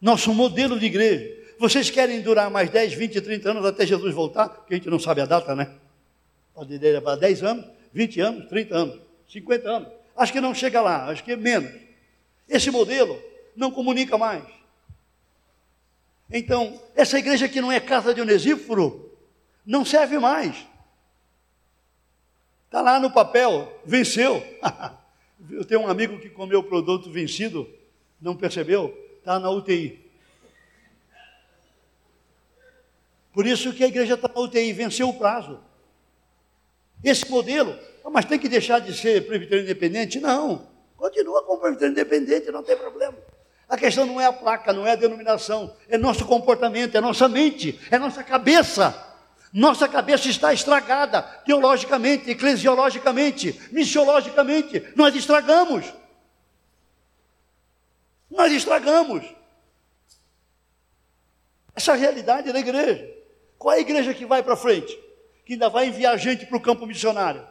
Nosso 0.00 0.32
modelo 0.34 0.78
de 0.78 0.86
igreja. 0.86 1.44
Vocês 1.58 1.90
querem 1.90 2.20
durar 2.20 2.50
mais 2.50 2.68
10, 2.68 2.92
20, 2.92 3.20
30 3.20 3.50
anos 3.50 3.64
até 3.64 3.86
Jesus 3.86 4.14
voltar? 4.14 4.48
Que 4.66 4.74
a 4.74 4.76
gente 4.76 4.90
não 4.90 4.98
sabe 4.98 5.22
a 5.22 5.26
data, 5.26 5.54
né? 5.54 5.72
Pode 6.54 6.76
levar 6.76 7.16
10 7.16 7.42
anos, 7.42 7.66
20 7.92 8.20
anos, 8.20 8.48
30 8.48 8.76
anos, 8.76 9.00
50 9.28 9.68
anos. 9.68 9.88
Acho 10.14 10.32
que 10.32 10.40
não 10.40 10.54
chega 10.54 10.80
lá, 10.80 11.06
acho 11.06 11.24
que 11.24 11.32
é 11.32 11.36
menos. 11.36 11.72
Esse 12.48 12.70
modelo 12.70 13.20
não 13.56 13.70
comunica 13.70 14.18
mais. 14.18 14.44
Então, 16.30 16.80
essa 16.94 17.18
igreja 17.18 17.48
que 17.48 17.60
não 17.60 17.72
é 17.72 17.80
casa 17.80 18.12
de 18.12 18.20
Onesíforo, 18.20 19.05
não 19.66 19.84
serve 19.84 20.18
mais. 20.18 20.64
Está 22.66 22.80
lá 22.80 23.00
no 23.00 23.10
papel, 23.10 23.80
venceu. 23.84 24.42
Eu 25.50 25.64
tenho 25.64 25.80
um 25.80 25.88
amigo 25.88 26.18
que 26.18 26.30
comeu 26.30 26.60
o 26.60 26.64
produto 26.64 27.10
vencido, 27.10 27.68
não 28.20 28.36
percebeu, 28.36 28.96
está 29.18 29.38
na 29.38 29.50
UTI. 29.50 30.04
Por 33.32 33.46
isso 33.46 33.72
que 33.72 33.84
a 33.84 33.88
igreja 33.88 34.14
está 34.14 34.28
na 34.28 34.40
UTI, 34.40 34.72
venceu 34.72 35.08
o 35.08 35.14
prazo. 35.18 35.60
Esse 37.04 37.30
modelo, 37.30 37.78
ah, 38.04 38.10
mas 38.10 38.24
tem 38.24 38.38
que 38.38 38.48
deixar 38.48 38.78
de 38.78 38.96
ser 38.96 39.26
presbiteriano 39.26 39.68
independente? 39.68 40.18
Não. 40.18 40.66
Continua 40.96 41.42
como 41.42 41.60
presbiteriano 41.60 41.98
independente, 42.00 42.50
não 42.50 42.62
tem 42.62 42.76
problema. 42.76 43.18
A 43.68 43.76
questão 43.76 44.06
não 44.06 44.20
é 44.20 44.26
a 44.26 44.32
placa, 44.32 44.72
não 44.72 44.86
é 44.86 44.92
a 44.92 44.96
denominação, 44.96 45.74
é 45.88 45.98
nosso 45.98 46.24
comportamento, 46.24 46.96
é 46.96 47.00
nossa 47.00 47.28
mente, 47.28 47.78
é 47.90 47.98
nossa 47.98 48.24
cabeça. 48.24 49.05
Nossa 49.56 49.88
cabeça 49.88 50.28
está 50.28 50.52
estragada 50.52 51.22
teologicamente, 51.46 52.30
eclesiologicamente, 52.30 53.58
missiologicamente. 53.72 54.86
Nós 54.94 55.16
estragamos. 55.16 55.90
Nós 58.30 58.52
estragamos. 58.52 59.24
Essa 61.74 61.94
é 61.94 61.96
realidade 61.96 62.52
da 62.52 62.60
igreja. 62.60 63.10
Qual 63.56 63.72
é 63.72 63.78
a 63.78 63.80
igreja 63.80 64.12
que 64.12 64.26
vai 64.26 64.42
para 64.42 64.56
frente? 64.56 64.94
Que 65.46 65.54
ainda 65.54 65.70
vai 65.70 65.86
enviar 65.86 66.18
gente 66.18 66.44
para 66.44 66.58
o 66.58 66.60
campo 66.60 66.84
missionário? 66.84 67.42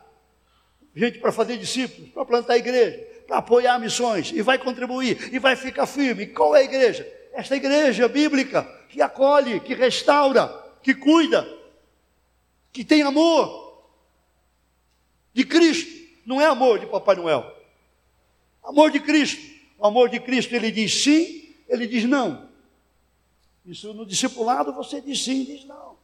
Gente 0.95 1.17
para 1.17 1.31
fazer 1.31 1.57
discípulos, 1.57 2.11
para 2.11 2.23
plantar 2.23 2.53
a 2.53 2.57
igreja, 2.57 2.99
para 3.25 3.37
apoiar 3.37 3.79
missões, 3.79 4.31
e 4.31 4.43
vai 4.43 4.59
contribuir, 4.59 5.33
e 5.33 5.39
vai 5.39 5.55
ficar 5.55 5.87
firme. 5.87 6.27
Qual 6.27 6.55
é 6.55 6.59
a 6.59 6.65
igreja? 6.65 7.11
Esta 7.33 7.55
igreja 7.55 8.07
bíblica 8.07 8.61
que 8.89 9.01
acolhe, 9.01 9.59
que 9.59 9.73
restaura, 9.73 10.47
que 10.83 10.93
cuida, 10.93 11.54
que 12.75 12.83
tem 12.83 13.03
amor 13.03 13.85
de 15.33 15.45
Cristo, 15.45 15.89
não 16.25 16.41
é 16.41 16.45
amor 16.45 16.77
de 16.77 16.85
Papai 16.85 17.15
Noel. 17.15 17.55
Amor 18.61 18.91
de 18.91 18.99
Cristo. 18.99 19.41
O 19.79 19.87
amor 19.87 20.09
de 20.09 20.19
Cristo, 20.19 20.53
ele 20.53 20.69
diz 20.71 20.93
sim, 21.01 21.55
ele 21.69 21.87
diz 21.87 22.03
não. 22.03 22.49
Isso 23.65 23.93
no 23.93 24.05
discipulado 24.05 24.73
você 24.73 24.99
diz 24.99 25.23
sim, 25.23 25.45
diz 25.45 25.63
não. 25.63 25.95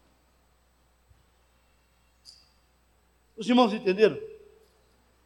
Os 3.36 3.50
irmãos 3.50 3.74
entenderam? 3.74 4.18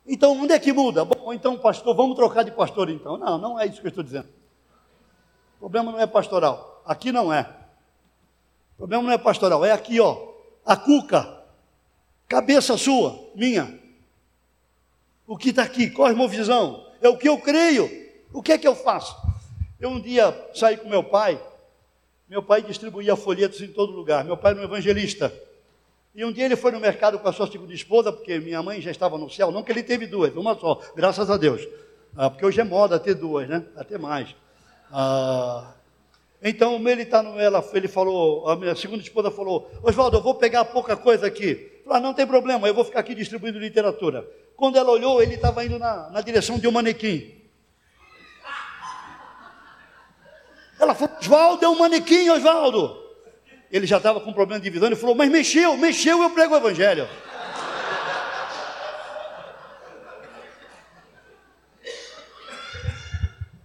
Então, 0.07 0.41
onde 0.41 0.53
é 0.53 0.57
que 0.57 0.73
muda? 0.73 1.05
Bom, 1.05 1.31
então, 1.31 1.59
pastor, 1.59 1.95
vamos 1.95 2.15
trocar 2.15 2.41
de 2.41 2.51
pastor 2.51 2.89
então. 2.89 3.17
Não, 3.17 3.37
não 3.37 3.59
é 3.59 3.67
isso 3.67 3.81
que 3.81 3.85
eu 3.85 3.89
estou 3.89 4.03
dizendo. 4.03 4.29
O 5.57 5.59
problema 5.59 5.91
não 5.91 5.99
é 5.99 6.07
pastoral. 6.07 6.81
Aqui 6.87 7.11
não 7.11 7.31
é. 7.31 7.41
O 8.73 8.77
problema 8.77 9.03
não 9.03 9.11
é 9.11 9.17
pastoral, 9.19 9.63
é 9.63 9.71
aqui, 9.71 9.99
ó. 9.99 10.33
A 10.65 10.75
cuca. 10.75 11.34
Cabeça 12.27 12.77
sua, 12.77 13.29
minha. 13.35 13.79
O 15.27 15.37
que 15.37 15.49
está 15.49 15.63
aqui, 15.63 15.89
cosmovisão. 15.89 16.85
É 17.01 17.09
o 17.09 17.17
que 17.17 17.29
eu 17.29 17.37
creio. 17.37 17.89
O 18.33 18.41
que 18.41 18.51
é 18.51 18.57
que 18.57 18.67
eu 18.67 18.75
faço? 18.75 19.15
Eu 19.79 19.89
um 19.89 19.99
dia 19.99 20.33
saí 20.53 20.77
com 20.77 20.89
meu 20.89 21.03
pai. 21.03 21.39
Meu 22.27 22.41
pai 22.41 22.61
distribuía 22.61 23.15
folhetos 23.15 23.61
em 23.61 23.67
todo 23.67 23.93
lugar. 23.93 24.23
Meu 24.23 24.35
pai 24.35 24.51
era 24.51 24.61
um 24.61 24.63
evangelista. 24.63 25.31
E 26.15 26.23
um 26.23 26.31
dia 26.31 26.45
ele 26.45 26.55
foi 26.55 26.71
no 26.71 26.79
mercado 26.79 27.19
com 27.19 27.27
a 27.27 27.33
sua 27.33 27.45
segunda 27.45 27.73
esposa, 27.73 28.11
porque 28.11 28.39
minha 28.39 28.63
mãe 28.63 28.81
já 28.81 28.89
estava 28.89 29.17
no 29.17 29.29
céu, 29.29 29.51
não 29.51 29.61
que 29.61 29.71
ele 29.71 29.83
teve 29.83 30.07
duas, 30.07 30.33
uma 30.33 30.57
só, 30.57 30.79
graças 30.95 31.29
a 31.29 31.35
Deus. 31.35 31.67
Ah, 32.15 32.29
porque 32.29 32.45
hoje 32.45 32.61
é 32.61 32.63
moda 32.63 32.97
ter 32.97 33.15
duas, 33.15 33.49
né? 33.49 33.65
Até 33.75 33.97
mais. 33.97 34.33
Ah, 34.89 35.73
então 36.41 36.75
ele 36.87 37.01
está 37.01 37.21
no 37.21 37.37
ela, 37.37 37.63
ele 37.73 37.89
falou, 37.89 38.47
a 38.47 38.55
minha 38.55 38.73
segunda 38.75 39.03
esposa 39.03 39.29
falou, 39.29 39.69
Oswaldo, 39.83 40.15
eu 40.17 40.21
vou 40.21 40.35
pegar 40.35 40.63
pouca 40.63 40.95
coisa 40.95 41.27
aqui. 41.27 41.74
Falei, 41.85 41.99
ah, 41.99 42.01
não 42.01 42.13
tem 42.13 42.27
problema, 42.27 42.67
eu 42.67 42.73
vou 42.73 42.83
ficar 42.83 42.99
aqui 42.99 43.15
distribuindo 43.15 43.57
literatura. 43.57 44.27
Quando 44.57 44.77
ela 44.77 44.91
olhou, 44.91 45.21
ele 45.21 45.35
estava 45.35 45.63
indo 45.63 45.79
na, 45.79 46.09
na 46.09 46.19
direção 46.19 46.59
de 46.59 46.67
um 46.67 46.71
manequim. 46.71 47.41
Ela 50.77 50.93
falou, 50.93 51.15
Oswaldo, 51.21 51.63
é 51.63 51.69
um 51.69 51.77
manequim, 51.77 52.29
Oswaldo 52.29 53.05
ele 53.71 53.85
já 53.85 53.97
estava 53.97 54.21
com 54.21 54.31
problema 54.31 54.61
de 54.61 54.69
visão, 54.69 54.87
ele 54.87 54.95
falou, 54.95 55.15
mas 55.15 55.29
mexeu, 55.29 55.75
mexeu, 55.75 56.21
eu 56.21 56.29
prego 56.29 56.53
o 56.53 56.57
evangelho. 56.57 57.09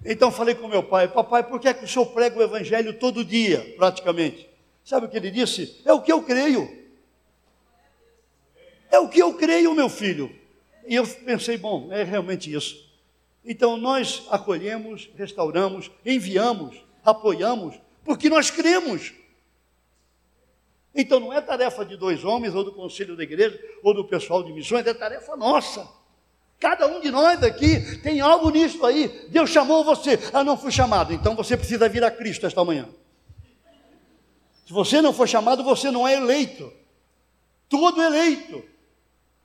Então 0.04 0.32
falei 0.32 0.54
com 0.54 0.66
meu 0.66 0.82
pai, 0.82 1.06
papai, 1.06 1.44
por 1.44 1.60
que 1.60 1.68
é 1.68 1.74
que 1.74 1.84
o 1.84 1.88
senhor 1.88 2.06
prega 2.06 2.36
o 2.36 2.42
evangelho 2.42 2.98
todo 2.98 3.24
dia, 3.24 3.74
praticamente? 3.76 4.48
Sabe 4.82 5.06
o 5.06 5.08
que 5.08 5.16
ele 5.16 5.30
disse? 5.30 5.80
É 5.84 5.92
o 5.92 6.00
que 6.00 6.10
eu 6.10 6.22
creio. 6.22 6.79
É 8.90 8.98
o 8.98 9.08
que 9.08 9.20
eu 9.20 9.34
creio, 9.34 9.74
meu 9.74 9.88
filho. 9.88 10.34
E 10.86 10.94
eu 10.94 11.06
pensei, 11.06 11.56
bom, 11.56 11.92
é 11.92 12.02
realmente 12.02 12.52
isso. 12.52 12.90
Então 13.44 13.76
nós 13.76 14.26
acolhemos, 14.30 15.08
restauramos, 15.16 15.90
enviamos, 16.04 16.76
apoiamos, 17.04 17.80
porque 18.04 18.28
nós 18.28 18.50
cremos. 18.50 19.12
Então 20.94 21.20
não 21.20 21.32
é 21.32 21.40
tarefa 21.40 21.84
de 21.84 21.96
dois 21.96 22.24
homens, 22.24 22.54
ou 22.54 22.64
do 22.64 22.72
conselho 22.72 23.16
da 23.16 23.22
igreja, 23.22 23.58
ou 23.82 23.94
do 23.94 24.04
pessoal 24.04 24.42
de 24.42 24.52
missões, 24.52 24.86
é 24.86 24.92
tarefa 24.92 25.36
nossa. 25.36 25.88
Cada 26.58 26.86
um 26.86 27.00
de 27.00 27.10
nós 27.10 27.42
aqui 27.42 27.96
tem 28.02 28.20
algo 28.20 28.50
nisso 28.50 28.84
aí. 28.84 29.08
Deus 29.30 29.48
chamou 29.48 29.82
você. 29.82 30.18
Ah, 30.32 30.44
não 30.44 30.58
fui 30.58 30.70
chamado. 30.70 31.14
Então 31.14 31.34
você 31.34 31.56
precisa 31.56 31.88
vir 31.88 32.04
a 32.04 32.10
Cristo 32.10 32.46
esta 32.46 32.62
manhã. 32.62 32.86
Se 34.66 34.72
você 34.72 35.00
não 35.00 35.12
for 35.12 35.26
chamado, 35.26 35.64
você 35.64 35.90
não 35.90 36.06
é 36.06 36.14
eleito. 36.16 36.70
Todo 37.66 38.02
eleito. 38.02 38.62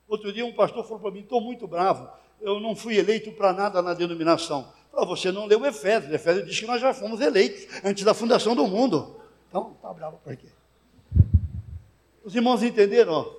Outro 0.08 0.32
dia 0.32 0.46
um 0.46 0.54
pastor 0.54 0.84
falou 0.84 1.00
para 1.00 1.12
mim: 1.12 1.22
estou 1.22 1.42
muito 1.42 1.68
bravo. 1.68 2.10
Eu 2.40 2.60
não 2.60 2.76
fui 2.76 2.98
eleito 2.98 3.32
para 3.32 3.54
nada 3.54 3.82
na 3.82 3.94
denominação. 3.94 4.72
Falei, 4.92 5.08
você 5.08 5.32
não 5.32 5.46
leu 5.46 5.66
Efésios. 5.66 6.14
Efésios 6.14 6.46
diz 6.46 6.60
que 6.60 6.66
nós 6.66 6.82
já 6.82 6.94
fomos 6.94 7.20
eleitos 7.20 7.68
antes 7.84 8.04
da 8.04 8.14
fundação 8.14 8.56
do 8.56 8.68
mundo. 8.68 9.20
Então, 9.50 9.74
está 9.76 9.94
bravo 9.94 10.18
por 10.24 10.36
quê? 10.36 10.48
Os 12.24 12.36
irmãos 12.36 12.62
entenderam? 12.64 13.36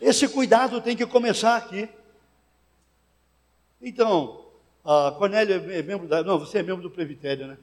Esse 0.00 0.28
cuidado 0.28 0.80
tem 0.80 0.96
que 0.96 1.06
começar 1.06 1.56
aqui. 1.56 1.88
Então, 3.80 4.44
a 4.84 5.14
Cornélio 5.16 5.70
é 5.72 5.82
membro 5.82 6.06
da. 6.06 6.22
Não, 6.22 6.38
você 6.38 6.58
é 6.58 6.62
membro 6.62 6.82
do 6.82 6.90
Previtério, 6.90 7.46
né? 7.46 7.58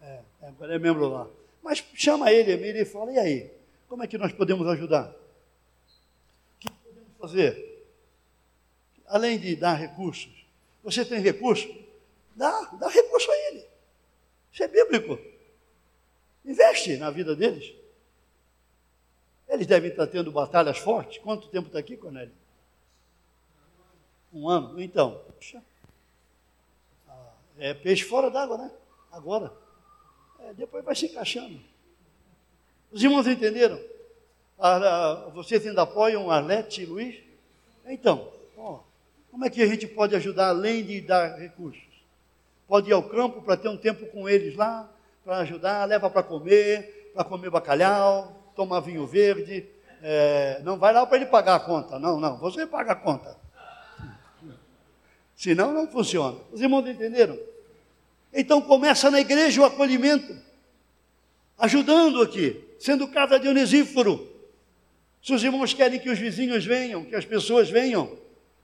É, 0.00 0.20
é, 0.42 0.74
é 0.74 0.78
membro 0.78 1.08
lá. 1.08 1.26
Mas 1.62 1.84
chama 1.94 2.30
ele, 2.30 2.52
ele 2.52 2.84
fala: 2.84 3.12
e 3.12 3.18
aí? 3.18 3.50
Como 3.88 4.02
é 4.02 4.06
que 4.06 4.18
nós 4.18 4.32
podemos 4.32 4.66
ajudar? 4.68 5.23
Fazer? 7.24 7.86
Além 9.06 9.38
de 9.38 9.56
dar 9.56 9.74
recursos. 9.74 10.44
Você 10.82 11.04
tem 11.04 11.20
recurso? 11.20 11.66
Dá, 12.36 12.64
dá 12.78 12.88
recurso 12.88 13.30
a 13.30 13.36
ele. 13.48 13.66
Isso 14.52 14.62
é 14.62 14.68
bíblico. 14.68 15.18
Investe 16.44 16.98
na 16.98 17.10
vida 17.10 17.34
deles. 17.34 17.74
Eles 19.48 19.66
devem 19.66 19.90
estar 19.90 20.06
tendo 20.06 20.30
batalhas 20.30 20.76
fortes. 20.76 21.16
Quanto 21.18 21.48
tempo 21.48 21.68
está 21.68 21.78
aqui, 21.78 21.96
Cornélio? 21.96 22.34
Um 24.30 24.46
ano? 24.46 24.78
Então, 24.80 25.24
puxa, 25.36 25.62
é 27.56 27.72
peixe 27.72 28.04
fora 28.04 28.30
d'água, 28.30 28.58
né? 28.58 28.70
Agora. 29.10 29.50
É, 30.40 30.52
depois 30.52 30.84
vai 30.84 30.94
se 30.94 31.06
encaixando. 31.06 31.58
Os 32.92 33.02
irmãos 33.02 33.26
entenderam? 33.26 33.80
Vocês 35.34 35.66
ainda 35.66 35.82
apoiam 35.82 36.30
Arlete 36.30 36.82
e 36.82 36.86
Luiz? 36.86 37.16
Então, 37.86 38.28
ó, 38.56 38.80
como 39.30 39.44
é 39.44 39.50
que 39.50 39.62
a 39.62 39.66
gente 39.66 39.86
pode 39.86 40.14
ajudar 40.16 40.48
além 40.48 40.84
de 40.84 41.00
dar 41.00 41.38
recursos? 41.38 41.82
Pode 42.66 42.88
ir 42.88 42.92
ao 42.92 43.02
campo 43.02 43.42
para 43.42 43.56
ter 43.56 43.68
um 43.68 43.76
tempo 43.76 44.06
com 44.06 44.28
eles 44.28 44.56
lá, 44.56 44.90
para 45.24 45.38
ajudar, 45.38 45.84
leva 45.86 46.08
para 46.08 46.22
comer, 46.22 47.10
para 47.14 47.24
comer 47.24 47.50
bacalhau, 47.50 48.52
tomar 48.56 48.80
vinho 48.80 49.06
verde. 49.06 49.66
É, 50.02 50.60
não 50.62 50.78
vai 50.78 50.92
lá 50.92 51.06
para 51.06 51.16
ele 51.16 51.26
pagar 51.26 51.56
a 51.56 51.60
conta. 51.60 51.98
Não, 51.98 52.18
não, 52.18 52.38
você 52.38 52.66
paga 52.66 52.92
a 52.92 52.96
conta. 52.96 53.36
Senão 55.36 55.72
não 55.72 55.88
funciona. 55.88 56.38
Os 56.52 56.60
irmãos 56.60 56.86
entenderam? 56.86 57.38
Então 58.32 58.60
começa 58.60 59.10
na 59.10 59.20
igreja 59.20 59.60
o 59.60 59.64
acolhimento, 59.64 60.36
ajudando 61.58 62.20
aqui, 62.20 62.64
sendo 62.78 63.08
casa 63.08 63.38
de 63.38 63.48
Onesíforo. 63.48 64.33
Se 65.24 65.32
os 65.32 65.42
irmãos 65.42 65.72
querem 65.72 65.98
que 65.98 66.10
os 66.10 66.18
vizinhos 66.18 66.66
venham, 66.66 67.02
que 67.02 67.16
as 67.16 67.24
pessoas 67.24 67.70
venham, 67.70 68.10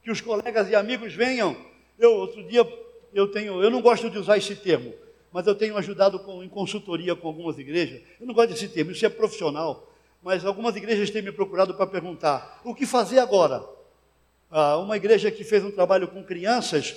que 0.02 0.10
os 0.10 0.20
colegas 0.20 0.68
e 0.68 0.74
amigos 0.74 1.14
venham. 1.14 1.56
Eu 1.98 2.12
outro 2.12 2.46
dia 2.46 2.70
eu 3.14 3.28
tenho, 3.28 3.62
eu 3.62 3.70
não 3.70 3.80
gosto 3.80 4.10
de 4.10 4.18
usar 4.18 4.36
esse 4.36 4.54
termo, 4.54 4.92
mas 5.32 5.46
eu 5.46 5.54
tenho 5.54 5.74
ajudado 5.78 6.18
com, 6.18 6.44
em 6.44 6.50
consultoria 6.50 7.16
com 7.16 7.28
algumas 7.28 7.58
igrejas. 7.58 8.02
Eu 8.20 8.26
não 8.26 8.34
gosto 8.34 8.50
desse 8.50 8.68
termo, 8.68 8.90
isso 8.90 9.06
é 9.06 9.08
profissional. 9.08 9.90
Mas 10.22 10.44
algumas 10.44 10.76
igrejas 10.76 11.08
têm 11.08 11.22
me 11.22 11.32
procurado 11.32 11.72
para 11.72 11.86
perguntar: 11.86 12.60
o 12.62 12.74
que 12.74 12.84
fazer 12.84 13.20
agora? 13.20 13.64
Ah, 14.50 14.76
uma 14.76 14.98
igreja 14.98 15.30
que 15.30 15.42
fez 15.42 15.64
um 15.64 15.70
trabalho 15.70 16.08
com 16.08 16.22
crianças 16.22 16.94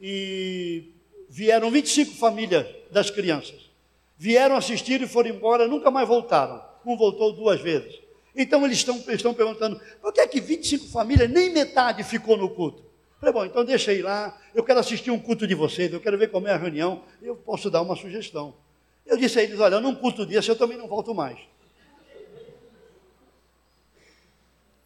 e 0.00 0.94
vieram 1.28 1.70
25 1.70 2.14
famílias 2.14 2.66
das 2.90 3.10
crianças. 3.10 3.70
Vieram 4.16 4.56
assistir 4.56 5.02
e 5.02 5.06
foram 5.06 5.28
embora, 5.28 5.68
nunca 5.68 5.90
mais 5.90 6.08
voltaram. 6.08 6.64
Um 6.86 6.96
voltou 6.96 7.34
duas 7.34 7.60
vezes. 7.60 8.03
Então 8.34 8.64
eles 8.64 8.78
estão, 8.78 9.02
estão 9.08 9.34
perguntando: 9.34 9.80
por 10.00 10.12
que 10.12 10.20
é 10.20 10.26
que 10.26 10.40
25 10.40 10.86
famílias, 10.88 11.30
nem 11.30 11.50
metade 11.50 12.02
ficou 12.02 12.36
no 12.36 12.50
culto? 12.50 12.84
Falei, 13.20 13.32
bom, 13.32 13.44
então 13.44 13.64
deixa 13.64 13.90
aí 13.90 14.02
lá, 14.02 14.38
eu 14.54 14.62
quero 14.62 14.80
assistir 14.80 15.10
um 15.10 15.18
culto 15.18 15.46
de 15.46 15.54
vocês, 15.54 15.92
eu 15.92 16.00
quero 16.00 16.18
ver 16.18 16.30
como 16.30 16.46
é 16.46 16.52
a 16.52 16.56
reunião, 16.56 17.02
eu 17.22 17.34
posso 17.36 17.70
dar 17.70 17.80
uma 17.80 17.96
sugestão. 17.96 18.54
Eu 19.06 19.16
disse 19.16 19.38
a 19.38 19.42
eles: 19.42 19.58
olha, 19.60 19.80
num 19.80 19.94
culto 19.94 20.26
desse 20.26 20.48
eu 20.48 20.56
também 20.56 20.76
não 20.76 20.88
volto 20.88 21.14
mais. 21.14 21.38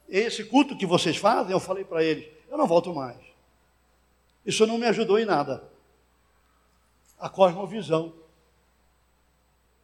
esse 0.09 0.45
culto 0.45 0.77
que 0.77 0.87
vocês 0.87 1.17
fazem, 1.17 1.53
eu 1.53 1.61
falei 1.61 1.85
para 1.85 2.03
eles, 2.03 2.27
eu 2.51 2.57
não 2.57 2.67
volto 2.67 2.95
mais. 2.95 3.19
Isso 4.45 4.67
não 4.67 4.79
me 4.79 4.87
ajudou 4.87 5.19
em 5.19 5.27
nada. 5.27 5.63
A 7.19 7.29
cosmovisão. 7.29 8.15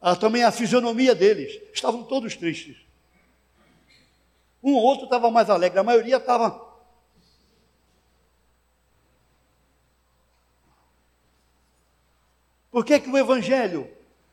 Ah, 0.01 0.15
também 0.15 0.43
a 0.43 0.51
fisionomia 0.51 1.13
deles. 1.13 1.61
Estavam 1.71 2.03
todos 2.03 2.35
tristes. 2.35 2.77
Um 4.65 4.73
ou 4.73 4.81
outro 4.81 5.03
estava 5.03 5.29
mais 5.29 5.47
alegre, 5.47 5.77
a 5.77 5.83
maioria 5.83 6.17
estava. 6.17 6.59
Por 12.71 12.83
que, 12.83 12.99
que 12.99 13.09
o 13.09 13.15
Evangelho 13.15 13.87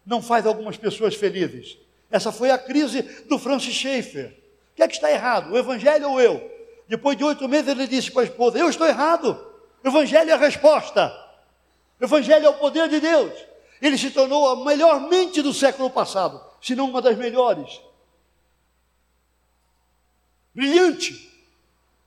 não 0.07 0.22
faz 0.22 0.47
algumas 0.47 0.78
pessoas 0.78 1.14
felizes? 1.14 1.76
Essa 2.11 2.33
foi 2.33 2.51
a 2.51 2.57
crise 2.57 3.03
do 3.28 3.39
Francis 3.39 3.74
Schaeffer. 3.74 4.35
O 4.72 4.76
que 4.76 4.83
é 4.83 4.89
que 4.89 4.95
está 4.95 5.12
errado? 5.12 5.53
O 5.53 5.59
Evangelho 5.59 6.11
ou 6.11 6.18
eu? 6.18 6.51
Depois 6.89 7.14
de 7.14 7.24
oito 7.24 7.47
meses 7.47 7.68
ele 7.68 7.87
disse 7.87 8.11
para 8.11 8.22
a 8.22 8.24
esposa: 8.24 8.59
Eu 8.59 8.70
estou 8.70 8.87
errado. 8.87 9.39
O 9.85 9.89
Evangelho 9.89 10.30
é 10.30 10.33
a 10.33 10.39
resposta. 10.39 11.12
O 12.01 12.05
Evangelho 12.05 12.47
é 12.47 12.49
o 12.49 12.55
poder 12.55 12.89
de 12.89 13.01
Deus. 13.01 13.33
Ele 13.83 13.99
se 13.99 14.11
tornou 14.11 14.49
a 14.49 14.64
melhor 14.64 14.99
mente 15.11 15.43
do 15.43 15.53
século 15.53 15.91
passado, 15.91 16.43
se 16.61 16.74
não 16.74 16.89
uma 16.89 17.03
das 17.03 17.18
melhores. 17.18 17.83
Brilhante. 20.55 21.31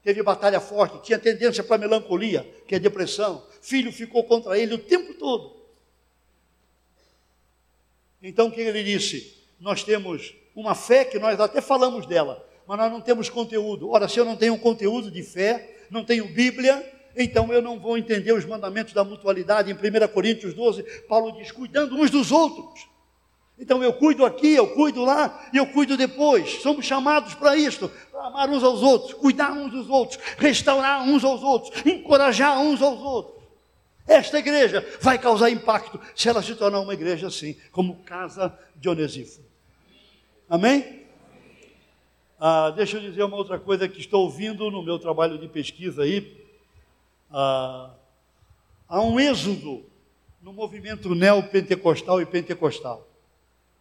Teve 0.03 0.21
batalha 0.21 0.59
forte, 0.59 1.01
tinha 1.01 1.17
tendência 1.17 1.63
para 1.63 1.79
melancolia, 1.79 2.47
que 2.67 2.75
é 2.75 2.79
depressão. 2.79 3.43
Filho 3.59 3.91
ficou 3.91 4.23
contra 4.23 4.57
ele 4.57 4.75
o 4.75 4.77
tempo 4.77 5.15
todo. 5.15 5.55
Então 8.21 8.47
o 8.47 8.51
que 8.51 8.61
ele 8.61 8.83
disse? 8.83 9.35
Nós 9.59 9.83
temos 9.83 10.35
uma 10.55 10.75
fé 10.75 11.05
que 11.05 11.17
nós 11.17 11.39
até 11.39 11.59
falamos 11.59 12.05
dela, 12.05 12.47
mas 12.67 12.77
nós 12.77 12.91
não 12.91 13.01
temos 13.01 13.29
conteúdo. 13.29 13.89
Ora, 13.89 14.07
se 14.07 14.19
eu 14.19 14.25
não 14.25 14.35
tenho 14.35 14.57
conteúdo 14.59 15.09
de 15.09 15.23
fé, 15.23 15.75
não 15.89 16.05
tenho 16.05 16.27
Bíblia, 16.27 16.83
então 17.15 17.51
eu 17.51 17.61
não 17.61 17.79
vou 17.79 17.97
entender 17.97 18.31
os 18.33 18.45
mandamentos 18.45 18.93
da 18.93 19.03
mutualidade. 19.03 19.71
Em 19.71 19.73
1 19.73 20.07
Coríntios 20.09 20.53
12, 20.53 20.83
Paulo 21.07 21.31
diz: 21.31 21.51
cuidando 21.51 21.95
uns 21.95 22.11
dos 22.11 22.31
outros. 22.31 22.87
Então 23.57 23.81
eu 23.81 23.93
cuido 23.93 24.25
aqui, 24.25 24.53
eu 24.53 24.67
cuido 24.73 25.03
lá 25.03 25.47
e 25.53 25.57
eu 25.57 25.67
cuido 25.67 25.95
depois. 25.95 26.61
Somos 26.61 26.85
chamados 26.85 27.33
para 27.35 27.55
isto, 27.55 27.89
para 28.11 28.27
amar 28.27 28.49
uns 28.49 28.63
aos 28.63 28.81
outros, 28.81 29.13
cuidar 29.13 29.53
uns 29.53 29.71
dos 29.71 29.89
outros, 29.89 30.19
restaurar 30.37 31.03
uns 31.03 31.23
aos 31.23 31.41
outros, 31.41 31.85
encorajar 31.85 32.59
uns 32.59 32.81
aos 32.81 32.99
outros. 32.99 33.35
Esta 34.07 34.37
igreja 34.37 34.85
vai 35.01 35.17
causar 35.17 35.49
impacto 35.49 35.99
se 36.15 36.29
ela 36.29 36.43
se 36.43 36.53
tornar 36.55 36.79
uma 36.81 36.93
igreja 36.93 37.27
assim, 37.27 37.55
como 37.71 38.03
casa 38.03 38.57
de 38.75 38.87
Onesíforo. 38.89 39.47
Amém? 40.49 41.05
Ah, 42.39 42.69
deixa 42.71 42.97
eu 42.97 43.01
dizer 43.01 43.23
uma 43.23 43.37
outra 43.37 43.57
coisa 43.57 43.87
que 43.87 43.99
estou 43.99 44.23
ouvindo 44.23 44.69
no 44.69 44.83
meu 44.83 44.99
trabalho 44.99 45.39
de 45.39 45.47
pesquisa 45.47 46.03
aí. 46.03 46.37
Ah, 47.31 47.89
há 48.87 49.01
um 49.01 49.19
êxodo 49.19 49.85
no 50.41 50.53
movimento 50.53 51.15
neopentecostal 51.15 52.21
e 52.21 52.25
pentecostal. 52.25 53.07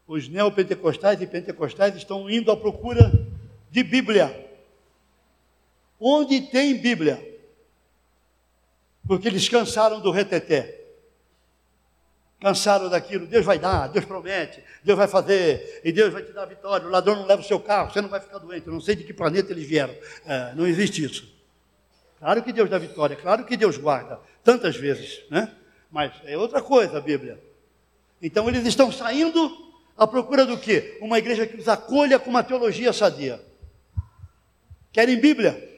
Os 0.06 0.28
neopentecostais 0.28 1.20
e 1.20 1.26
pentecostais 1.26 1.96
estão 1.96 2.28
indo 2.28 2.50
à 2.50 2.56
procura 2.56 3.12
de 3.70 3.82
Bíblia. 3.82 4.48
Onde 5.98 6.42
tem 6.42 6.76
Bíblia? 6.76 7.22
Porque 9.06 9.28
eles 9.28 9.48
cansaram 9.48 10.00
do 10.00 10.10
reteté 10.10 10.84
cansaram 12.44 12.90
daquilo. 12.90 13.26
Deus 13.26 13.42
vai 13.42 13.58
dar, 13.58 13.88
Deus 13.88 14.04
promete, 14.04 14.62
Deus 14.82 14.98
vai 14.98 15.08
fazer, 15.08 15.80
e 15.82 15.90
Deus 15.90 16.12
vai 16.12 16.22
te 16.22 16.30
dar 16.30 16.44
vitória. 16.44 16.86
O 16.86 16.90
ladrão 16.90 17.16
não 17.16 17.24
leva 17.24 17.40
o 17.40 17.44
seu 17.44 17.58
carro, 17.58 17.90
você 17.90 18.02
não 18.02 18.08
vai 18.10 18.20
ficar 18.20 18.36
doente. 18.36 18.66
Eu 18.66 18.72
não 18.74 18.82
sei 18.82 18.94
de 18.94 19.02
que 19.02 19.14
planeta 19.14 19.50
eles 19.50 19.66
vieram. 19.66 19.94
É, 20.26 20.52
não 20.54 20.66
existe 20.66 21.02
isso. 21.02 21.32
Claro 22.18 22.42
que 22.42 22.52
Deus 22.52 22.68
dá 22.68 22.76
vitória, 22.76 23.16
claro 23.16 23.46
que 23.46 23.56
Deus 23.56 23.78
guarda, 23.78 24.20
tantas 24.42 24.76
vezes, 24.76 25.22
né? 25.30 25.50
Mas 25.90 26.12
é 26.26 26.36
outra 26.36 26.60
coisa 26.60 26.98
a 26.98 27.00
Bíblia. 27.00 27.42
Então 28.20 28.46
eles 28.46 28.66
estão 28.66 28.92
saindo 28.92 29.63
à 29.96 30.06
procura 30.06 30.44
do 30.44 30.58
quê? 30.58 30.98
Uma 31.00 31.18
igreja 31.18 31.46
que 31.46 31.56
os 31.56 31.68
acolha 31.68 32.18
com 32.18 32.30
uma 32.30 32.42
teologia 32.42 32.92
sadia. 32.92 33.44
Querem 34.92 35.20
Bíblia? 35.20 35.72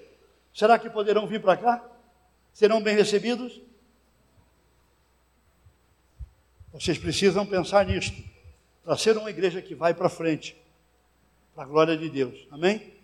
Será 0.55 0.79
que 0.79 0.89
poderão 0.89 1.27
vir 1.27 1.41
para 1.41 1.57
cá? 1.57 1.85
Serão 2.53 2.83
bem 2.83 2.95
recebidos? 2.97 3.61
Vocês 6.73 6.99
precisam 6.99 7.47
pensar 7.47 7.87
nisto, 7.87 8.23
para 8.85 8.97
ser 8.97 9.17
uma 9.17 9.31
igreja 9.31 9.63
que 9.63 9.75
vai 9.75 9.95
para 9.95 10.09
frente, 10.09 10.57
para 11.55 11.65
a 11.65 11.67
glória 11.67 11.97
de 11.97 12.11
Deus. 12.11 12.47
Amém? 12.51 12.96